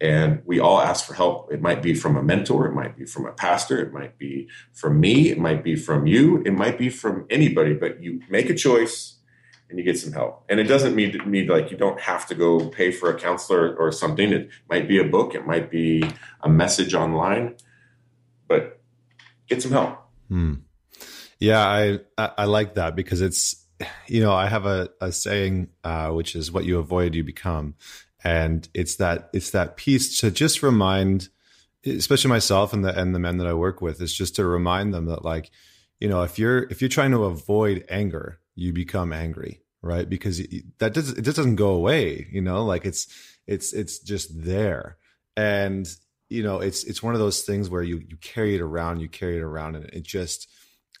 And 0.00 0.42
we 0.44 0.58
all 0.58 0.80
ask 0.80 1.06
for 1.06 1.14
help. 1.14 1.52
It 1.52 1.62
might 1.62 1.80
be 1.80 1.94
from 1.94 2.16
a 2.16 2.22
mentor, 2.22 2.66
it 2.66 2.74
might 2.74 2.96
be 2.98 3.06
from 3.06 3.24
a 3.24 3.32
pastor, 3.32 3.80
it 3.80 3.92
might 3.92 4.18
be 4.18 4.48
from 4.72 4.98
me, 4.98 5.30
it 5.30 5.38
might 5.38 5.62
be 5.62 5.76
from 5.76 6.08
you, 6.08 6.42
it 6.44 6.50
might 6.50 6.76
be 6.76 6.90
from 6.90 7.24
anybody, 7.30 7.74
but 7.74 8.02
you 8.02 8.20
make 8.28 8.50
a 8.50 8.54
choice 8.54 9.18
and 9.70 9.78
you 9.78 9.84
get 9.84 9.98
some 9.98 10.12
help. 10.12 10.44
And 10.48 10.58
it 10.58 10.64
doesn't 10.64 10.96
mean, 10.96 11.20
mean 11.24 11.46
like 11.46 11.70
you 11.70 11.76
don't 11.76 12.00
have 12.00 12.26
to 12.26 12.34
go 12.34 12.68
pay 12.68 12.90
for 12.90 13.10
a 13.10 13.18
counselor 13.18 13.76
or 13.76 13.92
something. 13.92 14.32
It 14.32 14.50
might 14.68 14.88
be 14.88 14.98
a 14.98 15.04
book, 15.04 15.36
it 15.36 15.46
might 15.46 15.70
be 15.70 16.02
a 16.40 16.48
message 16.48 16.94
online, 16.94 17.54
but 18.48 18.80
get 19.46 19.62
some 19.62 19.70
help. 19.70 19.98
Hmm. 20.28 20.54
Yeah, 21.42 21.66
I, 21.66 21.98
I 22.38 22.44
like 22.44 22.74
that 22.74 22.94
because 22.94 23.20
it's 23.20 23.66
you 24.06 24.20
know 24.22 24.32
I 24.32 24.46
have 24.46 24.64
a, 24.64 24.90
a 25.00 25.10
saying 25.10 25.70
uh, 25.82 26.10
which 26.10 26.36
is 26.36 26.52
what 26.52 26.64
you 26.64 26.78
avoid 26.78 27.16
you 27.16 27.24
become, 27.24 27.74
and 28.22 28.68
it's 28.74 28.94
that 28.96 29.28
it's 29.32 29.50
that 29.50 29.76
piece 29.76 30.20
to 30.20 30.30
just 30.30 30.62
remind, 30.62 31.30
especially 31.84 32.28
myself 32.28 32.72
and 32.72 32.84
the 32.84 32.96
and 32.96 33.12
the 33.12 33.18
men 33.18 33.38
that 33.38 33.48
I 33.48 33.54
work 33.54 33.82
with, 33.82 34.00
is 34.00 34.14
just 34.14 34.36
to 34.36 34.44
remind 34.44 34.94
them 34.94 35.06
that 35.06 35.24
like 35.24 35.50
you 35.98 36.08
know 36.08 36.22
if 36.22 36.38
you're 36.38 36.62
if 36.70 36.80
you're 36.80 36.88
trying 36.88 37.10
to 37.10 37.24
avoid 37.24 37.84
anger, 37.88 38.38
you 38.54 38.72
become 38.72 39.12
angry, 39.12 39.62
right? 39.82 40.08
Because 40.08 40.40
that 40.78 40.94
does 40.94 41.10
it 41.10 41.22
just 41.22 41.36
doesn't 41.36 41.56
go 41.56 41.70
away, 41.70 42.28
you 42.30 42.40
know, 42.40 42.64
like 42.64 42.84
it's 42.84 43.08
it's 43.48 43.72
it's 43.72 43.98
just 43.98 44.44
there, 44.44 44.96
and 45.36 45.88
you 46.30 46.44
know 46.44 46.60
it's 46.60 46.84
it's 46.84 47.02
one 47.02 47.14
of 47.14 47.20
those 47.20 47.42
things 47.42 47.68
where 47.68 47.82
you 47.82 47.96
you 48.08 48.16
carry 48.18 48.54
it 48.54 48.60
around, 48.60 49.00
you 49.00 49.08
carry 49.08 49.38
it 49.38 49.42
around, 49.42 49.74
and 49.74 49.86
it 49.86 50.04
just 50.04 50.46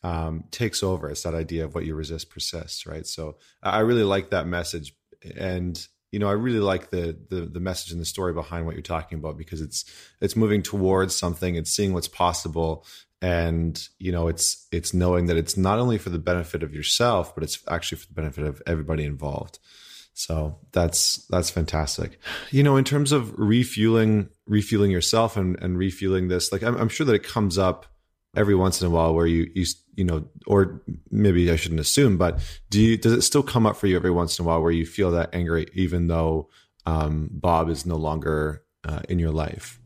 um, 0.02 0.44
takes 0.50 0.82
over. 0.82 1.08
It's 1.08 1.22
that 1.22 1.34
idea 1.34 1.64
of 1.64 1.74
what 1.74 1.84
you 1.84 1.94
resist 1.94 2.30
persists, 2.30 2.86
right? 2.86 3.06
So 3.06 3.36
I 3.62 3.80
really 3.80 4.04
like 4.04 4.30
that 4.30 4.46
message, 4.46 4.94
and 5.36 5.84
you 6.10 6.18
know, 6.18 6.28
I 6.28 6.32
really 6.32 6.60
like 6.60 6.90
the 6.90 7.16
the 7.28 7.42
the 7.42 7.60
message 7.60 7.92
and 7.92 8.00
the 8.00 8.06
story 8.06 8.32
behind 8.32 8.66
what 8.66 8.74
you're 8.74 8.82
talking 8.82 9.18
about 9.18 9.38
because 9.38 9.60
it's 9.60 9.84
it's 10.20 10.36
moving 10.36 10.62
towards 10.62 11.16
something. 11.16 11.54
It's 11.54 11.70
seeing 11.70 11.92
what's 11.92 12.08
possible, 12.08 12.84
and 13.20 13.80
you 13.98 14.12
know, 14.12 14.28
it's 14.28 14.66
it's 14.72 14.92
knowing 14.92 15.26
that 15.26 15.36
it's 15.36 15.56
not 15.56 15.78
only 15.78 15.98
for 15.98 16.10
the 16.10 16.18
benefit 16.18 16.62
of 16.62 16.74
yourself, 16.74 17.34
but 17.34 17.44
it's 17.44 17.58
actually 17.68 17.98
for 17.98 18.08
the 18.08 18.14
benefit 18.14 18.44
of 18.44 18.62
everybody 18.66 19.04
involved. 19.04 19.58
So 20.14 20.58
that's 20.72 21.26
that's 21.28 21.50
fantastic. 21.50 22.18
You 22.50 22.62
know, 22.62 22.76
in 22.76 22.84
terms 22.84 23.12
of 23.12 23.32
refueling 23.38 24.28
refueling 24.46 24.90
yourself 24.90 25.36
and, 25.36 25.58
and 25.62 25.78
refueling 25.78 26.28
this, 26.28 26.52
like 26.52 26.62
I'm, 26.62 26.76
I'm 26.76 26.88
sure 26.88 27.06
that 27.06 27.14
it 27.14 27.24
comes 27.24 27.56
up 27.56 27.86
every 28.34 28.54
once 28.54 28.80
in 28.80 28.86
a 28.86 28.90
while 28.90 29.14
where 29.14 29.26
you 29.26 29.50
you 29.54 29.66
you 29.94 30.04
know 30.04 30.24
or 30.46 30.82
maybe 31.10 31.50
I 31.50 31.56
shouldn't 31.56 31.80
assume 31.80 32.16
but 32.16 32.40
do 32.70 32.80
you 32.80 32.96
does 32.96 33.12
it 33.12 33.22
still 33.22 33.42
come 33.42 33.66
up 33.66 33.76
for 33.76 33.86
you 33.86 33.96
every 33.96 34.10
once 34.10 34.38
in 34.38 34.44
a 34.44 34.48
while 34.48 34.62
where 34.62 34.70
you 34.70 34.86
feel 34.86 35.10
that 35.12 35.34
angry 35.34 35.66
even 35.74 36.06
though 36.06 36.48
um, 36.86 37.28
Bob 37.30 37.68
is 37.68 37.86
no 37.86 37.96
longer 37.96 38.64
uh, 38.84 39.00
in 39.08 39.18
your 39.18 39.30
life? 39.30 39.80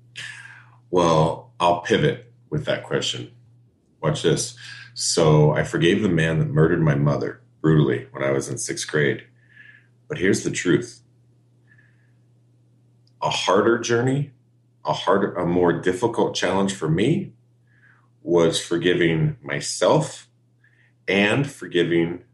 Well 0.90 1.53
I'll 1.59 1.80
pivot 1.80 2.32
with 2.51 2.64
that 2.66 2.84
question. 2.84 3.32
Watch 4.01 4.22
this. 4.22 4.57
So 4.94 5.53
I 5.53 5.64
forgave 5.64 6.03
the 6.03 6.09
man 6.09 6.38
that 6.38 6.49
murdered 6.49 6.80
my 6.80 6.94
mother 6.94 7.42
brutally 7.61 8.07
when 8.12 8.22
I 8.22 8.30
was 8.30 8.49
in 8.49 8.59
sixth 8.59 8.86
grade. 8.88 9.24
But 10.09 10.18
here's 10.18 10.44
the 10.44 10.51
truth. 10.51 11.03
A 13.20 13.30
harder 13.30 13.78
journey, 13.78 14.30
a 14.84 14.92
harder, 14.92 15.34
a 15.34 15.44
more 15.44 15.72
difficult 15.72 16.36
challenge 16.36 16.72
for 16.72 16.88
me 16.88 17.32
was 18.27 18.61
forgiving 18.61 19.37
myself 19.41 20.29
and 21.07 21.49
forgiving 21.49 22.24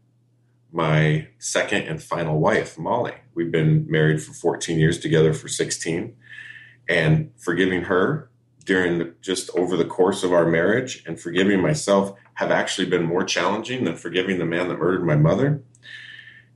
my 0.71 1.27
second 1.37 1.83
and 1.83 2.01
final 2.01 2.39
wife, 2.39 2.79
Molly. 2.79 3.13
We've 3.35 3.51
been 3.51 3.85
married 3.87 4.19
for 4.19 4.33
14 4.33 4.79
years, 4.79 4.97
together 4.97 5.33
for 5.33 5.47
16. 5.47 6.15
And 6.89 7.31
forgiving 7.37 7.83
her 7.83 8.31
during 8.65 8.97
the, 8.97 9.13
just 9.21 9.51
over 9.51 9.77
the 9.77 9.85
course 9.85 10.23
of 10.23 10.33
our 10.33 10.47
marriage 10.47 11.03
and 11.05 11.19
forgiving 11.19 11.61
myself 11.61 12.17
have 12.33 12.49
actually 12.49 12.89
been 12.89 13.03
more 13.03 13.23
challenging 13.23 13.83
than 13.83 13.95
forgiving 13.95 14.39
the 14.39 14.45
man 14.45 14.69
that 14.69 14.79
murdered 14.79 15.05
my 15.05 15.15
mother. 15.15 15.61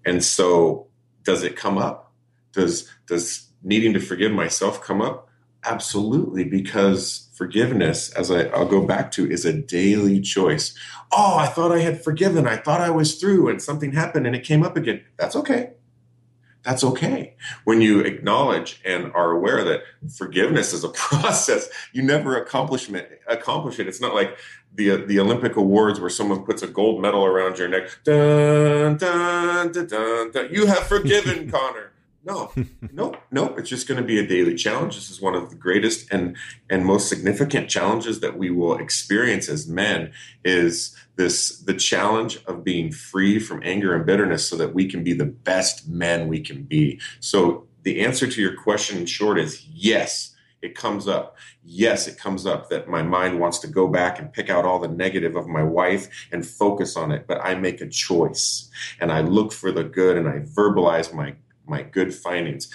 And 0.04 0.24
so, 0.24 0.88
does 1.24 1.44
it 1.44 1.56
come 1.56 1.78
up? 1.78 2.12
Does 2.54 2.92
does 3.06 3.50
needing 3.62 3.94
to 3.94 4.00
forgive 4.00 4.32
myself 4.32 4.82
come 4.82 5.00
up? 5.00 5.27
Absolutely, 5.68 6.46
because 6.46 7.30
forgiveness, 7.34 8.10
as 8.14 8.32
I, 8.32 8.46
I'll 8.46 8.66
go 8.66 8.86
back 8.86 9.12
to, 9.12 9.30
is 9.30 9.44
a 9.44 9.52
daily 9.52 10.22
choice. 10.22 10.74
Oh, 11.12 11.36
I 11.38 11.48
thought 11.48 11.74
I 11.74 11.80
had 11.80 12.02
forgiven. 12.02 12.48
I 12.48 12.56
thought 12.56 12.80
I 12.80 12.90
was 12.90 13.20
through, 13.20 13.50
and 13.50 13.62
something 13.62 13.92
happened 13.92 14.26
and 14.26 14.36
it 14.36 14.46
came 14.46 14.64
up 14.64 14.78
again. 14.78 15.04
That's 15.18 15.36
okay. 15.36 15.74
That's 16.64 16.84
okay. 16.84 17.36
When 17.66 17.82
you 17.82 18.00
acknowledge 18.00 18.82
and 18.86 19.12
are 19.14 19.32
aware 19.32 19.64
that 19.64 19.84
forgiveness 20.18 20.74
is 20.74 20.84
a 20.84 20.90
process, 21.10 21.70
you 21.94 22.02
never 22.02 22.42
accomplish 22.42 22.90
it. 22.90 23.22
Accomplish 23.28 23.80
it. 23.80 23.88
It's 23.88 24.02
not 24.02 24.16
like 24.16 24.38
the 24.74 24.98
the 25.06 25.20
Olympic 25.20 25.56
awards 25.58 26.00
where 26.00 26.10
someone 26.10 26.44
puts 26.44 26.62
a 26.62 26.68
gold 26.68 27.02
medal 27.02 27.26
around 27.26 27.58
your 27.58 27.68
neck. 27.68 27.90
Dun, 28.04 28.98
dun, 28.98 29.72
dun, 29.72 29.88
dun, 29.88 30.32
dun. 30.32 30.50
You 30.50 30.66
have 30.66 30.88
forgiven, 30.88 31.50
Connor. 31.52 31.92
No, 32.28 32.52
no, 32.92 33.16
no. 33.32 33.56
It's 33.56 33.70
just 33.70 33.88
going 33.88 34.02
to 34.02 34.06
be 34.06 34.20
a 34.20 34.28
daily 34.28 34.54
challenge. 34.54 34.96
This 34.96 35.10
is 35.10 35.22
one 35.22 35.34
of 35.34 35.50
the 35.50 35.56
greatest 35.56 36.12
and 36.12 36.36
and 36.70 36.84
most 36.84 37.08
significant 37.08 37.70
challenges 37.70 38.20
that 38.20 38.38
we 38.38 38.50
will 38.52 38.78
experience 38.78 39.48
as 39.48 39.66
men. 39.66 40.12
Is 40.44 40.94
this 41.16 41.60
the 41.60 41.74
challenge 41.74 42.44
of 42.46 42.66
being 42.66 42.92
free 42.92 43.40
from 43.40 43.62
anger 43.64 43.96
and 43.96 44.06
bitterness, 44.06 44.46
so 44.46 44.58
that 44.58 44.74
we 44.74 44.90
can 44.90 45.06
be 45.06 45.14
the 45.14 45.26
best 45.26 45.88
men 45.88 46.28
we 46.28 46.42
can 46.42 46.64
be. 46.64 47.00
So 47.22 47.66
the 47.84 48.02
answer 48.02 48.28
to 48.28 48.42
your 48.42 48.58
question 48.62 48.98
in 48.98 49.06
short 49.06 49.40
is 49.40 49.66
yes. 49.66 50.34
It 50.62 50.76
comes 50.76 51.08
up. 51.08 51.38
Yes, 51.64 52.08
it 52.08 52.18
comes 52.18 52.46
up 52.46 52.70
that 52.70 52.90
my 52.90 53.04
mind 53.04 53.40
wants 53.40 53.60
to 53.60 53.68
go 53.68 53.88
back 53.88 54.20
and 54.20 54.34
pick 54.34 54.50
out 54.50 54.66
all 54.66 54.80
the 54.80 54.88
negative 54.88 55.36
of 55.36 55.48
my 55.48 55.64
wife 55.64 56.10
and 56.32 56.46
focus 56.46 56.98
on 56.98 57.12
it, 57.12 57.26
but 57.28 57.40
I 57.42 57.54
make 57.54 57.80
a 57.80 57.88
choice 57.88 58.70
and 59.00 59.12
I 59.12 59.22
look 59.22 59.54
for 59.54 59.72
the 59.72 59.84
good 59.84 60.18
and 60.18 60.28
I 60.28 60.40
verbalize 60.40 61.14
my 61.14 61.36
my 61.68 61.84
good 61.84 62.14
findings 62.14 62.70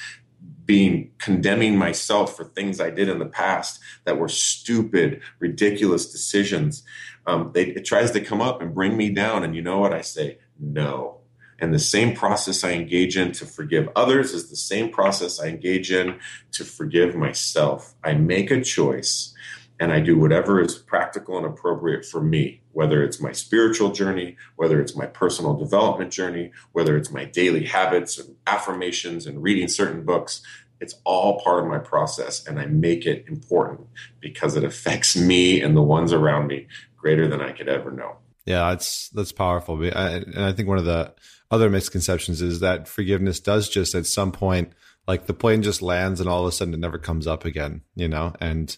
being 0.65 1.11
condemning 1.19 1.77
myself 1.77 2.37
for 2.37 2.45
things 2.45 2.81
I 2.81 2.91
did 2.91 3.09
in 3.09 3.19
the 3.19 3.27
past 3.27 3.81
that 4.05 4.19
were 4.19 4.29
stupid, 4.29 5.21
ridiculous 5.39 6.11
decisions. 6.11 6.83
Um, 7.27 7.51
they, 7.53 7.67
it 7.67 7.85
tries 7.85 8.11
to 8.13 8.21
come 8.21 8.41
up 8.41 8.63
and 8.63 8.75
bring 8.75 8.97
me 8.97 9.11
down. 9.11 9.45
And 9.45 9.55
you 9.55 9.63
know 9.63 9.79
what 9.79 9.93
I 9.93 10.01
say? 10.01 10.39
No. 10.59 11.19
And 11.59 11.73
the 11.73 11.79
same 11.79 12.15
process 12.15 12.65
I 12.65 12.73
engage 12.73 13.17
in 13.17 13.33
to 13.33 13.47
forgive 13.47 13.89
others 13.95 14.33
is 14.33 14.51
the 14.51 14.57
same 14.57 14.91
process 14.91 15.39
I 15.39 15.47
engage 15.47 15.93
in 15.93 16.19
to 16.53 16.65
forgive 16.65 17.15
myself. 17.15 17.95
I 18.03 18.15
make 18.15 18.51
a 18.51 18.63
choice 18.63 19.33
and 19.79 19.93
I 19.93 20.01
do 20.01 20.19
whatever 20.19 20.61
is 20.61 20.77
practical 20.77 21.37
and 21.37 21.47
appropriate 21.47 22.05
for 22.05 22.21
me, 22.21 22.62
whether 22.73 23.03
it's 23.03 23.21
my 23.21 23.33
spiritual 23.33 23.93
journey, 23.93 24.37
whether 24.57 24.81
it's 24.81 24.97
my 24.97 25.07
personal 25.07 25.55
development 25.55 26.11
journey, 26.13 26.53
whether 26.73 26.97
it's 26.97 27.11
my 27.11 27.25
daily 27.25 27.65
habits 27.65 28.19
and 28.19 28.37
affirmations 28.47 29.27
and 29.27 29.43
reading 29.43 29.69
certain 29.69 30.05
books. 30.05 30.43
It's 30.81 30.95
all 31.05 31.41
part 31.41 31.63
of 31.63 31.71
my 31.71 31.79
process, 31.79 32.45
and 32.45 32.59
I 32.59 32.67
make 32.67 33.07
it 33.07 33.25
important 33.29 33.87
because 34.21 34.57
it 34.57 34.65
affects 34.65 35.17
me 35.31 35.61
and 35.61 35.77
the 35.77 35.83
ones 35.83 36.13
around 36.13 36.49
me 36.49 36.67
greater 36.97 37.29
than 37.29 37.41
I 37.41 37.53
could 37.53 37.69
ever 37.69 37.91
know. 37.91 38.17
Yeah, 38.45 38.71
that's 38.71 39.09
that's 39.11 39.31
powerful, 39.31 39.81
and 39.81 40.35
I 40.37 40.53
think 40.53 40.69
one 40.69 40.79
of 40.79 40.85
the 40.85 41.15
other 41.53 41.69
misconceptions 41.71 42.41
is 42.41 42.61
that 42.61 42.89
forgiveness 42.89 43.39
does 43.39 43.69
just 43.69 43.95
at 43.95 44.07
some 44.07 44.33
point, 44.33 44.73
like 45.07 45.27
the 45.27 45.35
plane 45.35 45.63
just 45.63 45.83
lands 45.83 46.19
and 46.19 46.29
all 46.29 46.41
of 46.41 46.49
a 46.49 46.53
sudden 46.53 46.75
it 46.75 46.81
never 46.81 46.99
comes 46.99 47.27
up 47.27 47.45
again, 47.45 47.83
you 47.95 48.09
know, 48.09 48.33
and 48.41 48.77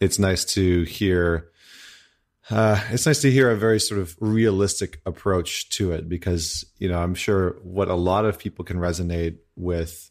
it's 0.00 0.18
nice 0.18 0.44
to 0.44 0.82
hear 0.84 1.50
uh, 2.50 2.80
it's 2.90 3.06
nice 3.06 3.22
to 3.22 3.30
hear 3.30 3.50
a 3.50 3.56
very 3.56 3.80
sort 3.80 4.00
of 4.00 4.16
realistic 4.20 5.00
approach 5.06 5.70
to 5.70 5.92
it 5.92 6.08
because 6.08 6.64
you 6.78 6.88
know 6.88 6.98
I'm 6.98 7.14
sure 7.14 7.56
what 7.62 7.88
a 7.88 7.94
lot 7.94 8.24
of 8.24 8.38
people 8.38 8.64
can 8.64 8.76
resonate 8.76 9.38
with 9.56 10.10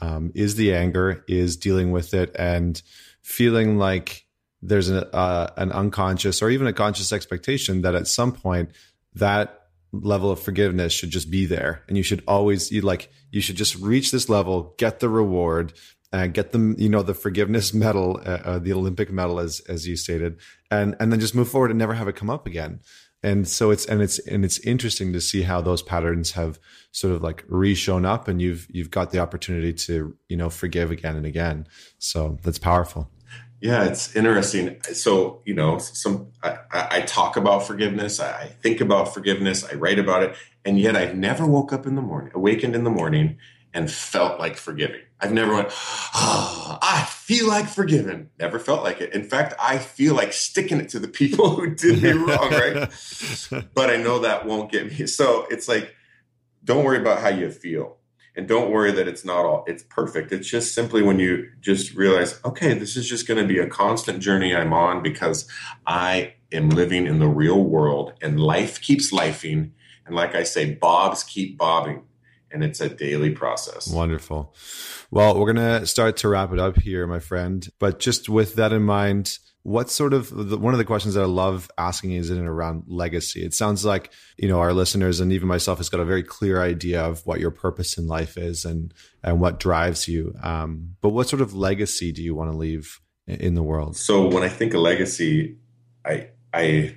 um, 0.00 0.32
is 0.34 0.56
the 0.56 0.74
anger, 0.74 1.24
is 1.26 1.56
dealing 1.56 1.90
with 1.92 2.14
it, 2.14 2.34
and 2.38 2.80
feeling 3.22 3.78
like 3.78 4.26
there's 4.60 4.88
an 4.88 5.04
uh, 5.12 5.48
an 5.56 5.72
unconscious 5.72 6.40
or 6.40 6.50
even 6.50 6.66
a 6.66 6.72
conscious 6.72 7.12
expectation 7.12 7.82
that 7.82 7.94
at 7.94 8.06
some 8.06 8.32
point 8.32 8.70
that 9.14 9.58
level 9.92 10.30
of 10.30 10.40
forgiveness 10.40 10.92
should 10.92 11.10
just 11.10 11.30
be 11.30 11.46
there, 11.46 11.82
and 11.88 11.96
you 11.96 12.04
should 12.04 12.22
always 12.28 12.70
you 12.70 12.80
like 12.80 13.10
you 13.32 13.40
should 13.40 13.56
just 13.56 13.74
reach 13.76 14.12
this 14.12 14.28
level, 14.28 14.74
get 14.78 15.00
the 15.00 15.08
reward, 15.08 15.72
uh, 16.12 16.26
get 16.26 16.52
them, 16.52 16.74
you 16.78 16.88
know, 16.88 17.02
the 17.02 17.14
forgiveness 17.14 17.72
medal, 17.84 18.20
uh, 18.24 18.38
uh, 18.44 18.58
the 18.58 18.72
Olympic 18.72 19.10
medal, 19.10 19.38
as 19.38 19.60
as 19.68 19.86
you 19.86 19.96
stated, 19.96 20.38
and 20.70 20.96
and 21.00 21.12
then 21.12 21.20
just 21.20 21.34
move 21.34 21.48
forward 21.48 21.70
and 21.70 21.78
never 21.78 21.94
have 21.94 22.08
it 22.08 22.16
come 22.16 22.30
up 22.30 22.46
again. 22.46 22.80
And 23.24 23.46
so 23.46 23.70
it's 23.70 23.86
and 23.86 24.02
it's 24.02 24.18
and 24.20 24.44
it's 24.44 24.58
interesting 24.60 25.12
to 25.12 25.20
see 25.20 25.42
how 25.42 25.60
those 25.60 25.80
patterns 25.80 26.32
have 26.32 26.58
sort 26.90 27.14
of 27.14 27.22
like 27.22 27.44
re-shown 27.48 28.04
up, 28.04 28.28
and 28.28 28.42
you've 28.42 28.66
you've 28.70 28.90
got 28.90 29.10
the 29.10 29.20
opportunity 29.20 29.72
to 29.72 30.16
you 30.28 30.36
know 30.36 30.50
forgive 30.50 30.90
again 30.90 31.16
and 31.16 31.26
again. 31.26 31.66
So 31.98 32.38
that's 32.42 32.58
powerful. 32.58 33.10
Yeah, 33.60 33.84
it's 33.84 34.16
interesting. 34.16 34.82
So 34.92 35.40
you 35.44 35.54
know, 35.54 35.78
some 35.78 36.32
I, 36.42 36.58
I 36.72 37.00
talk 37.02 37.36
about 37.36 37.64
forgiveness, 37.64 38.18
I 38.18 38.46
think 38.60 38.80
about 38.80 39.14
forgiveness, 39.14 39.64
I 39.64 39.76
write 39.76 40.00
about 40.00 40.24
it, 40.24 40.34
and 40.64 40.80
yet 40.80 40.96
I 40.96 41.12
never 41.12 41.46
woke 41.46 41.72
up 41.72 41.86
in 41.86 41.94
the 41.94 42.02
morning, 42.02 42.32
awakened 42.34 42.74
in 42.74 42.82
the 42.82 42.90
morning, 42.90 43.38
and 43.74 43.90
felt 43.90 44.38
like 44.38 44.56
forgiving. 44.56 45.00
I've 45.20 45.32
never 45.32 45.54
went, 45.54 45.68
oh, 46.14 46.78
I 46.82 47.04
feel 47.08 47.48
like 47.48 47.68
forgiven. 47.68 48.30
Never 48.38 48.58
felt 48.58 48.82
like 48.82 49.00
it. 49.00 49.14
In 49.14 49.24
fact, 49.24 49.54
I 49.58 49.78
feel 49.78 50.14
like 50.14 50.32
sticking 50.32 50.78
it 50.78 50.88
to 50.90 50.98
the 50.98 51.08
people 51.08 51.50
who 51.56 51.74
did 51.74 52.02
me 52.02 52.10
wrong, 52.10 52.50
right? 52.50 52.90
but 53.74 53.90
I 53.90 53.96
know 53.96 54.20
that 54.20 54.46
won't 54.46 54.70
get 54.70 54.86
me. 54.86 55.06
So 55.06 55.46
it's 55.50 55.68
like, 55.68 55.94
don't 56.64 56.84
worry 56.84 56.98
about 56.98 57.20
how 57.20 57.28
you 57.28 57.50
feel. 57.50 57.98
And 58.34 58.48
don't 58.48 58.70
worry 58.70 58.92
that 58.92 59.06
it's 59.06 59.26
not 59.26 59.44
all 59.44 59.62
it's 59.66 59.82
perfect. 59.82 60.32
It's 60.32 60.48
just 60.48 60.74
simply 60.74 61.02
when 61.02 61.18
you 61.18 61.50
just 61.60 61.94
realize, 61.94 62.40
okay, 62.44 62.72
this 62.72 62.96
is 62.96 63.06
just 63.06 63.28
going 63.28 63.40
to 63.40 63.46
be 63.46 63.58
a 63.58 63.66
constant 63.66 64.20
journey 64.20 64.56
I'm 64.56 64.72
on 64.72 65.02
because 65.02 65.46
I 65.86 66.34
am 66.50 66.70
living 66.70 67.06
in 67.06 67.18
the 67.18 67.28
real 67.28 67.62
world 67.62 68.14
and 68.22 68.40
life 68.40 68.80
keeps 68.80 69.12
lifing. 69.12 69.72
And 70.06 70.16
like 70.16 70.34
I 70.34 70.44
say, 70.44 70.74
bobs 70.74 71.22
keep 71.24 71.58
bobbing 71.58 72.04
and 72.52 72.62
it's 72.62 72.80
a 72.80 72.88
daily 72.88 73.30
process. 73.30 73.88
Wonderful. 73.88 74.54
Well, 75.10 75.38
we're 75.38 75.52
going 75.52 75.80
to 75.80 75.86
start 75.86 76.16
to 76.18 76.28
wrap 76.28 76.52
it 76.52 76.58
up 76.58 76.78
here, 76.78 77.06
my 77.06 77.18
friend. 77.18 77.66
But 77.78 77.98
just 77.98 78.28
with 78.28 78.54
that 78.54 78.72
in 78.72 78.82
mind, 78.82 79.38
what 79.62 79.90
sort 79.90 80.12
of 80.12 80.30
the, 80.30 80.58
one 80.58 80.74
of 80.74 80.78
the 80.78 80.84
questions 80.84 81.14
that 81.14 81.22
I 81.22 81.26
love 81.26 81.70
asking 81.78 82.12
is 82.12 82.30
in 82.30 82.38
and 82.38 82.48
around 82.48 82.84
legacy. 82.88 83.44
It 83.44 83.54
sounds 83.54 83.84
like 83.84 84.12
you 84.36 84.48
know 84.48 84.58
our 84.58 84.72
listeners 84.72 85.20
and 85.20 85.32
even 85.32 85.48
myself 85.48 85.78
has 85.78 85.88
got 85.88 86.00
a 86.00 86.04
very 86.04 86.22
clear 86.22 86.60
idea 86.60 87.02
of 87.02 87.24
what 87.26 87.40
your 87.40 87.52
purpose 87.52 87.96
in 87.96 88.08
life 88.08 88.36
is 88.36 88.64
and 88.64 88.92
and 89.22 89.40
what 89.40 89.60
drives 89.60 90.08
you. 90.08 90.34
Um, 90.42 90.96
but 91.00 91.10
what 91.10 91.28
sort 91.28 91.42
of 91.42 91.54
legacy 91.54 92.12
do 92.12 92.22
you 92.22 92.34
want 92.34 92.50
to 92.50 92.56
leave 92.56 93.00
in 93.26 93.54
the 93.54 93.62
world? 93.62 93.96
So 93.96 94.26
when 94.26 94.42
I 94.42 94.48
think 94.48 94.74
of 94.74 94.80
legacy, 94.80 95.58
I 96.04 96.28
I 96.52 96.96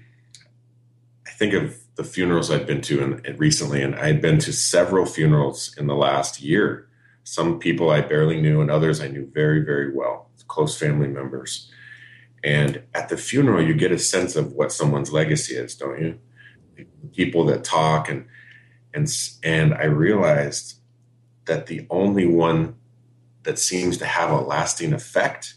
I 1.27 1.31
think 1.31 1.53
of 1.53 1.77
the 1.95 2.03
funerals 2.03 2.51
I've 2.51 2.67
been 2.67 2.81
to 2.81 3.21
recently, 3.37 3.81
and 3.81 3.95
I 3.95 4.07
had 4.07 4.21
been 4.21 4.39
to 4.39 4.53
several 4.53 5.05
funerals 5.05 5.73
in 5.77 5.87
the 5.87 5.95
last 5.95 6.41
year. 6.41 6.87
Some 7.23 7.57
people 7.57 7.89
I 7.89 8.01
barely 8.01 8.39
knew, 8.41 8.61
and 8.61 8.69
others 8.69 8.99
I 9.01 9.07
knew 9.07 9.29
very, 9.33 9.63
very 9.63 9.93
well, 9.93 10.29
close 10.47 10.77
family 10.77 11.07
members. 11.07 11.71
And 12.43 12.83
at 12.93 13.09
the 13.09 13.17
funeral, 13.17 13.65
you 13.65 13.73
get 13.73 13.91
a 13.91 13.97
sense 13.97 14.35
of 14.35 14.53
what 14.53 14.71
someone's 14.71 15.11
legacy 15.11 15.55
is, 15.55 15.75
don't 15.75 15.99
you? 15.99 16.19
People 17.13 17.45
that 17.45 17.63
talk 17.63 18.09
and 18.09 18.27
and 18.93 19.11
and 19.43 19.73
I 19.73 19.85
realized 19.85 20.79
that 21.45 21.67
the 21.67 21.85
only 21.89 22.25
one 22.25 22.75
that 23.43 23.59
seems 23.59 23.97
to 23.97 24.05
have 24.05 24.31
a 24.31 24.41
lasting 24.41 24.93
effect, 24.93 25.55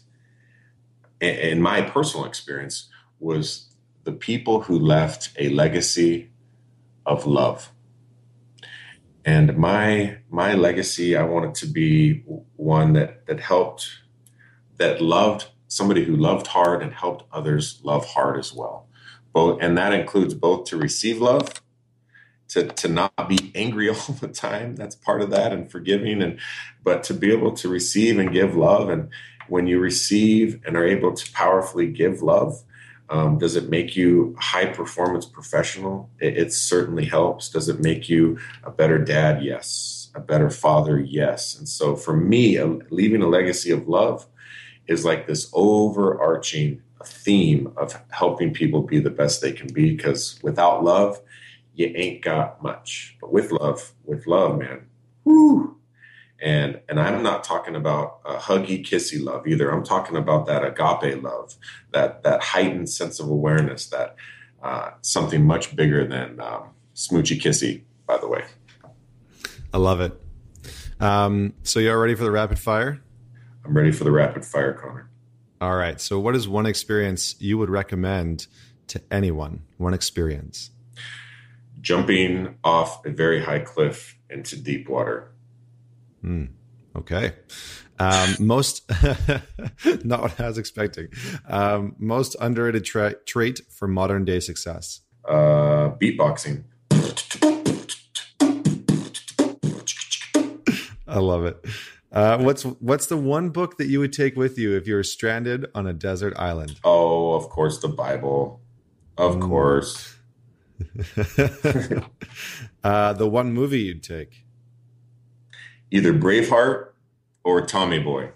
in 1.19 1.61
my 1.61 1.81
personal 1.81 2.25
experience, 2.25 2.89
was 3.19 3.67
the 4.03 4.11
people 4.11 4.61
who 4.61 4.77
left 4.77 5.31
a 5.37 5.49
legacy 5.49 6.28
of 7.05 7.25
love. 7.25 7.71
And 9.25 9.57
my 9.57 10.17
my 10.29 10.53
legacy, 10.53 11.15
I 11.17 11.23
want 11.23 11.45
it 11.45 11.55
to 11.55 11.67
be 11.67 12.23
one 12.55 12.93
that 12.93 13.27
that 13.27 13.39
helped, 13.39 13.89
that 14.77 15.01
loved 15.01 15.47
somebody 15.67 16.05
who 16.05 16.15
loved 16.15 16.47
hard 16.47 16.81
and 16.83 16.93
helped 16.93 17.25
others 17.31 17.81
love 17.83 18.05
hard 18.05 18.39
as 18.39 18.53
well. 18.53 18.87
both, 19.33 19.59
and 19.61 19.77
that 19.77 19.93
includes 19.93 20.33
both 20.33 20.65
to 20.69 20.77
receive 20.77 21.21
love, 21.21 21.49
to 22.49 22.67
to 22.67 22.87
not 22.89 23.29
be 23.29 23.51
angry 23.55 23.89
all 23.91 24.15
the 24.21 24.29
time. 24.29 24.75
That's 24.75 24.95
part 24.95 25.21
of 25.21 25.31
that, 25.31 25.53
and 25.53 25.71
forgiving, 25.71 26.21
and 26.23 26.39
but 26.83 27.03
to 27.05 27.13
be 27.13 27.31
able 27.31 27.53
to 27.53 27.69
receive 27.69 28.19
and 28.19 28.31
give 28.33 28.55
love. 28.55 28.89
And 28.89 29.09
when 29.49 29.67
you 29.67 29.79
receive 29.79 30.61
and 30.65 30.77
are 30.77 30.85
able 30.87 31.13
to 31.13 31.31
powerfully 31.33 31.87
give 31.91 32.21
love, 32.21 32.63
um, 33.09 33.39
does 33.39 33.55
it 33.55 33.69
make 33.69 33.95
you 33.95 34.35
a 34.37 34.41
high 34.41 34.65
performance 34.67 35.25
professional? 35.25 36.09
It, 36.19 36.37
it, 36.37 36.53
certainly 36.53 37.05
helps. 37.05 37.49
Does 37.49 37.67
it 37.67 37.79
make 37.79 38.07
you 38.07 38.37
a 38.63 38.69
better 38.69 38.99
dad? 38.99 39.43
Yes. 39.43 40.11
A 40.15 40.19
better 40.19 40.49
father? 40.49 40.99
Yes. 40.99 41.57
And 41.57 41.67
so 41.67 41.95
for 41.95 42.15
me, 42.15 42.61
leaving 42.89 43.21
a 43.21 43.27
legacy 43.27 43.71
of 43.71 43.87
love 43.87 44.27
is 44.87 45.05
like 45.05 45.27
this 45.27 45.49
overarching 45.53 46.81
theme 47.03 47.71
of 47.77 47.99
helping 48.09 48.53
people 48.53 48.83
be 48.83 48.99
the 48.99 49.09
best 49.09 49.41
they 49.41 49.53
can 49.53 49.73
be. 49.73 49.95
Because 49.95 50.39
without 50.43 50.83
love, 50.83 51.19
you 51.73 51.91
ain't 51.95 52.21
got 52.21 52.61
much. 52.61 53.17
But 53.19 53.31
with 53.31 53.51
love, 53.51 53.93
with 54.03 54.27
love, 54.27 54.59
man, 54.59 54.85
whoo, 55.23 55.78
and 56.41 56.79
and 56.87 56.99
i'm 56.99 57.21
not 57.21 57.43
talking 57.43 57.75
about 57.75 58.19
a 58.25 58.35
huggy 58.35 58.85
kissy 58.85 59.23
love 59.23 59.47
either. 59.47 59.69
I'm 59.69 59.83
talking 59.83 60.15
about 60.15 60.45
that 60.47 60.63
agape 60.63 61.21
love 61.23 61.55
that 61.91 62.23
that 62.23 62.41
heightened 62.41 62.89
sense 62.89 63.19
of 63.19 63.29
awareness 63.29 63.87
that 63.87 64.15
uh, 64.61 64.91
something 65.01 65.45
much 65.45 65.75
bigger 65.75 66.05
than 66.05 66.39
um, 66.39 66.69
smoochy 66.95 67.39
kissy 67.39 67.81
by 68.05 68.17
the 68.17 68.27
way. 68.27 68.43
I 69.73 69.77
love 69.77 70.01
it. 70.01 70.19
Um, 70.99 71.53
so 71.63 71.79
you're 71.79 71.99
ready 71.99 72.15
for 72.15 72.23
the 72.23 72.31
rapid 72.31 72.59
fire? 72.59 73.01
I'm 73.63 73.75
ready 73.75 73.91
for 73.91 74.03
the 74.03 74.11
rapid 74.11 74.43
fire 74.43 74.73
connor. 74.73 75.09
All 75.61 75.75
right. 75.75 75.99
So 76.01 76.19
what 76.19 76.35
is 76.35 76.47
one 76.47 76.65
experience 76.65 77.35
you 77.39 77.57
would 77.57 77.69
recommend 77.69 78.47
to 78.87 79.01
anyone? 79.11 79.63
One 79.77 79.93
experience. 79.93 80.71
Jumping 81.81 82.57
off 82.63 83.05
a 83.05 83.11
very 83.11 83.43
high 83.43 83.59
cliff 83.59 84.17
into 84.29 84.59
deep 84.59 84.89
water 84.89 85.28
Mm, 86.23 86.49
okay. 86.95 87.33
Um, 87.99 88.35
most, 88.39 88.89
not 90.03 90.21
what 90.21 90.39
I 90.39 90.47
was 90.47 90.57
expecting. 90.57 91.09
Um, 91.47 91.95
most 91.97 92.35
underrated 92.39 92.85
tra- 92.85 93.15
trait 93.25 93.61
for 93.69 93.87
modern 93.87 94.25
day 94.25 94.39
success. 94.39 95.01
Uh, 95.27 95.91
beatboxing. 96.01 96.63
I 101.07 101.19
love 101.19 101.45
it. 101.45 101.65
Uh, 102.11 102.39
what's 102.39 102.63
what's 102.63 103.05
the 103.05 103.17
one 103.17 103.49
book 103.49 103.77
that 103.77 103.87
you 103.87 103.99
would 103.99 104.13
take 104.13 104.35
with 104.35 104.57
you 104.57 104.75
if 104.75 104.87
you 104.87 104.95
were 104.95 105.03
stranded 105.03 105.67
on 105.75 105.85
a 105.85 105.93
desert 105.93 106.33
island? 106.37 106.79
Oh, 106.83 107.33
of 107.33 107.49
course, 107.49 107.79
the 107.79 107.87
Bible. 107.87 108.61
Of 109.17 109.35
mm. 109.35 109.41
course. 109.41 110.15
uh, 112.83 113.13
the 113.13 113.29
one 113.29 113.53
movie 113.53 113.81
you'd 113.81 114.01
take 114.01 114.45
either 115.91 116.13
Braveheart 116.13 116.89
or 117.43 117.65
Tommy 117.65 117.99
Boy. 117.99 118.31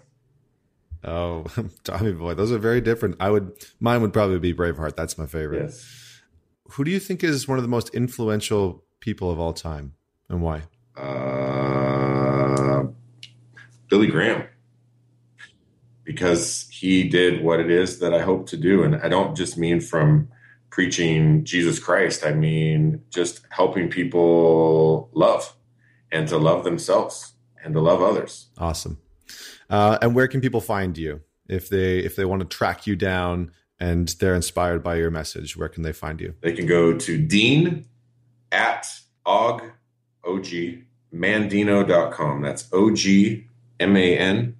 Oh, 1.02 1.44
Tommy 1.84 2.12
Boy. 2.12 2.34
Those 2.34 2.52
are 2.52 2.58
very 2.58 2.80
different. 2.80 3.16
I 3.20 3.30
would 3.30 3.52
mine 3.80 4.02
would 4.02 4.12
probably 4.12 4.38
be 4.38 4.54
Braveheart. 4.54 4.96
That's 4.96 5.18
my 5.18 5.26
favorite. 5.26 5.62
Yes. 5.62 6.22
Who 6.72 6.84
do 6.84 6.90
you 6.90 6.98
think 6.98 7.22
is 7.22 7.46
one 7.46 7.58
of 7.58 7.64
the 7.64 7.68
most 7.68 7.90
influential 7.94 8.84
people 9.00 9.30
of 9.30 9.38
all 9.38 9.52
time 9.52 9.94
and 10.28 10.40
why? 10.40 10.62
Uh, 10.96 12.84
Billy 13.88 14.06
Graham. 14.06 14.44
Because 16.04 16.68
he 16.70 17.08
did 17.08 17.42
what 17.42 17.60
it 17.60 17.70
is 17.70 17.98
that 18.00 18.12
I 18.12 18.22
hope 18.22 18.48
to 18.48 18.56
do. 18.56 18.82
And 18.82 18.96
I 18.96 19.08
don't 19.08 19.36
just 19.36 19.56
mean 19.56 19.80
from 19.80 20.28
preaching 20.70 21.44
Jesus 21.44 21.78
Christ, 21.78 22.26
I 22.26 22.32
mean 22.32 23.02
just 23.10 23.46
helping 23.50 23.88
people 23.88 25.08
love 25.12 25.54
and 26.10 26.26
to 26.28 26.36
love 26.36 26.64
themselves 26.64 27.33
and 27.64 27.74
to 27.74 27.80
love 27.80 28.02
others. 28.02 28.46
Awesome. 28.58 28.98
Uh, 29.70 29.98
and 30.02 30.14
where 30.14 30.28
can 30.28 30.40
people 30.40 30.60
find 30.60 30.96
you 30.96 31.20
if 31.48 31.68
they 31.68 31.98
if 31.98 32.14
they 32.14 32.24
want 32.24 32.40
to 32.40 32.56
track 32.56 32.86
you 32.86 32.94
down 32.94 33.50
and 33.80 34.08
they're 34.20 34.34
inspired 34.34 34.82
by 34.82 34.96
your 34.96 35.10
message? 35.10 35.56
Where 35.56 35.68
can 35.68 35.82
they 35.82 35.92
find 35.92 36.20
you? 36.20 36.34
They 36.42 36.52
can 36.52 36.66
go 36.66 36.96
to 36.96 37.18
Dean 37.18 37.86
at 38.52 38.86
og 39.26 39.62
og 40.22 40.42
mandino.com. 41.12 42.42
That's 42.42 42.68
O 42.72 42.94
G 42.94 43.46
M 43.80 43.96
A 43.96 44.18
N 44.18 44.56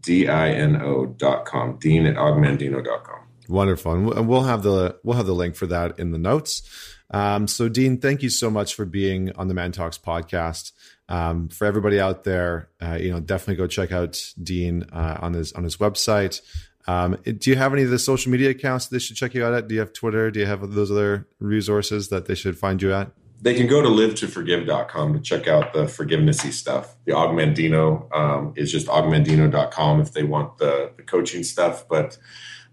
D 0.00 0.28
I 0.28 0.50
N 0.50 0.80
O 0.82 1.06
dot 1.06 1.44
com. 1.44 1.78
Dean 1.78 2.06
at 2.06 2.16
ogmandino.com. 2.16 3.20
Wonderful, 3.48 4.12
and 4.12 4.28
we'll 4.28 4.42
have 4.42 4.62
the 4.62 4.96
we'll 5.04 5.16
have 5.16 5.26
the 5.26 5.34
link 5.34 5.54
for 5.54 5.66
that 5.66 5.98
in 5.98 6.10
the 6.10 6.18
notes. 6.18 6.62
Um, 7.10 7.46
so, 7.46 7.68
Dean, 7.68 7.98
thank 7.98 8.22
you 8.22 8.30
so 8.30 8.50
much 8.50 8.74
for 8.74 8.84
being 8.84 9.32
on 9.36 9.48
the 9.48 9.54
ManTalks 9.54 10.00
podcast. 10.00 10.72
Um, 11.08 11.48
for 11.48 11.66
everybody 11.66 12.00
out 12.00 12.24
there, 12.24 12.68
uh, 12.82 12.98
you 13.00 13.10
know, 13.10 13.20
definitely 13.20 13.56
go 13.56 13.68
check 13.68 13.92
out 13.92 14.32
Dean 14.42 14.84
uh, 14.92 15.18
on 15.20 15.34
his 15.34 15.52
on 15.52 15.62
his 15.62 15.76
website. 15.76 16.40
Um, 16.88 17.16
do 17.24 17.50
you 17.50 17.56
have 17.56 17.72
any 17.72 17.82
of 17.82 17.90
the 17.90 17.98
social 17.98 18.30
media 18.30 18.50
accounts 18.50 18.86
they 18.86 18.98
should 18.98 19.16
check 19.16 19.34
you 19.34 19.44
out 19.44 19.52
at? 19.52 19.68
Do 19.68 19.74
you 19.74 19.80
have 19.80 19.92
Twitter? 19.92 20.30
Do 20.30 20.40
you 20.40 20.46
have 20.46 20.68
those 20.72 20.90
other 20.90 21.26
resources 21.38 22.08
that 22.08 22.26
they 22.26 22.34
should 22.34 22.58
find 22.58 22.80
you 22.80 22.92
at? 22.92 23.10
They 23.42 23.54
can 23.54 23.66
go 23.66 23.82
to 23.82 23.88
live2forgive.com 23.88 25.12
to 25.12 25.20
check 25.20 25.46
out 25.46 25.74
the 25.74 25.84
forgivenessy 25.84 26.52
stuff. 26.52 26.96
The 27.04 27.12
Og 27.12 27.36
Mandino 27.36 28.12
um, 28.16 28.54
is 28.56 28.72
just 28.72 28.86
ogmandino.com 28.86 30.00
if 30.00 30.12
they 30.12 30.22
want 30.22 30.58
the, 30.58 30.92
the 30.96 31.02
coaching 31.02 31.44
stuff. 31.44 31.86
But 31.88 32.16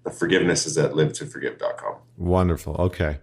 the 0.04 0.12
forgiveness 0.12 0.66
is 0.66 0.78
at 0.78 0.92
live2forgive.com. 0.92 1.96
Wonderful. 2.18 2.76
Okay. 2.76 3.20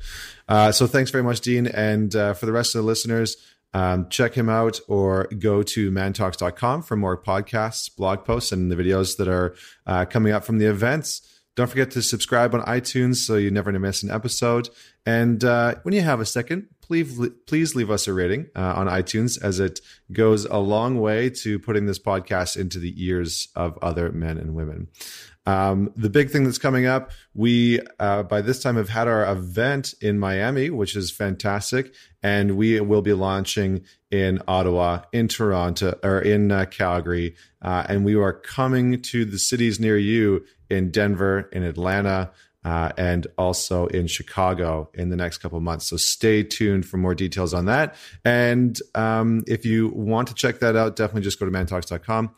Uh, 0.48 0.72
so 0.72 0.86
thanks 0.86 1.10
very 1.10 1.24
much, 1.24 1.40
Dean. 1.40 1.66
And 1.66 2.14
uh, 2.14 2.34
for 2.34 2.46
the 2.46 2.52
rest 2.52 2.74
of 2.74 2.82
the 2.82 2.86
listeners, 2.86 3.36
um, 3.72 4.08
check 4.08 4.34
him 4.34 4.48
out 4.48 4.80
or 4.88 5.28
go 5.38 5.62
to 5.62 5.90
mantalks.com 5.90 6.82
for 6.82 6.96
more 6.96 7.22
podcasts, 7.22 7.94
blog 7.94 8.24
posts, 8.24 8.50
and 8.50 8.70
the 8.70 8.76
videos 8.76 9.16
that 9.18 9.28
are 9.28 9.54
uh, 9.86 10.04
coming 10.06 10.32
up 10.32 10.44
from 10.44 10.58
the 10.58 10.66
events. 10.66 11.26
Don't 11.56 11.68
forget 11.68 11.90
to 11.92 12.02
subscribe 12.02 12.54
on 12.54 12.62
iTunes 12.62 13.16
so 13.16 13.36
you 13.36 13.50
never 13.50 13.70
miss 13.78 14.02
an 14.02 14.10
episode. 14.10 14.70
And 15.04 15.44
uh, 15.44 15.74
when 15.82 15.94
you 15.94 16.00
have 16.00 16.20
a 16.20 16.26
second, 16.26 16.68
please 16.80 17.28
please 17.46 17.74
leave 17.76 17.90
us 17.90 18.08
a 18.08 18.12
rating 18.12 18.48
uh, 18.56 18.74
on 18.76 18.86
iTunes 18.86 19.40
as 19.42 19.60
it 19.60 19.80
goes 20.12 20.44
a 20.46 20.58
long 20.58 21.00
way 21.00 21.30
to 21.30 21.58
putting 21.58 21.86
this 21.86 21.98
podcast 21.98 22.56
into 22.56 22.78
the 22.78 22.92
ears 23.04 23.48
of 23.54 23.78
other 23.82 24.10
men 24.10 24.38
and 24.38 24.54
women. 24.54 24.88
Um, 25.46 25.92
the 25.96 26.10
big 26.10 26.30
thing 26.30 26.44
that's 26.44 26.58
coming 26.58 26.86
up, 26.86 27.10
we 27.34 27.80
uh, 27.98 28.22
by 28.24 28.42
this 28.42 28.62
time 28.62 28.76
have 28.76 28.90
had 28.90 29.08
our 29.08 29.30
event 29.30 29.94
in 30.00 30.18
Miami, 30.18 30.70
which 30.70 30.94
is 30.94 31.10
fantastic, 31.10 31.94
and 32.22 32.56
we 32.56 32.80
will 32.80 33.02
be 33.02 33.14
launching 33.14 33.82
in 34.10 34.40
Ottawa, 34.46 35.02
in 35.12 35.28
Toronto, 35.28 35.98
or 36.02 36.20
in 36.20 36.52
uh, 36.52 36.66
Calgary, 36.66 37.34
uh, 37.62 37.86
and 37.88 38.04
we 38.04 38.14
are 38.14 38.32
coming 38.32 39.00
to 39.02 39.24
the 39.24 39.38
cities 39.38 39.80
near 39.80 39.96
you 39.96 40.44
in 40.68 40.90
Denver, 40.90 41.48
in 41.52 41.62
Atlanta. 41.62 42.30
Uh, 42.62 42.92
and 42.98 43.26
also 43.38 43.86
in 43.86 44.06
Chicago 44.06 44.90
in 44.92 45.08
the 45.08 45.16
next 45.16 45.38
couple 45.38 45.58
months. 45.60 45.86
So 45.86 45.96
stay 45.96 46.42
tuned 46.42 46.84
for 46.84 46.98
more 46.98 47.14
details 47.14 47.54
on 47.54 47.64
that. 47.64 47.94
And 48.22 48.78
um, 48.94 49.44
if 49.46 49.64
you 49.64 49.88
want 49.88 50.28
to 50.28 50.34
check 50.34 50.58
that 50.58 50.76
out, 50.76 50.94
definitely 50.94 51.22
just 51.22 51.40
go 51.40 51.46
to 51.46 51.50
mantalks.com. 51.50 52.34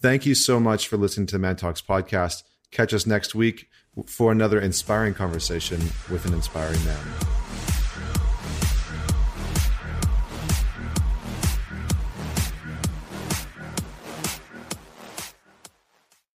Thank 0.00 0.24
you 0.24 0.34
so 0.34 0.58
much 0.58 0.88
for 0.88 0.96
listening 0.96 1.26
to 1.28 1.38
the 1.38 1.46
ManTalks 1.46 1.84
podcast. 1.84 2.42
Catch 2.70 2.94
us 2.94 3.06
next 3.06 3.34
week 3.34 3.68
for 4.06 4.32
another 4.32 4.60
inspiring 4.60 5.12
conversation 5.12 5.78
with 6.10 6.24
an 6.24 6.32
inspiring 6.32 6.82
man. 6.84 7.39